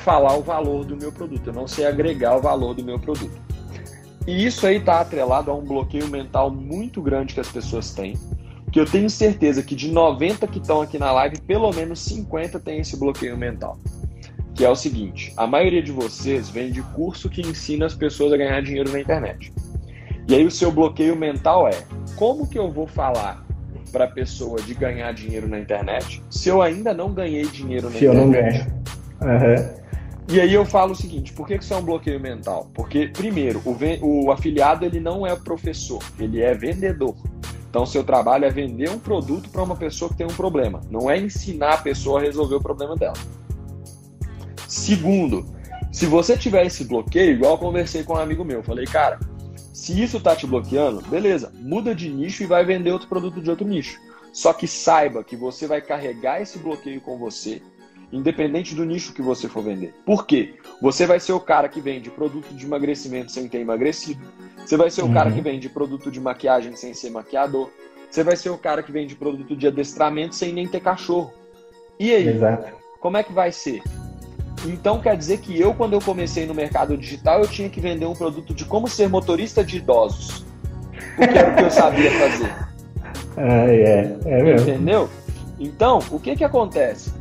falar 0.03 0.37
o 0.37 0.41
valor 0.41 0.85
do 0.85 0.95
meu 0.95 1.11
produto, 1.11 1.47
eu 1.47 1.53
não 1.53 1.67
sei 1.67 1.85
agregar 1.85 2.37
o 2.37 2.41
valor 2.41 2.73
do 2.73 2.83
meu 2.83 2.99
produto. 2.99 3.45
E 4.27 4.45
isso 4.45 4.65
aí 4.65 4.77
está 4.77 5.01
atrelado 5.01 5.51
a 5.51 5.55
um 5.55 5.63
bloqueio 5.63 6.07
mental 6.07 6.49
muito 6.49 7.01
grande 7.01 7.33
que 7.33 7.39
as 7.39 7.47
pessoas 7.47 7.91
têm 7.91 8.17
que 8.75 8.79
eu 8.81 8.85
tenho 8.85 9.09
certeza 9.09 9.63
que 9.63 9.73
de 9.73 9.89
90 9.89 10.45
que 10.47 10.59
estão 10.59 10.81
aqui 10.81 10.99
na 10.99 11.09
live, 11.09 11.39
pelo 11.47 11.71
menos 11.71 11.97
50 12.01 12.59
tem 12.59 12.81
esse 12.81 12.99
bloqueio 12.99 13.37
mental. 13.37 13.79
Que 14.53 14.65
é 14.65 14.69
o 14.69 14.75
seguinte: 14.75 15.31
a 15.37 15.47
maioria 15.47 15.81
de 15.81 15.93
vocês 15.93 16.49
vem 16.49 16.73
de 16.73 16.81
curso 16.81 17.29
que 17.29 17.39
ensina 17.39 17.85
as 17.85 17.95
pessoas 17.95 18.33
a 18.33 18.37
ganhar 18.37 18.61
dinheiro 18.61 18.91
na 18.91 18.99
internet. 18.99 19.53
E 20.27 20.35
aí 20.35 20.45
o 20.45 20.51
seu 20.51 20.73
bloqueio 20.73 21.15
mental 21.15 21.69
é: 21.69 21.85
como 22.17 22.45
que 22.45 22.59
eu 22.59 22.69
vou 22.69 22.85
falar 22.85 23.45
para 23.93 24.03
a 24.03 24.11
pessoa 24.11 24.61
de 24.61 24.73
ganhar 24.73 25.13
dinheiro 25.13 25.47
na 25.47 25.57
internet 25.57 26.21
se 26.29 26.49
eu 26.49 26.61
ainda 26.61 26.93
não 26.93 27.13
ganhei 27.13 27.45
dinheiro 27.45 27.89
na 27.89 27.97
se 27.97 28.05
internet? 28.05 28.57
Se 28.57 28.59
eu 29.21 29.25
não 29.25 29.39
ganho. 29.39 29.55
Uhum. 29.55 29.85
E 30.27 30.41
aí 30.41 30.53
eu 30.53 30.65
falo 30.65 30.91
o 30.91 30.95
seguinte, 30.95 31.31
por 31.31 31.47
que 31.47 31.55
isso 31.55 31.73
é 31.73 31.77
um 31.77 31.83
bloqueio 31.83 32.19
mental? 32.19 32.69
Porque, 32.73 33.07
primeiro, 33.07 33.61
o, 33.63 34.25
o 34.25 34.31
afiliado 34.31 34.83
ele 34.83 34.99
não 34.99 35.25
é 35.25 35.33
professor, 35.35 36.03
ele 36.19 36.41
é 36.41 36.53
vendedor. 36.53 37.15
Então, 37.75 37.85
seu 37.85 38.05
trabalho 38.05 38.45
é 38.45 38.49
vender 38.49 38.89
um 38.89 38.97
produto 38.97 39.49
para 39.49 39.61
uma 39.61 39.75
pessoa 39.75 40.09
que 40.09 40.15
tem 40.15 40.25
um 40.25 40.33
problema, 40.33 40.79
não 40.89 41.11
é 41.11 41.19
ensinar 41.19 41.73
a 41.73 41.77
pessoa 41.77 42.21
a 42.21 42.23
resolver 42.23 42.55
o 42.55 42.61
problema 42.61 42.95
dela. 42.95 43.17
Segundo, 44.65 45.45
se 45.91 46.05
você 46.05 46.37
tiver 46.37 46.65
esse 46.65 46.85
bloqueio, 46.85 47.33
igual 47.33 47.51
eu 47.51 47.57
conversei 47.57 48.01
com 48.05 48.13
um 48.13 48.17
amigo 48.17 48.45
meu, 48.45 48.63
falei, 48.63 48.85
cara, 48.85 49.19
se 49.73 50.01
isso 50.01 50.21
tá 50.21 50.33
te 50.33 50.47
bloqueando, 50.47 51.01
beleza, 51.01 51.51
muda 51.53 51.93
de 51.93 52.09
nicho 52.09 52.43
e 52.43 52.45
vai 52.45 52.63
vender 52.63 52.93
outro 52.93 53.09
produto 53.09 53.41
de 53.41 53.49
outro 53.49 53.67
nicho. 53.67 53.99
Só 54.31 54.53
que 54.53 54.69
saiba 54.69 55.21
que 55.21 55.35
você 55.35 55.67
vai 55.67 55.81
carregar 55.81 56.41
esse 56.41 56.57
bloqueio 56.57 57.01
com 57.01 57.17
você, 57.17 57.61
independente 58.11 58.75
do 58.75 58.85
nicho 58.85 59.13
que 59.13 59.21
você 59.21 59.47
for 59.47 59.63
vender. 59.63 59.93
Por 60.05 60.25
quê? 60.25 60.55
Você 60.81 61.05
vai 61.05 61.19
ser 61.19 61.33
o 61.33 61.39
cara 61.39 61.67
que 61.67 61.81
vende 61.81 62.09
produto 62.09 62.53
de 62.53 62.65
emagrecimento 62.65 63.31
sem 63.31 63.47
ter 63.47 63.59
emagrecido. 63.59 64.21
Você 64.65 64.77
vai 64.77 64.89
ser 64.89 65.01
o 65.01 65.05
uhum. 65.05 65.13
cara 65.13 65.31
que 65.31 65.41
vende 65.41 65.69
produto 65.69 66.11
de 66.11 66.19
maquiagem 66.19 66.75
sem 66.75 66.93
ser 66.93 67.09
maquiador. 67.09 67.69
Você 68.09 68.23
vai 68.23 68.35
ser 68.35 68.49
o 68.49 68.57
cara 68.57 68.81
que 68.81 68.91
vende 68.91 69.15
produto 69.15 69.55
de 69.55 69.67
adestramento 69.67 70.35
sem 70.35 70.53
nem 70.53 70.67
ter 70.67 70.79
cachorro. 70.79 71.33
E 71.99 72.13
aí? 72.13 72.27
Exato. 72.27 72.73
Como 72.99 73.17
é 73.17 73.23
que 73.23 73.33
vai 73.33 73.51
ser? 73.51 73.81
Então 74.65 74.99
quer 74.99 75.15
dizer 75.17 75.39
que 75.39 75.59
eu, 75.59 75.73
quando 75.73 75.93
eu 75.93 76.01
comecei 76.01 76.45
no 76.45 76.53
mercado 76.53 76.97
digital, 76.97 77.41
eu 77.41 77.47
tinha 77.47 77.69
que 77.69 77.79
vender 77.79 78.05
um 78.05 78.15
produto 78.15 78.53
de 78.53 78.65
como 78.65 78.87
ser 78.87 79.09
motorista 79.09 79.63
de 79.63 79.77
idosos. 79.77 80.45
Porque 81.15 81.37
era 81.37 81.51
o 81.51 81.55
que 81.55 81.63
eu 81.63 81.71
sabia 81.71 82.11
fazer. 82.11 82.55
Ah, 83.37 83.69
é, 83.69 84.17
é 84.23 84.43
mesmo. 84.43 84.69
Entendeu? 84.69 85.09
Então, 85.59 85.99
o 86.09 86.17
que 86.17 86.37
que 86.37 86.43
acontece? 86.45 87.11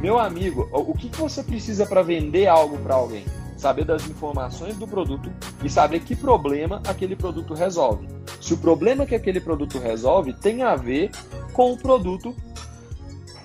Meu 0.00 0.18
amigo, 0.18 0.68
o 0.72 0.94
que, 0.94 1.08
que 1.08 1.18
você 1.18 1.42
precisa 1.42 1.86
para 1.86 2.02
vender 2.02 2.46
algo 2.46 2.78
para 2.78 2.94
alguém? 2.94 3.24
Saber 3.56 3.84
das 3.84 4.08
informações 4.08 4.76
do 4.76 4.86
produto 4.86 5.30
e 5.62 5.70
saber 5.70 6.00
que 6.00 6.16
problema 6.16 6.82
aquele 6.88 7.14
produto 7.14 7.54
resolve. 7.54 8.08
Se 8.40 8.54
o 8.54 8.58
problema 8.58 9.06
que 9.06 9.14
aquele 9.14 9.40
produto 9.40 9.78
resolve 9.78 10.32
tem 10.32 10.62
a 10.62 10.74
ver 10.74 11.10
com 11.52 11.72
o 11.72 11.76
produto 11.76 12.34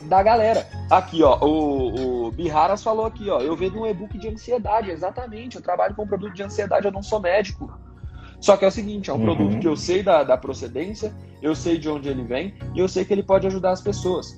da 0.04 0.24
galera. 0.24 0.68
Aqui, 0.90 1.22
ó, 1.22 1.38
o, 1.40 2.28
o 2.28 2.32
Biharas 2.32 2.82
falou 2.82 3.06
aqui, 3.06 3.30
ó, 3.30 3.42
eu 3.42 3.56
vendo 3.56 3.82
um 3.82 3.86
e-book 3.86 4.18
de 4.18 4.30
ansiedade, 4.30 4.90
exatamente. 4.90 5.58
Eu 5.58 5.62
trabalho 5.62 5.94
com 5.94 6.04
um 6.04 6.08
produto 6.08 6.34
de 6.34 6.44
ansiedade, 6.44 6.86
eu 6.86 6.92
não 6.92 7.04
sou 7.04 7.20
médico. 7.20 7.72
Só 8.40 8.56
que 8.56 8.66
é 8.66 8.68
o 8.68 8.72
seguinte, 8.72 9.10
é 9.10 9.14
um 9.14 9.18
uhum. 9.18 9.26
produto 9.26 9.60
que 9.60 9.68
eu 9.68 9.76
sei 9.76 10.02
da, 10.04 10.24
da 10.24 10.38
procedência, 10.38 11.14
eu 11.42 11.56
sei 11.56 11.78
de 11.78 11.90
onde 11.90 12.08
ele 12.08 12.24
vem 12.24 12.54
e 12.74 12.80
eu 12.80 12.88
sei 12.88 13.04
que 13.04 13.14
ele 13.14 13.24
pode 13.24 13.48
ajudar 13.48 13.72
as 13.72 13.82
pessoas. 13.82 14.36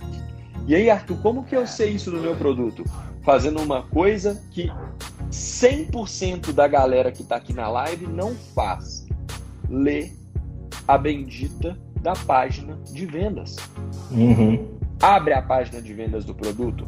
E 0.70 0.76
aí, 0.76 0.88
Arthur, 0.88 1.18
como 1.18 1.44
que 1.44 1.56
eu 1.56 1.66
sei 1.66 1.94
isso 1.94 2.12
do 2.12 2.22
meu 2.22 2.36
produto? 2.36 2.84
Fazendo 3.24 3.60
uma 3.60 3.82
coisa 3.82 4.40
que 4.52 4.70
100% 5.32 6.54
da 6.54 6.68
galera 6.68 7.12
que 7.12 7.24
está 7.24 7.38
aqui 7.38 7.52
na 7.54 7.68
live 7.68 8.06
não 8.06 8.36
faz. 8.54 9.08
Lê 9.68 10.12
a 10.88 10.96
bendita 10.96 11.76
da 12.04 12.14
página 12.14 12.78
de 12.94 13.04
vendas. 13.08 13.56
Uhum. 14.12 14.78
Abre 15.02 15.34
a 15.34 15.42
página 15.42 15.82
de 15.82 15.92
vendas 15.92 16.24
do 16.24 16.36
produto, 16.36 16.88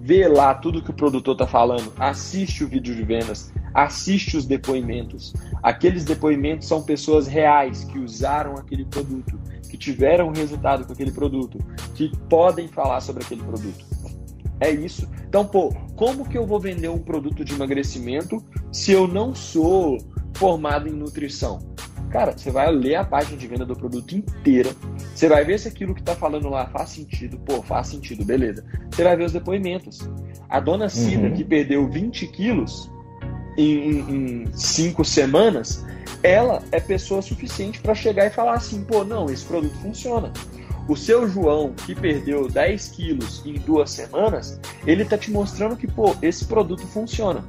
vê 0.00 0.28
lá 0.28 0.54
tudo 0.54 0.80
que 0.80 0.90
o 0.90 0.94
produtor 0.94 1.32
está 1.32 1.46
falando, 1.46 1.92
assiste 1.98 2.62
o 2.62 2.68
vídeo 2.68 2.94
de 2.94 3.02
vendas, 3.02 3.52
assiste 3.74 4.36
os 4.36 4.46
depoimentos. 4.46 5.34
Aqueles 5.60 6.04
depoimentos 6.04 6.68
são 6.68 6.84
pessoas 6.84 7.26
reais 7.26 7.82
que 7.82 7.98
usaram 7.98 8.54
aquele 8.54 8.84
produto, 8.84 9.40
que 9.78 9.92
tiveram 9.92 10.32
resultado 10.32 10.84
com 10.84 10.92
aquele 10.92 11.12
produto, 11.12 11.58
que 11.94 12.10
podem 12.28 12.66
falar 12.66 13.00
sobre 13.00 13.24
aquele 13.24 13.42
produto. 13.42 13.86
É 14.60 14.70
isso. 14.70 15.08
Então, 15.28 15.46
pô, 15.46 15.72
como 15.94 16.28
que 16.28 16.36
eu 16.36 16.44
vou 16.44 16.58
vender 16.58 16.88
um 16.88 16.98
produto 16.98 17.44
de 17.44 17.54
emagrecimento 17.54 18.42
se 18.72 18.90
eu 18.90 19.06
não 19.06 19.34
sou 19.34 19.98
formado 20.34 20.88
em 20.88 20.92
nutrição? 20.92 21.60
Cara, 22.10 22.36
você 22.36 22.50
vai 22.50 22.72
ler 22.72 22.96
a 22.96 23.04
página 23.04 23.36
de 23.36 23.46
venda 23.46 23.66
do 23.66 23.76
produto 23.76 24.16
inteira. 24.16 24.70
Você 25.14 25.28
vai 25.28 25.44
ver 25.44 25.60
se 25.60 25.68
aquilo 25.68 25.94
que 25.94 26.00
está 26.00 26.14
falando 26.14 26.48
lá 26.48 26.66
faz 26.66 26.90
sentido. 26.90 27.38
Pô, 27.38 27.62
faz 27.62 27.88
sentido, 27.88 28.24
beleza. 28.24 28.64
Você 28.90 29.04
vai 29.04 29.16
ver 29.16 29.24
os 29.24 29.32
depoimentos. 29.32 30.08
A 30.48 30.58
dona 30.58 30.88
Cida, 30.88 31.28
uhum. 31.28 31.34
que 31.34 31.44
perdeu 31.44 31.88
20 31.88 32.26
quilos, 32.28 32.90
em, 33.62 34.44
em 34.44 34.46
cinco 34.52 35.04
semanas, 35.04 35.84
ela 36.22 36.62
é 36.70 36.80
pessoa 36.80 37.20
suficiente 37.20 37.80
para 37.80 37.94
chegar 37.94 38.26
e 38.26 38.30
falar 38.30 38.54
assim: 38.54 38.82
pô, 38.84 39.04
não, 39.04 39.26
esse 39.26 39.44
produto 39.44 39.74
funciona. 39.82 40.32
O 40.88 40.96
seu 40.96 41.28
João, 41.28 41.74
que 41.74 41.94
perdeu 41.94 42.48
10 42.48 42.88
quilos 42.88 43.42
em 43.44 43.54
duas 43.54 43.90
semanas, 43.90 44.58
ele 44.86 45.04
tá 45.04 45.18
te 45.18 45.30
mostrando 45.30 45.76
que, 45.76 45.86
pô, 45.86 46.16
esse 46.22 46.46
produto 46.46 46.86
funciona. 46.86 47.44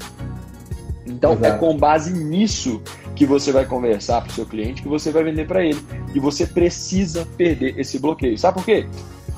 Então, 1.05 1.31
é 1.31 1.35
Exato. 1.35 1.55
é 1.55 1.57
com 1.57 1.77
base 1.77 2.11
nisso 2.11 2.81
que 3.15 3.25
você 3.25 3.51
vai 3.51 3.65
conversar 3.65 4.21
para 4.21 4.29
o 4.29 4.33
seu 4.33 4.45
cliente, 4.45 4.81
que 4.81 4.89
você 4.89 5.11
vai 5.11 5.23
vender 5.23 5.47
para 5.47 5.63
ele. 5.63 5.79
E 6.13 6.19
você 6.19 6.45
precisa 6.45 7.25
perder 7.37 7.79
esse 7.79 7.97
bloqueio. 7.97 8.37
Sabe 8.37 8.55
por 8.55 8.65
quê? 8.65 8.87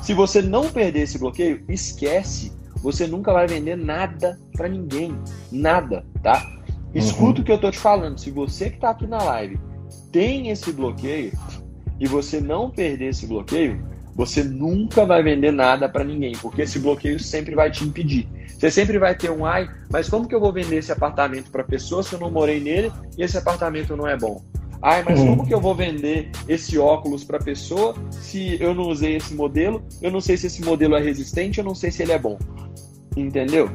Se 0.01 0.15
você 0.15 0.41
não 0.41 0.69
perder 0.69 1.01
esse 1.01 1.19
bloqueio, 1.19 1.63
esquece. 1.69 2.51
Você 2.77 3.05
nunca 3.05 3.31
vai 3.31 3.45
vender 3.45 3.77
nada 3.77 4.39
para 4.53 4.67
ninguém. 4.67 5.15
Nada, 5.51 6.03
tá? 6.23 6.43
Escuta 6.93 7.39
uhum. 7.39 7.41
o 7.41 7.43
que 7.43 7.51
eu 7.51 7.59
tô 7.59 7.71
te 7.71 7.79
falando. 7.79 8.19
Se 8.19 8.29
você 8.29 8.69
que 8.69 8.79
tá 8.79 8.89
aqui 8.89 9.07
na 9.07 9.21
live 9.23 9.59
tem 10.11 10.49
esse 10.49 10.71
bloqueio 10.71 11.31
e 11.99 12.07
você 12.07 12.41
não 12.41 12.69
perder 12.69 13.09
esse 13.09 13.25
bloqueio, 13.25 13.83
você 14.15 14.43
nunca 14.43 15.05
vai 15.05 15.23
vender 15.23 15.51
nada 15.51 15.87
para 15.87 16.03
ninguém, 16.03 16.33
porque 16.41 16.63
esse 16.63 16.79
bloqueio 16.79 17.19
sempre 17.19 17.55
vai 17.55 17.71
te 17.71 17.83
impedir. 17.83 18.27
Você 18.47 18.69
sempre 18.69 18.99
vai 18.99 19.15
ter 19.15 19.31
um 19.31 19.45
ai, 19.45 19.69
mas 19.89 20.09
como 20.09 20.27
que 20.27 20.35
eu 20.35 20.39
vou 20.39 20.51
vender 20.51 20.77
esse 20.77 20.91
apartamento 20.91 21.49
para 21.49 21.63
pessoa 21.63 22.03
se 22.03 22.13
eu 22.13 22.19
não 22.19 22.29
morei 22.29 22.59
nele 22.59 22.91
e 23.17 23.23
esse 23.23 23.37
apartamento 23.37 23.95
não 23.95 24.07
é 24.07 24.17
bom? 24.17 24.41
Ai, 24.81 25.03
mas 25.03 25.19
uhum. 25.19 25.27
como 25.27 25.47
que 25.47 25.53
eu 25.53 25.61
vou 25.61 25.75
vender 25.75 26.31
esse 26.47 26.77
óculos 26.77 27.23
para 27.23 27.39
pessoa 27.39 27.95
se 28.09 28.61
eu 28.61 28.73
não 28.73 28.83
usei 28.83 29.15
esse 29.15 29.33
modelo? 29.33 29.83
Eu 30.01 30.11
não 30.11 30.19
sei 30.19 30.37
se 30.37 30.47
esse 30.47 30.63
modelo 30.63 30.95
é 30.95 31.01
resistente, 31.01 31.59
eu 31.59 31.63
não 31.63 31.75
sei 31.75 31.91
se 31.91 32.01
ele 32.01 32.11
é 32.11 32.19
bom. 32.19 32.37
Entendeu? 33.15 33.69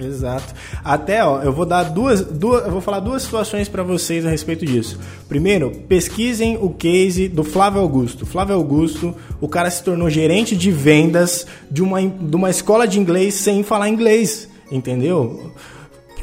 Exato. 0.00 0.54
Até, 0.84 1.24
ó, 1.24 1.42
eu 1.42 1.52
vou 1.52 1.66
dar 1.66 1.84
duas, 1.84 2.22
duas 2.22 2.64
eu 2.64 2.70
vou 2.70 2.80
falar 2.80 3.00
duas 3.00 3.22
situações 3.22 3.68
para 3.68 3.82
vocês 3.82 4.24
a 4.24 4.30
respeito 4.30 4.64
disso. 4.64 4.98
Primeiro, 5.28 5.70
pesquisem 5.88 6.56
o 6.60 6.70
case 6.70 7.28
do 7.28 7.42
Flávio 7.42 7.80
Augusto. 7.80 8.24
Flávio 8.24 8.54
Augusto, 8.54 9.14
o 9.40 9.48
cara 9.48 9.70
se 9.70 9.82
tornou 9.82 10.08
gerente 10.08 10.56
de 10.56 10.70
vendas 10.70 11.46
de 11.70 11.82
uma, 11.82 12.00
de 12.00 12.36
uma 12.36 12.50
escola 12.50 12.86
de 12.86 12.98
inglês 12.98 13.34
sem 13.34 13.62
falar 13.62 13.88
inglês, 13.88 14.48
entendeu? 14.70 15.52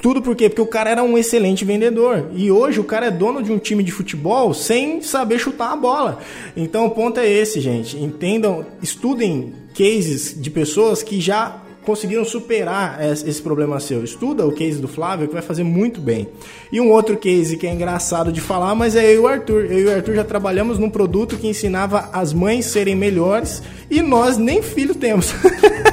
Tudo 0.01 0.21
por 0.21 0.35
quê? 0.35 0.49
Porque 0.49 0.61
o 0.61 0.67
cara 0.67 0.91
era 0.91 1.03
um 1.03 1.17
excelente 1.17 1.65
vendedor. 1.65 2.29
E 2.35 2.51
hoje 2.51 2.79
o 2.79 2.83
cara 2.83 3.07
é 3.07 3.11
dono 3.11 3.41
de 3.41 3.51
um 3.51 3.57
time 3.57 3.83
de 3.83 3.91
futebol 3.91 4.53
sem 4.53 5.01
saber 5.01 5.39
chutar 5.39 5.71
a 5.71 5.75
bola. 5.75 6.19
Então 6.55 6.85
o 6.85 6.91
ponto 6.91 7.19
é 7.19 7.27
esse, 7.27 7.59
gente. 7.59 7.97
Entendam, 7.97 8.63
estudem 8.83 9.53
cases 9.75 10.39
de 10.39 10.51
pessoas 10.51 11.01
que 11.01 11.19
já 11.19 11.64
conseguiram 11.85 12.25
superar 12.25 12.99
esse 13.01 13.41
problema 13.41 13.79
seu. 13.79 14.03
Estuda 14.03 14.45
o 14.45 14.51
case 14.51 14.79
do 14.79 14.87
Flávio 14.87 15.27
que 15.27 15.33
vai 15.33 15.41
fazer 15.41 15.63
muito 15.63 16.01
bem. 16.01 16.27
E 16.71 16.81
um 16.81 16.91
outro 16.91 17.15
case 17.15 17.55
que 17.55 17.67
é 17.67 17.73
engraçado 17.73 18.31
de 18.31 18.41
falar, 18.41 18.75
mas 18.75 18.95
é 18.95 19.05
eu 19.05 19.13
e 19.13 19.19
o 19.19 19.27
Arthur. 19.27 19.65
Eu 19.65 19.79
e 19.79 19.85
o 19.85 19.95
Arthur 19.95 20.15
já 20.15 20.23
trabalhamos 20.23 20.77
num 20.79 20.89
produto 20.89 21.37
que 21.37 21.47
ensinava 21.47 22.09
as 22.11 22.33
mães 22.33 22.65
serem 22.65 22.95
melhores 22.95 23.61
e 23.89 24.01
nós 24.01 24.37
nem 24.37 24.61
filho 24.61 24.95
temos. 24.95 25.33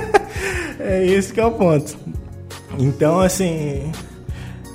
é 0.81 1.07
esse 1.07 1.33
que 1.33 1.41
é 1.41 1.47
o 1.47 1.53
ponto. 1.53 1.97
Então, 2.79 3.21
assim, 3.21 3.93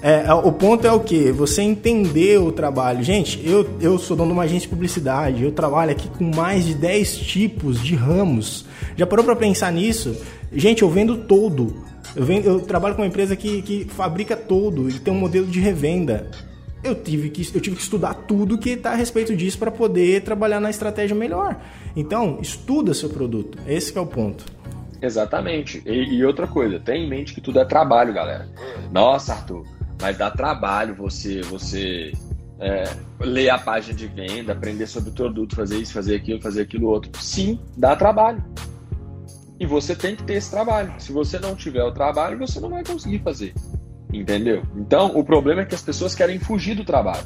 é, 0.02 0.26
é, 0.28 0.34
o 0.34 0.52
ponto 0.52 0.86
é 0.86 0.92
o 0.92 1.00
que? 1.00 1.32
Você 1.32 1.62
entender 1.62 2.40
o 2.40 2.52
trabalho. 2.52 3.04
Gente, 3.04 3.42
eu, 3.44 3.68
eu 3.82 3.98
sou 3.98 4.16
dono 4.16 4.30
de 4.30 4.34
uma 4.34 4.44
agência 4.44 4.62
de 4.62 4.68
publicidade, 4.70 5.44
eu 5.44 5.52
trabalho 5.52 5.92
aqui 5.92 6.08
com 6.08 6.24
mais 6.24 6.66
de 6.66 6.76
10 6.76 7.18
tipos 7.18 7.84
de 7.84 7.96
ramos. 7.96 8.66
Já 8.96 9.06
parou 9.08 9.26
para 9.26 9.36
pensar 9.36 9.72
nisso? 9.72 10.16
Gente, 10.52 10.82
eu 10.82 10.90
vendo 10.90 11.18
todo. 11.18 11.84
Eu, 12.16 12.26
vendo, 12.26 12.46
eu 12.46 12.62
trabalho 12.62 12.96
com 12.96 13.02
uma 13.02 13.08
empresa 13.08 13.36
que, 13.36 13.62
que 13.62 13.86
fabrica 13.86 14.36
todo 14.36 14.90
e 14.90 14.94
tem 15.00 15.14
um 15.14 15.20
modelo 15.20 15.48
de 15.48 15.60
revenda. 15.60 16.30
Eu 16.84 16.96
tive 16.96 17.30
que, 17.30 17.42
eu 17.56 17.60
tive 17.60 17.76
que 17.76 17.82
estudar 17.82 18.14
tudo 18.14 18.58
que 18.58 18.72
está 18.72 18.92
a 18.92 18.96
respeito 18.96 19.36
disso 19.36 19.58
para 19.58 19.72
poder 19.72 20.22
trabalhar 20.24 20.60
na 20.60 20.70
estratégia 20.70 21.16
melhor. 21.16 21.60
Então, 21.96 22.40
estuda 22.42 22.94
seu 22.94 23.10
produto. 23.10 23.58
Esse 23.68 23.98
é 23.98 24.02
o 24.02 24.06
ponto. 24.06 24.46
Exatamente. 25.02 25.82
E, 25.86 26.16
e, 26.16 26.26
outra 26.26 26.48
coisa, 26.48 26.80
tenha 26.80 27.06
em 27.06 27.10
mente 27.10 27.34
que 27.34 27.42
tudo 27.42 27.60
é 27.60 27.66
trabalho, 27.66 28.14
galera. 28.14 28.48
Nossa, 28.92 29.34
Arthur, 29.34 29.66
mas 30.02 30.18
dá 30.18 30.32
trabalho 30.32 30.96
você 30.96 31.42
você 31.42 32.12
é, 32.60 32.84
ler 33.20 33.50
a 33.50 33.58
página 33.58 33.94
de 33.94 34.08
venda, 34.08 34.54
aprender 34.54 34.88
sobre 34.88 35.10
o 35.10 35.14
produto, 35.14 35.56
fazer 35.56 35.78
isso, 35.78 35.94
fazer 35.94 36.16
aquilo, 36.16 36.42
fazer 36.42 36.62
aquilo 36.62 36.88
outro. 36.88 37.12
Sim, 37.20 37.60
dá 37.76 37.96
trabalho. 37.96 38.44
E 39.60 39.66
você 39.66 39.96
tem 39.96 40.16
que 40.16 40.24
ter 40.24 40.36
esse 40.36 40.52
trabalho. 40.52 40.94
Se 41.00 41.12
você 41.12 41.40
não 41.40 41.56
tiver 41.56 41.84
o 41.84 41.92
trabalho, 41.92 42.38
você 42.38 42.60
não 42.60 42.70
vai 42.70 42.84
conseguir 42.84 43.20
fazer. 43.20 43.54
Entendeu? 44.14 44.64
Então, 44.76 45.18
o 45.18 45.24
problema 45.24 45.62
é 45.62 45.66
que 45.66 45.76
as 45.76 45.82
pessoas 45.82 46.16
querem 46.16 46.40
fugir 46.40 46.76
do 46.76 46.86
trabalho. 46.86 47.26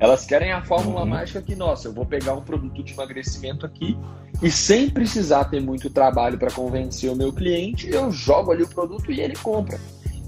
Elas 0.00 0.24
querem 0.24 0.52
a 0.52 0.62
fórmula 0.62 1.00
uhum. 1.00 1.08
mágica 1.08 1.42
que, 1.42 1.56
nossa, 1.56 1.88
eu 1.88 1.92
vou 1.92 2.06
pegar 2.06 2.34
um 2.34 2.42
produto 2.42 2.82
de 2.82 2.92
emagrecimento 2.92 3.66
aqui 3.66 3.98
e 4.40 4.50
sem 4.50 4.88
precisar 4.88 5.46
ter 5.46 5.60
muito 5.60 5.90
trabalho 5.90 6.38
para 6.38 6.50
convencer 6.50 7.10
o 7.10 7.16
meu 7.16 7.32
cliente, 7.32 7.90
eu 7.90 8.10
jogo 8.10 8.52
ali 8.52 8.62
o 8.62 8.68
produto 8.68 9.10
e 9.10 9.20
ele 9.20 9.34
compra. 9.34 9.78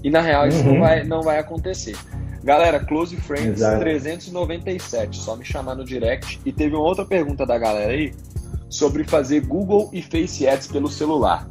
E 0.03 0.09
na 0.09 0.19
real, 0.19 0.47
isso 0.47 0.63
não, 0.63 0.73
uhum. 0.73 0.79
vai, 0.79 1.03
não 1.03 1.21
vai 1.21 1.39
acontecer. 1.39 1.95
Galera, 2.43 2.79
Close 2.79 3.15
Friends 3.17 3.61
Exato. 3.61 3.79
397, 3.79 5.17
só 5.17 5.35
me 5.35 5.45
chamar 5.45 5.75
no 5.75 5.85
direct. 5.85 6.41
E 6.43 6.51
teve 6.51 6.75
uma 6.75 6.83
outra 6.83 7.05
pergunta 7.05 7.45
da 7.45 7.57
galera 7.57 7.93
aí 7.93 8.13
sobre 8.71 9.03
fazer 9.03 9.41
Google 9.41 9.89
e 9.91 10.01
Face 10.01 10.47
Ads 10.47 10.67
pelo 10.67 10.87
celular. 10.87 11.47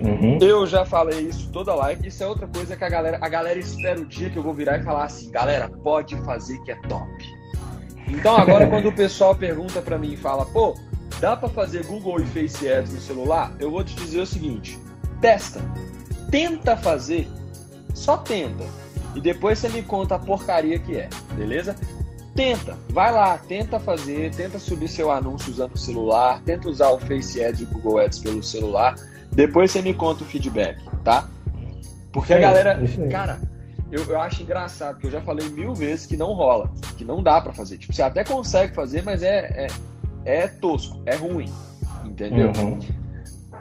Uhum. 0.00 0.38
Eu 0.40 0.66
já 0.66 0.84
falei 0.84 1.20
isso 1.20 1.50
toda 1.50 1.74
live. 1.74 2.06
Isso 2.06 2.22
é 2.22 2.26
outra 2.26 2.46
coisa 2.46 2.76
que 2.76 2.84
a 2.84 2.88
galera, 2.88 3.18
a 3.20 3.28
galera 3.28 3.58
espera 3.58 4.00
o 4.00 4.06
dia 4.06 4.30
que 4.30 4.36
eu 4.36 4.42
vou 4.42 4.54
virar 4.54 4.78
e 4.78 4.82
falar 4.82 5.04
assim, 5.04 5.30
galera, 5.30 5.68
pode 5.68 6.16
fazer 6.22 6.58
que 6.62 6.70
é 6.70 6.76
top. 6.82 7.10
Então 8.08 8.36
agora 8.36 8.66
quando 8.70 8.88
o 8.88 8.92
pessoal 8.92 9.34
pergunta 9.34 9.82
para 9.82 9.98
mim 9.98 10.12
e 10.12 10.16
fala, 10.16 10.46
pô, 10.46 10.74
dá 11.20 11.36
para 11.36 11.48
fazer 11.48 11.84
Google 11.86 12.20
e 12.20 12.26
Face 12.26 12.68
Ads 12.68 12.92
no 12.92 13.00
celular? 13.00 13.52
Eu 13.58 13.70
vou 13.70 13.82
te 13.82 13.94
dizer 13.96 14.20
o 14.20 14.26
seguinte: 14.26 14.78
testa, 15.20 15.60
tenta 16.30 16.76
fazer, 16.76 17.28
só 17.92 18.16
tenta. 18.16 18.64
E 19.16 19.20
depois 19.20 19.58
você 19.58 19.70
me 19.70 19.82
conta 19.82 20.14
a 20.14 20.18
porcaria 20.18 20.78
que 20.78 20.96
é, 20.96 21.08
beleza? 21.34 21.74
Tenta, 22.36 22.76
vai 22.90 23.10
lá, 23.10 23.38
tenta 23.38 23.80
fazer, 23.80 24.30
tenta 24.34 24.58
subir 24.58 24.88
seu 24.88 25.10
anúncio 25.10 25.50
usando 25.50 25.74
o 25.74 25.78
celular, 25.78 26.42
tenta 26.44 26.68
usar 26.68 26.90
o 26.90 26.98
Face 26.98 27.42
Ads 27.42 27.60
e 27.60 27.64
o 27.64 27.66
Google 27.68 27.98
Ads 27.98 28.18
pelo 28.18 28.42
celular. 28.42 28.94
Depois 29.32 29.72
você 29.72 29.80
me 29.80 29.94
conta 29.94 30.22
o 30.22 30.26
feedback, 30.26 30.78
tá? 31.02 31.26
Porque 32.12 32.34
a 32.34 32.38
galera, 32.38 32.78
cara, 33.10 33.40
eu, 33.90 34.04
eu 34.04 34.20
acho 34.20 34.42
engraçado, 34.42 34.98
que 34.98 35.06
eu 35.06 35.10
já 35.10 35.22
falei 35.22 35.48
mil 35.48 35.74
vezes 35.74 36.04
que 36.04 36.16
não 36.16 36.34
rola, 36.34 36.70
que 36.98 37.04
não 37.04 37.22
dá 37.22 37.40
para 37.40 37.54
fazer. 37.54 37.78
Tipo, 37.78 37.94
você 37.94 38.02
até 38.02 38.22
consegue 38.22 38.74
fazer, 38.74 39.02
mas 39.02 39.22
é, 39.22 39.66
é, 40.24 40.42
é 40.42 40.48
tosco, 40.48 41.00
é 41.06 41.16
ruim, 41.16 41.50
entendeu? 42.04 42.52
Uhum. 42.56 42.78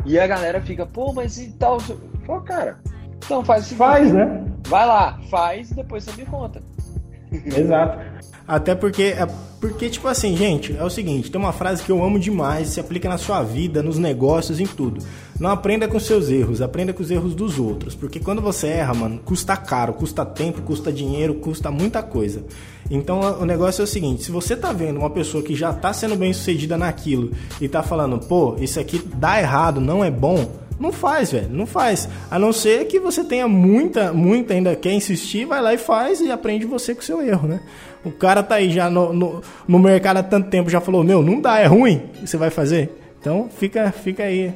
E 0.05 0.19
a 0.19 0.28
galera 0.28 0.61
fica, 0.61 0.86
pô, 0.86 1.13
mas 1.13 1.38
e 1.38 1.51
tal. 1.51 1.78
Pô, 2.26 2.41
cara, 2.41 2.80
então 3.17 3.43
faz 3.43 3.71
o 3.71 3.76
Faz, 3.76 4.13
né? 4.13 4.45
Vai 4.67 4.86
lá, 4.86 5.19
faz 5.30 5.71
e 5.71 5.76
depois 5.76 6.03
você 6.03 6.11
me 6.21 6.26
conta. 6.26 6.61
Exato. 7.32 7.99
Até 8.47 8.75
porque, 8.75 9.03
é, 9.03 9.27
porque, 9.59 9.89
tipo 9.89 10.07
assim, 10.07 10.37
gente, 10.37 10.75
é 10.77 10.83
o 10.83 10.89
seguinte: 10.89 11.31
tem 11.31 11.41
uma 11.41 11.51
frase 11.51 11.81
que 11.83 11.91
eu 11.91 12.03
amo 12.03 12.19
demais, 12.19 12.69
se 12.69 12.79
aplica 12.79 13.09
na 13.09 13.17
sua 13.17 13.41
vida, 13.41 13.81
nos 13.81 13.97
negócios, 13.97 14.59
em 14.59 14.67
tudo. 14.67 15.03
Não 15.39 15.49
aprenda 15.49 15.87
com 15.87 15.99
seus 15.99 16.29
erros, 16.29 16.61
aprenda 16.61 16.93
com 16.93 17.01
os 17.01 17.09
erros 17.09 17.33
dos 17.33 17.57
outros. 17.57 17.95
Porque 17.95 18.19
quando 18.19 18.41
você 18.41 18.67
erra, 18.67 18.93
mano, 18.93 19.19
custa 19.25 19.57
caro, 19.57 19.93
custa 19.93 20.23
tempo, 20.23 20.61
custa 20.61 20.91
dinheiro, 20.91 21.35
custa 21.35 21.71
muita 21.71 22.03
coisa. 22.03 22.43
Então 22.89 23.19
o 23.41 23.45
negócio 23.45 23.81
é 23.81 23.83
o 23.83 23.87
seguinte: 23.87 24.23
se 24.23 24.31
você 24.31 24.55
tá 24.55 24.71
vendo 24.71 24.99
uma 24.99 25.09
pessoa 25.09 25.43
que 25.43 25.55
já 25.55 25.73
tá 25.73 25.91
sendo 25.91 26.15
bem 26.15 26.31
sucedida 26.31 26.77
naquilo 26.77 27.31
e 27.59 27.67
tá 27.67 27.81
falando, 27.81 28.19
pô, 28.19 28.55
isso 28.59 28.79
aqui 28.79 29.01
dá 29.15 29.39
errado, 29.39 29.81
não 29.81 30.05
é 30.05 30.11
bom 30.11 30.64
não 30.80 30.91
faz, 30.91 31.32
velho, 31.32 31.49
não 31.49 31.65
faz. 31.65 32.09
A 32.30 32.38
não 32.38 32.51
ser 32.51 32.86
que 32.86 32.99
você 32.99 33.23
tenha 33.23 33.47
muita, 33.47 34.11
muita 34.11 34.53
ainda 34.53 34.76
quer 34.76 34.91
insistir, 34.91 35.45
vai 35.45 35.61
lá 35.61 35.73
e 35.73 35.78
faz 35.78 36.19
e 36.21 36.32
aprende 36.32 36.65
você 36.65 36.93
com 36.93 37.01
o 37.01 37.03
seu 37.03 37.21
erro, 37.21 37.47
né? 37.47 37.61
O 38.03 38.11
cara 38.11 38.43
tá 38.43 38.55
aí 38.55 38.69
já 38.69 38.89
no, 38.89 39.13
no, 39.13 39.41
no 39.67 39.80
mercado 39.80 40.17
há 40.17 40.23
tanto 40.23 40.49
tempo, 40.49 40.69
já 40.69 40.82
falou, 40.82 41.03
meu, 41.03 41.21
não 41.21 41.39
dá, 41.41 41.59
é 41.59 41.65
ruim, 41.65 42.09
você 42.23 42.38
vai 42.38 42.49
fazer? 42.49 42.91
Então 43.19 43.49
fica, 43.49 43.91
fica 43.91 44.23
aí. 44.23 44.53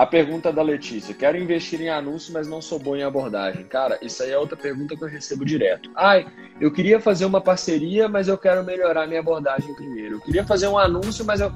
A 0.00 0.06
pergunta 0.06 0.50
da 0.50 0.62
Letícia: 0.62 1.14
quero 1.14 1.36
investir 1.36 1.78
em 1.80 1.90
anúncio, 1.90 2.32
mas 2.32 2.48
não 2.48 2.62
sou 2.62 2.78
bom 2.78 2.96
em 2.96 3.02
abordagem. 3.02 3.64
Cara, 3.64 3.98
isso 4.00 4.22
aí 4.22 4.30
é 4.30 4.38
outra 4.38 4.56
pergunta 4.56 4.96
que 4.96 5.04
eu 5.04 5.08
recebo 5.08 5.44
direto. 5.44 5.90
Ai, 5.94 6.26
eu 6.58 6.72
queria 6.72 6.98
fazer 6.98 7.26
uma 7.26 7.40
parceria, 7.40 8.08
mas 8.08 8.26
eu 8.26 8.38
quero 8.38 8.64
melhorar 8.64 9.06
minha 9.06 9.20
abordagem 9.20 9.74
primeiro. 9.74 10.14
Eu 10.14 10.20
queria 10.20 10.42
fazer 10.42 10.68
um 10.68 10.78
anúncio, 10.78 11.22
mas 11.22 11.40
eu. 11.40 11.52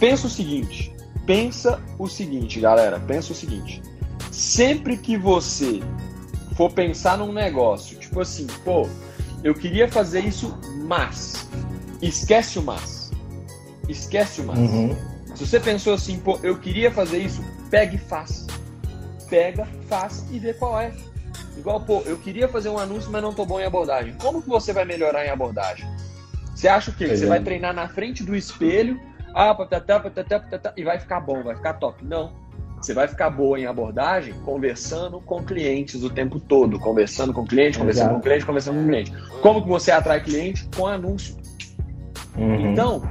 Pensa 0.00 0.26
o 0.26 0.30
seguinte: 0.30 0.92
pensa 1.26 1.82
o 1.98 2.08
seguinte, 2.08 2.60
galera, 2.60 3.00
pensa 3.00 3.32
o 3.32 3.34
seguinte. 3.34 3.82
Sempre 4.30 4.96
que 4.96 5.18
você 5.18 5.80
for 6.56 6.72
pensar 6.72 7.18
num 7.18 7.32
negócio, 7.32 7.98
tipo 7.98 8.20
assim, 8.20 8.46
pô, 8.64 8.88
eu 9.42 9.54
queria 9.54 9.88
fazer 9.88 10.20
isso, 10.20 10.56
mas 10.86 11.48
esquece 12.00 12.58
o 12.58 12.62
mas. 12.62 13.10
Esquece 13.88 14.40
o 14.40 14.44
mas. 14.44 14.58
Uhum. 14.58 14.96
Se 15.34 15.46
você 15.46 15.60
pensou 15.60 15.94
assim, 15.94 16.18
pô, 16.18 16.38
eu 16.42 16.58
queria 16.58 16.90
fazer 16.90 17.18
isso, 17.18 17.44
pega 17.70 17.94
e 17.94 17.98
faz. 17.98 18.46
Pega, 19.28 19.66
faz 19.88 20.24
e 20.30 20.38
vê 20.38 20.54
qual 20.54 20.80
é. 20.80 20.92
Igual, 21.58 21.80
pô, 21.80 22.02
eu 22.06 22.16
queria 22.18 22.48
fazer 22.48 22.68
um 22.68 22.78
anúncio, 22.78 23.10
mas 23.10 23.22
não 23.22 23.34
tô 23.34 23.44
bom 23.44 23.60
em 23.60 23.64
abordagem. 23.64 24.14
Como 24.20 24.40
que 24.40 24.48
você 24.48 24.72
vai 24.72 24.84
melhorar 24.84 25.26
em 25.26 25.30
abordagem? 25.30 25.86
Você 26.54 26.68
acha 26.68 26.90
o 26.90 26.94
quê? 26.94 27.08
Você 27.08 27.26
vai 27.26 27.42
treinar 27.42 27.74
na 27.74 27.88
frente 27.88 28.22
do 28.22 28.34
espelho 28.34 28.98
ah, 29.36 29.54
patatá, 29.54 30.00
patatá, 30.00 30.40
patatá, 30.40 30.72
e 30.78 30.82
vai 30.82 30.98
ficar 30.98 31.20
bom, 31.20 31.42
vai 31.42 31.54
ficar 31.54 31.74
top. 31.74 32.02
Não. 32.02 32.32
Você 32.80 32.94
vai 32.94 33.06
ficar 33.06 33.28
boa 33.28 33.60
em 33.60 33.66
abordagem 33.66 34.32
conversando 34.46 35.20
com 35.20 35.44
clientes 35.44 36.02
o 36.02 36.08
tempo 36.08 36.40
todo, 36.40 36.78
conversando 36.78 37.34
com 37.34 37.44
cliente, 37.44 37.78
conversando 37.78 38.04
Exato. 38.04 38.14
com 38.16 38.22
cliente, 38.22 38.46
conversando 38.46 38.78
com 38.78 38.86
cliente. 38.86 39.12
Como 39.42 39.62
que 39.62 39.68
você 39.68 39.90
atrai 39.90 40.22
cliente? 40.22 40.66
Com 40.74 40.86
anúncio. 40.86 41.36
Uhum. 42.34 42.72
Então, 42.72 43.02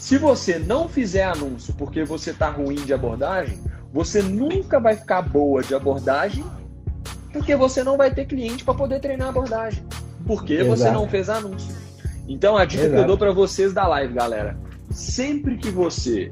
se 0.00 0.18
você 0.18 0.58
não 0.58 0.88
fizer 0.88 1.22
anúncio 1.22 1.72
porque 1.74 2.02
você 2.02 2.30
está 2.30 2.48
ruim 2.50 2.76
de 2.76 2.92
abordagem, 2.92 3.60
você 3.92 4.22
nunca 4.22 4.80
vai 4.80 4.96
ficar 4.96 5.22
boa 5.22 5.62
de 5.62 5.72
abordagem 5.72 6.44
porque 7.32 7.54
você 7.54 7.84
não 7.84 7.96
vai 7.96 8.12
ter 8.12 8.24
cliente 8.26 8.64
para 8.64 8.74
poder 8.74 8.98
treinar 8.98 9.28
a 9.28 9.30
abordagem. 9.30 9.84
Porque 10.26 10.54
Exato. 10.54 10.70
você 10.70 10.90
não 10.90 11.08
fez 11.08 11.28
anúncio. 11.28 11.85
Então 12.28 12.56
a 12.56 12.64
dica 12.64 12.88
que 12.88 12.96
eu 12.96 13.06
dou 13.06 13.18
para 13.18 13.32
vocês 13.32 13.72
da 13.72 13.86
live, 13.86 14.14
galera, 14.14 14.58
sempre 14.90 15.56
que 15.56 15.70
você 15.70 16.30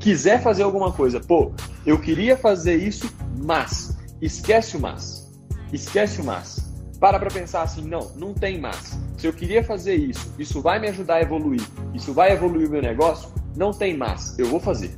quiser 0.00 0.42
fazer 0.42 0.62
alguma 0.62 0.92
coisa, 0.92 1.20
pô, 1.20 1.52
eu 1.84 2.00
queria 2.00 2.36
fazer 2.36 2.76
isso, 2.76 3.12
mas 3.42 3.96
esquece 4.20 4.76
o 4.76 4.80
mas. 4.80 5.30
Esquece 5.72 6.20
o 6.20 6.24
mas. 6.24 6.72
Para 6.98 7.18
para 7.18 7.30
pensar 7.30 7.62
assim, 7.62 7.82
não, 7.82 8.10
não 8.16 8.32
tem 8.32 8.60
mas. 8.60 8.98
Se 9.18 9.26
eu 9.26 9.32
queria 9.32 9.62
fazer 9.62 9.96
isso, 9.96 10.32
isso 10.38 10.62
vai 10.62 10.78
me 10.78 10.88
ajudar 10.88 11.16
a 11.16 11.22
evoluir, 11.22 11.62
isso 11.94 12.12
vai 12.12 12.32
evoluir 12.32 12.68
o 12.68 12.70
meu 12.70 12.82
negócio, 12.82 13.30
não 13.56 13.70
tem 13.70 13.96
mas, 13.96 14.38
eu 14.38 14.46
vou 14.46 14.60
fazer. 14.60 14.94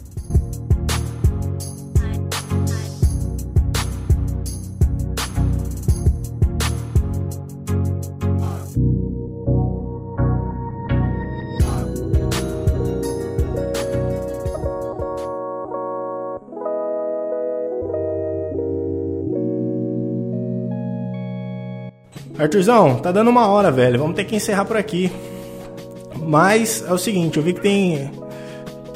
Arthurzão, 22.38 22.96
tá 22.96 23.10
dando 23.10 23.28
uma 23.28 23.48
hora, 23.48 23.70
velho. 23.70 23.98
Vamos 23.98 24.14
ter 24.14 24.24
que 24.24 24.36
encerrar 24.36 24.64
por 24.64 24.76
aqui. 24.76 25.10
Mas 26.22 26.84
é 26.86 26.92
o 26.92 26.98
seguinte, 26.98 27.36
eu 27.36 27.42
vi 27.42 27.52
que 27.52 27.60
tem 27.60 28.10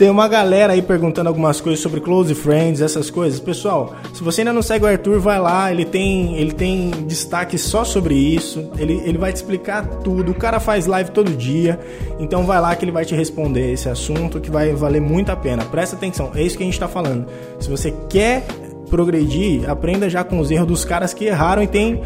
tem 0.03 0.11
uma 0.11 0.27
galera 0.27 0.73
aí 0.73 0.83
perguntando 0.83 1.29
algumas 1.29 1.61
coisas 1.61 1.81
sobre 1.81 2.01
Close 2.01 2.35
Friends, 2.35 2.81
essas 2.81 3.09
coisas. 3.09 3.39
Pessoal, 3.39 3.95
se 4.13 4.21
você 4.21 4.41
ainda 4.41 4.53
não 4.53 4.61
segue 4.61 4.85
o 4.85 4.89
Arthur, 4.89 5.21
vai 5.21 5.39
lá, 5.39 5.71
ele 5.71 5.85
tem, 5.85 6.37
ele 6.39 6.51
tem 6.51 6.91
destaque 7.07 7.57
só 7.57 7.85
sobre 7.85 8.15
isso. 8.15 8.69
Ele, 8.79 9.01
ele 9.05 9.17
vai 9.17 9.33
te 9.33 9.37
explicar 9.37 9.87
tudo. 10.03 10.33
O 10.33 10.35
cara 10.35 10.59
faz 10.59 10.87
live 10.87 11.11
todo 11.13 11.31
dia. 11.31 11.79
Então 12.19 12.45
vai 12.45 12.61
lá 12.61 12.75
que 12.75 12.85
ele 12.85 12.91
vai 12.91 13.05
te 13.05 13.15
responder 13.15 13.73
esse 13.73 13.89
assunto 13.89 14.41
que 14.41 14.51
vai 14.51 14.73
valer 14.73 15.01
muito 15.01 15.31
a 15.31 15.37
pena. 15.37 15.65
Presta 15.65 15.95
atenção, 15.95 16.33
é 16.35 16.43
isso 16.43 16.57
que 16.57 16.65
a 16.65 16.67
gente 16.67 16.81
tá 16.81 16.89
falando. 16.89 17.27
Se 17.61 17.71
você 17.71 17.95
quer 18.09 18.45
progredir, 18.91 19.71
aprenda 19.71 20.11
já 20.11 20.25
com 20.25 20.41
os 20.41 20.51
erros 20.51 20.67
dos 20.67 20.85
caras 20.85 21.15
que 21.15 21.27
erraram 21.27 21.63
e 21.63 21.67
tem 21.67 22.03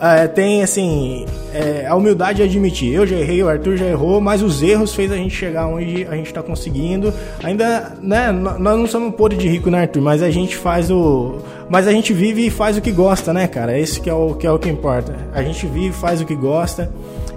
é, 0.00 0.26
tem 0.26 0.62
assim 0.62 1.24
é, 1.52 1.86
a 1.86 1.94
humildade 1.94 2.38
de 2.38 2.42
admitir. 2.42 2.92
Eu 2.92 3.06
já 3.06 3.16
errei, 3.16 3.42
o 3.42 3.48
Arthur 3.48 3.76
já 3.76 3.86
errou, 3.86 4.20
mas 4.20 4.42
os 4.42 4.62
erros 4.62 4.94
fez 4.94 5.10
a 5.10 5.16
gente 5.16 5.34
chegar 5.34 5.66
onde 5.66 6.06
a 6.06 6.14
gente 6.16 6.26
está 6.26 6.42
conseguindo. 6.42 7.12
Ainda, 7.42 7.96
né? 8.00 8.30
Nós 8.32 8.78
não 8.78 8.86
somos 8.86 9.14
podre 9.14 9.38
de 9.38 9.48
rico, 9.48 9.70
né, 9.70 9.82
Arthur? 9.82 10.02
Mas 10.02 10.22
a 10.22 10.30
gente 10.30 10.56
faz 10.56 10.90
o, 10.90 11.36
mas 11.68 11.86
a 11.86 11.92
gente 11.92 12.12
vive 12.12 12.46
e 12.46 12.50
faz 12.50 12.76
o 12.76 12.80
que 12.80 12.92
gosta, 12.92 13.32
né, 13.32 13.46
cara? 13.46 13.78
Esse 13.78 14.00
que 14.00 14.08
é 14.08 14.14
o 14.14 14.34
que 14.34 14.46
é 14.46 14.50
o 14.50 14.58
que 14.58 14.68
importa. 14.68 15.16
A 15.32 15.42
gente 15.42 15.66
vive, 15.66 15.94
faz 15.94 16.20
o 16.20 16.26
que 16.26 16.34
gosta 16.34 16.90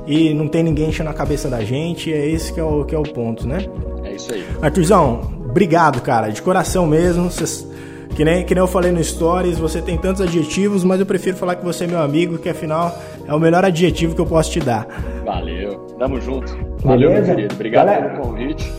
e 0.06 0.34
não 0.34 0.48
tem 0.48 0.64
ninguém 0.64 0.90
enchendo 0.90 1.10
a 1.10 1.14
cabeça 1.14 1.50
da 1.50 1.64
gente. 1.64 2.14
É 2.14 2.28
esse 2.28 2.54
que 2.54 2.60
é 2.60 2.64
o 2.64 2.84
que 2.84 2.94
é 2.94 2.98
o 2.98 3.04
ponto, 3.04 3.48
né? 3.48 3.66
É 4.04 4.14
isso 4.14 4.34
aí. 4.34 4.46
Arthurzão, 4.62 5.22
obrigado, 5.46 6.02
cara, 6.02 6.30
de 6.30 6.42
coração 6.42 6.86
mesmo. 6.86 7.32
Vocês 7.32 7.69
que 8.16 8.26
nem, 8.26 8.44
que 8.44 8.54
nem 8.54 8.62
eu 8.62 8.68
falei 8.68 8.92
no 8.92 9.04
Stories, 9.04 9.58
você 9.58 9.82
tem 9.82 9.98
tantos 9.98 10.22
adjetivos, 10.22 10.84
mas 10.84 11.00
eu 11.00 11.06
prefiro 11.06 11.38
falar 11.38 11.56
que 11.56 11.64
você 11.64 11.86
é 11.86 11.88
meu 11.88 12.02
amigo, 12.02 12.38
que 12.38 12.50
afinal 12.50 12.98
é 13.28 13.34
o 13.34 13.40
melhor 13.40 13.64
adjetivo 13.64 14.14
que 14.16 14.22
eu 14.22 14.26
posso 14.26 14.52
te 14.52 14.60
dar. 14.60 14.88
Valeu, 15.26 15.78
tamo 15.98 16.20
junto. 16.20 16.58
Valeu, 16.84 17.10
Beleza? 17.10 17.28
meu 17.28 17.36
querido. 17.36 17.56
Obrigado 17.56 17.86
Galera. 17.88 18.10
pelo 18.10 18.22
convite. 18.28 18.72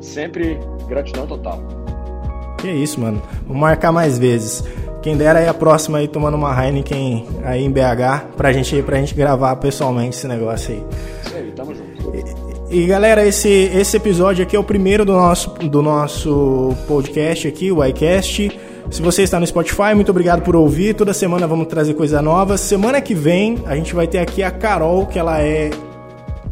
Sempre 0.00 0.58
gratidão 0.88 1.26
total. 1.26 1.62
Que 2.58 2.68
isso, 2.70 3.00
mano. 3.00 3.20
Vou 3.46 3.56
marcar 3.56 3.90
mais 3.92 4.18
vezes. 4.18 4.62
Quem 5.02 5.16
dera 5.16 5.40
aí 5.40 5.48
a 5.48 5.54
próxima 5.54 5.98
aí 5.98 6.08
tomando 6.08 6.34
uma 6.34 6.64
Heineken 6.64 7.26
aí 7.44 7.62
em 7.62 7.70
BH 7.70 8.36
pra 8.36 8.52
gente, 8.52 8.80
pra 8.82 8.96
gente 8.98 9.14
gravar 9.14 9.54
pessoalmente 9.56 10.16
esse 10.16 10.26
negócio 10.26 10.74
aí. 10.74 10.82
Isso 11.26 11.36
aí, 11.36 11.52
tamo 11.54 11.74
junto. 11.74 11.84
E, 12.70 12.82
e 12.82 12.86
galera, 12.86 13.26
esse, 13.26 13.48
esse 13.48 13.96
episódio 13.96 14.42
aqui 14.42 14.56
é 14.56 14.58
o 14.58 14.64
primeiro 14.64 15.04
do 15.04 15.12
nosso, 15.12 15.50
do 15.50 15.82
nosso 15.82 16.74
podcast 16.88 17.46
aqui, 17.46 17.70
o 17.70 17.84
iCast. 17.84 18.58
Se 18.90 19.02
você 19.02 19.22
está 19.22 19.40
no 19.40 19.46
Spotify, 19.46 19.94
muito 19.94 20.10
obrigado 20.10 20.42
por 20.42 20.54
ouvir. 20.54 20.94
Toda 20.94 21.12
semana 21.12 21.46
vamos 21.46 21.66
trazer 21.66 21.94
coisa 21.94 22.22
nova. 22.22 22.56
Semana 22.56 23.00
que 23.00 23.14
vem 23.14 23.58
a 23.66 23.74
gente 23.74 23.94
vai 23.94 24.06
ter 24.06 24.18
aqui 24.18 24.42
a 24.42 24.50
Carol, 24.50 25.06
que 25.06 25.18
ela 25.18 25.40
é 25.40 25.70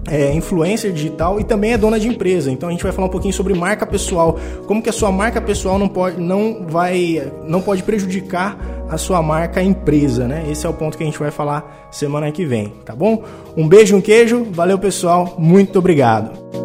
é, 0.09 0.33
influencer 0.35 0.93
digital 0.93 1.39
e 1.39 1.45
também 1.45 1.73
é 1.73 1.79
dona 1.79 1.99
de 1.99 2.09
empresa. 2.09 2.51
Então 2.51 2.69
a 2.69 2.73
gente 2.73 2.83
vai 2.83 2.93
falar 2.93 3.07
um 3.07 3.11
pouquinho 3.11 3.35
sobre 3.35 3.55
marca 3.55 3.87
pessoal, 3.87 4.39
como 4.67 4.83
que 4.83 4.89
a 4.89 4.93
sua 4.93 5.13
marca 5.13 5.41
pessoal 5.41 5.79
não 5.79 5.89
pode, 5.89 6.21
não 6.21 6.67
vai, 6.69 7.31
não 7.47 7.61
pode 7.61 7.83
prejudicar 7.83 8.59
a 8.89 8.99
sua 8.99 9.23
marca 9.23 9.63
empresa, 9.63 10.27
né? 10.27 10.45
Esse 10.51 10.67
é 10.67 10.69
o 10.69 10.75
ponto 10.75 10.97
que 10.97 11.03
a 11.03 11.07
gente 11.07 11.19
vai 11.19 11.31
falar 11.31 11.89
semana 11.91 12.31
que 12.31 12.45
vem, 12.45 12.73
tá 12.85 12.95
bom? 12.95 13.23
Um 13.57 13.69
beijo, 13.69 13.97
um 13.97 14.01
queijo, 14.01 14.47
valeu 14.51 14.79
pessoal, 14.79 15.37
muito 15.39 15.79
obrigado. 15.79 16.62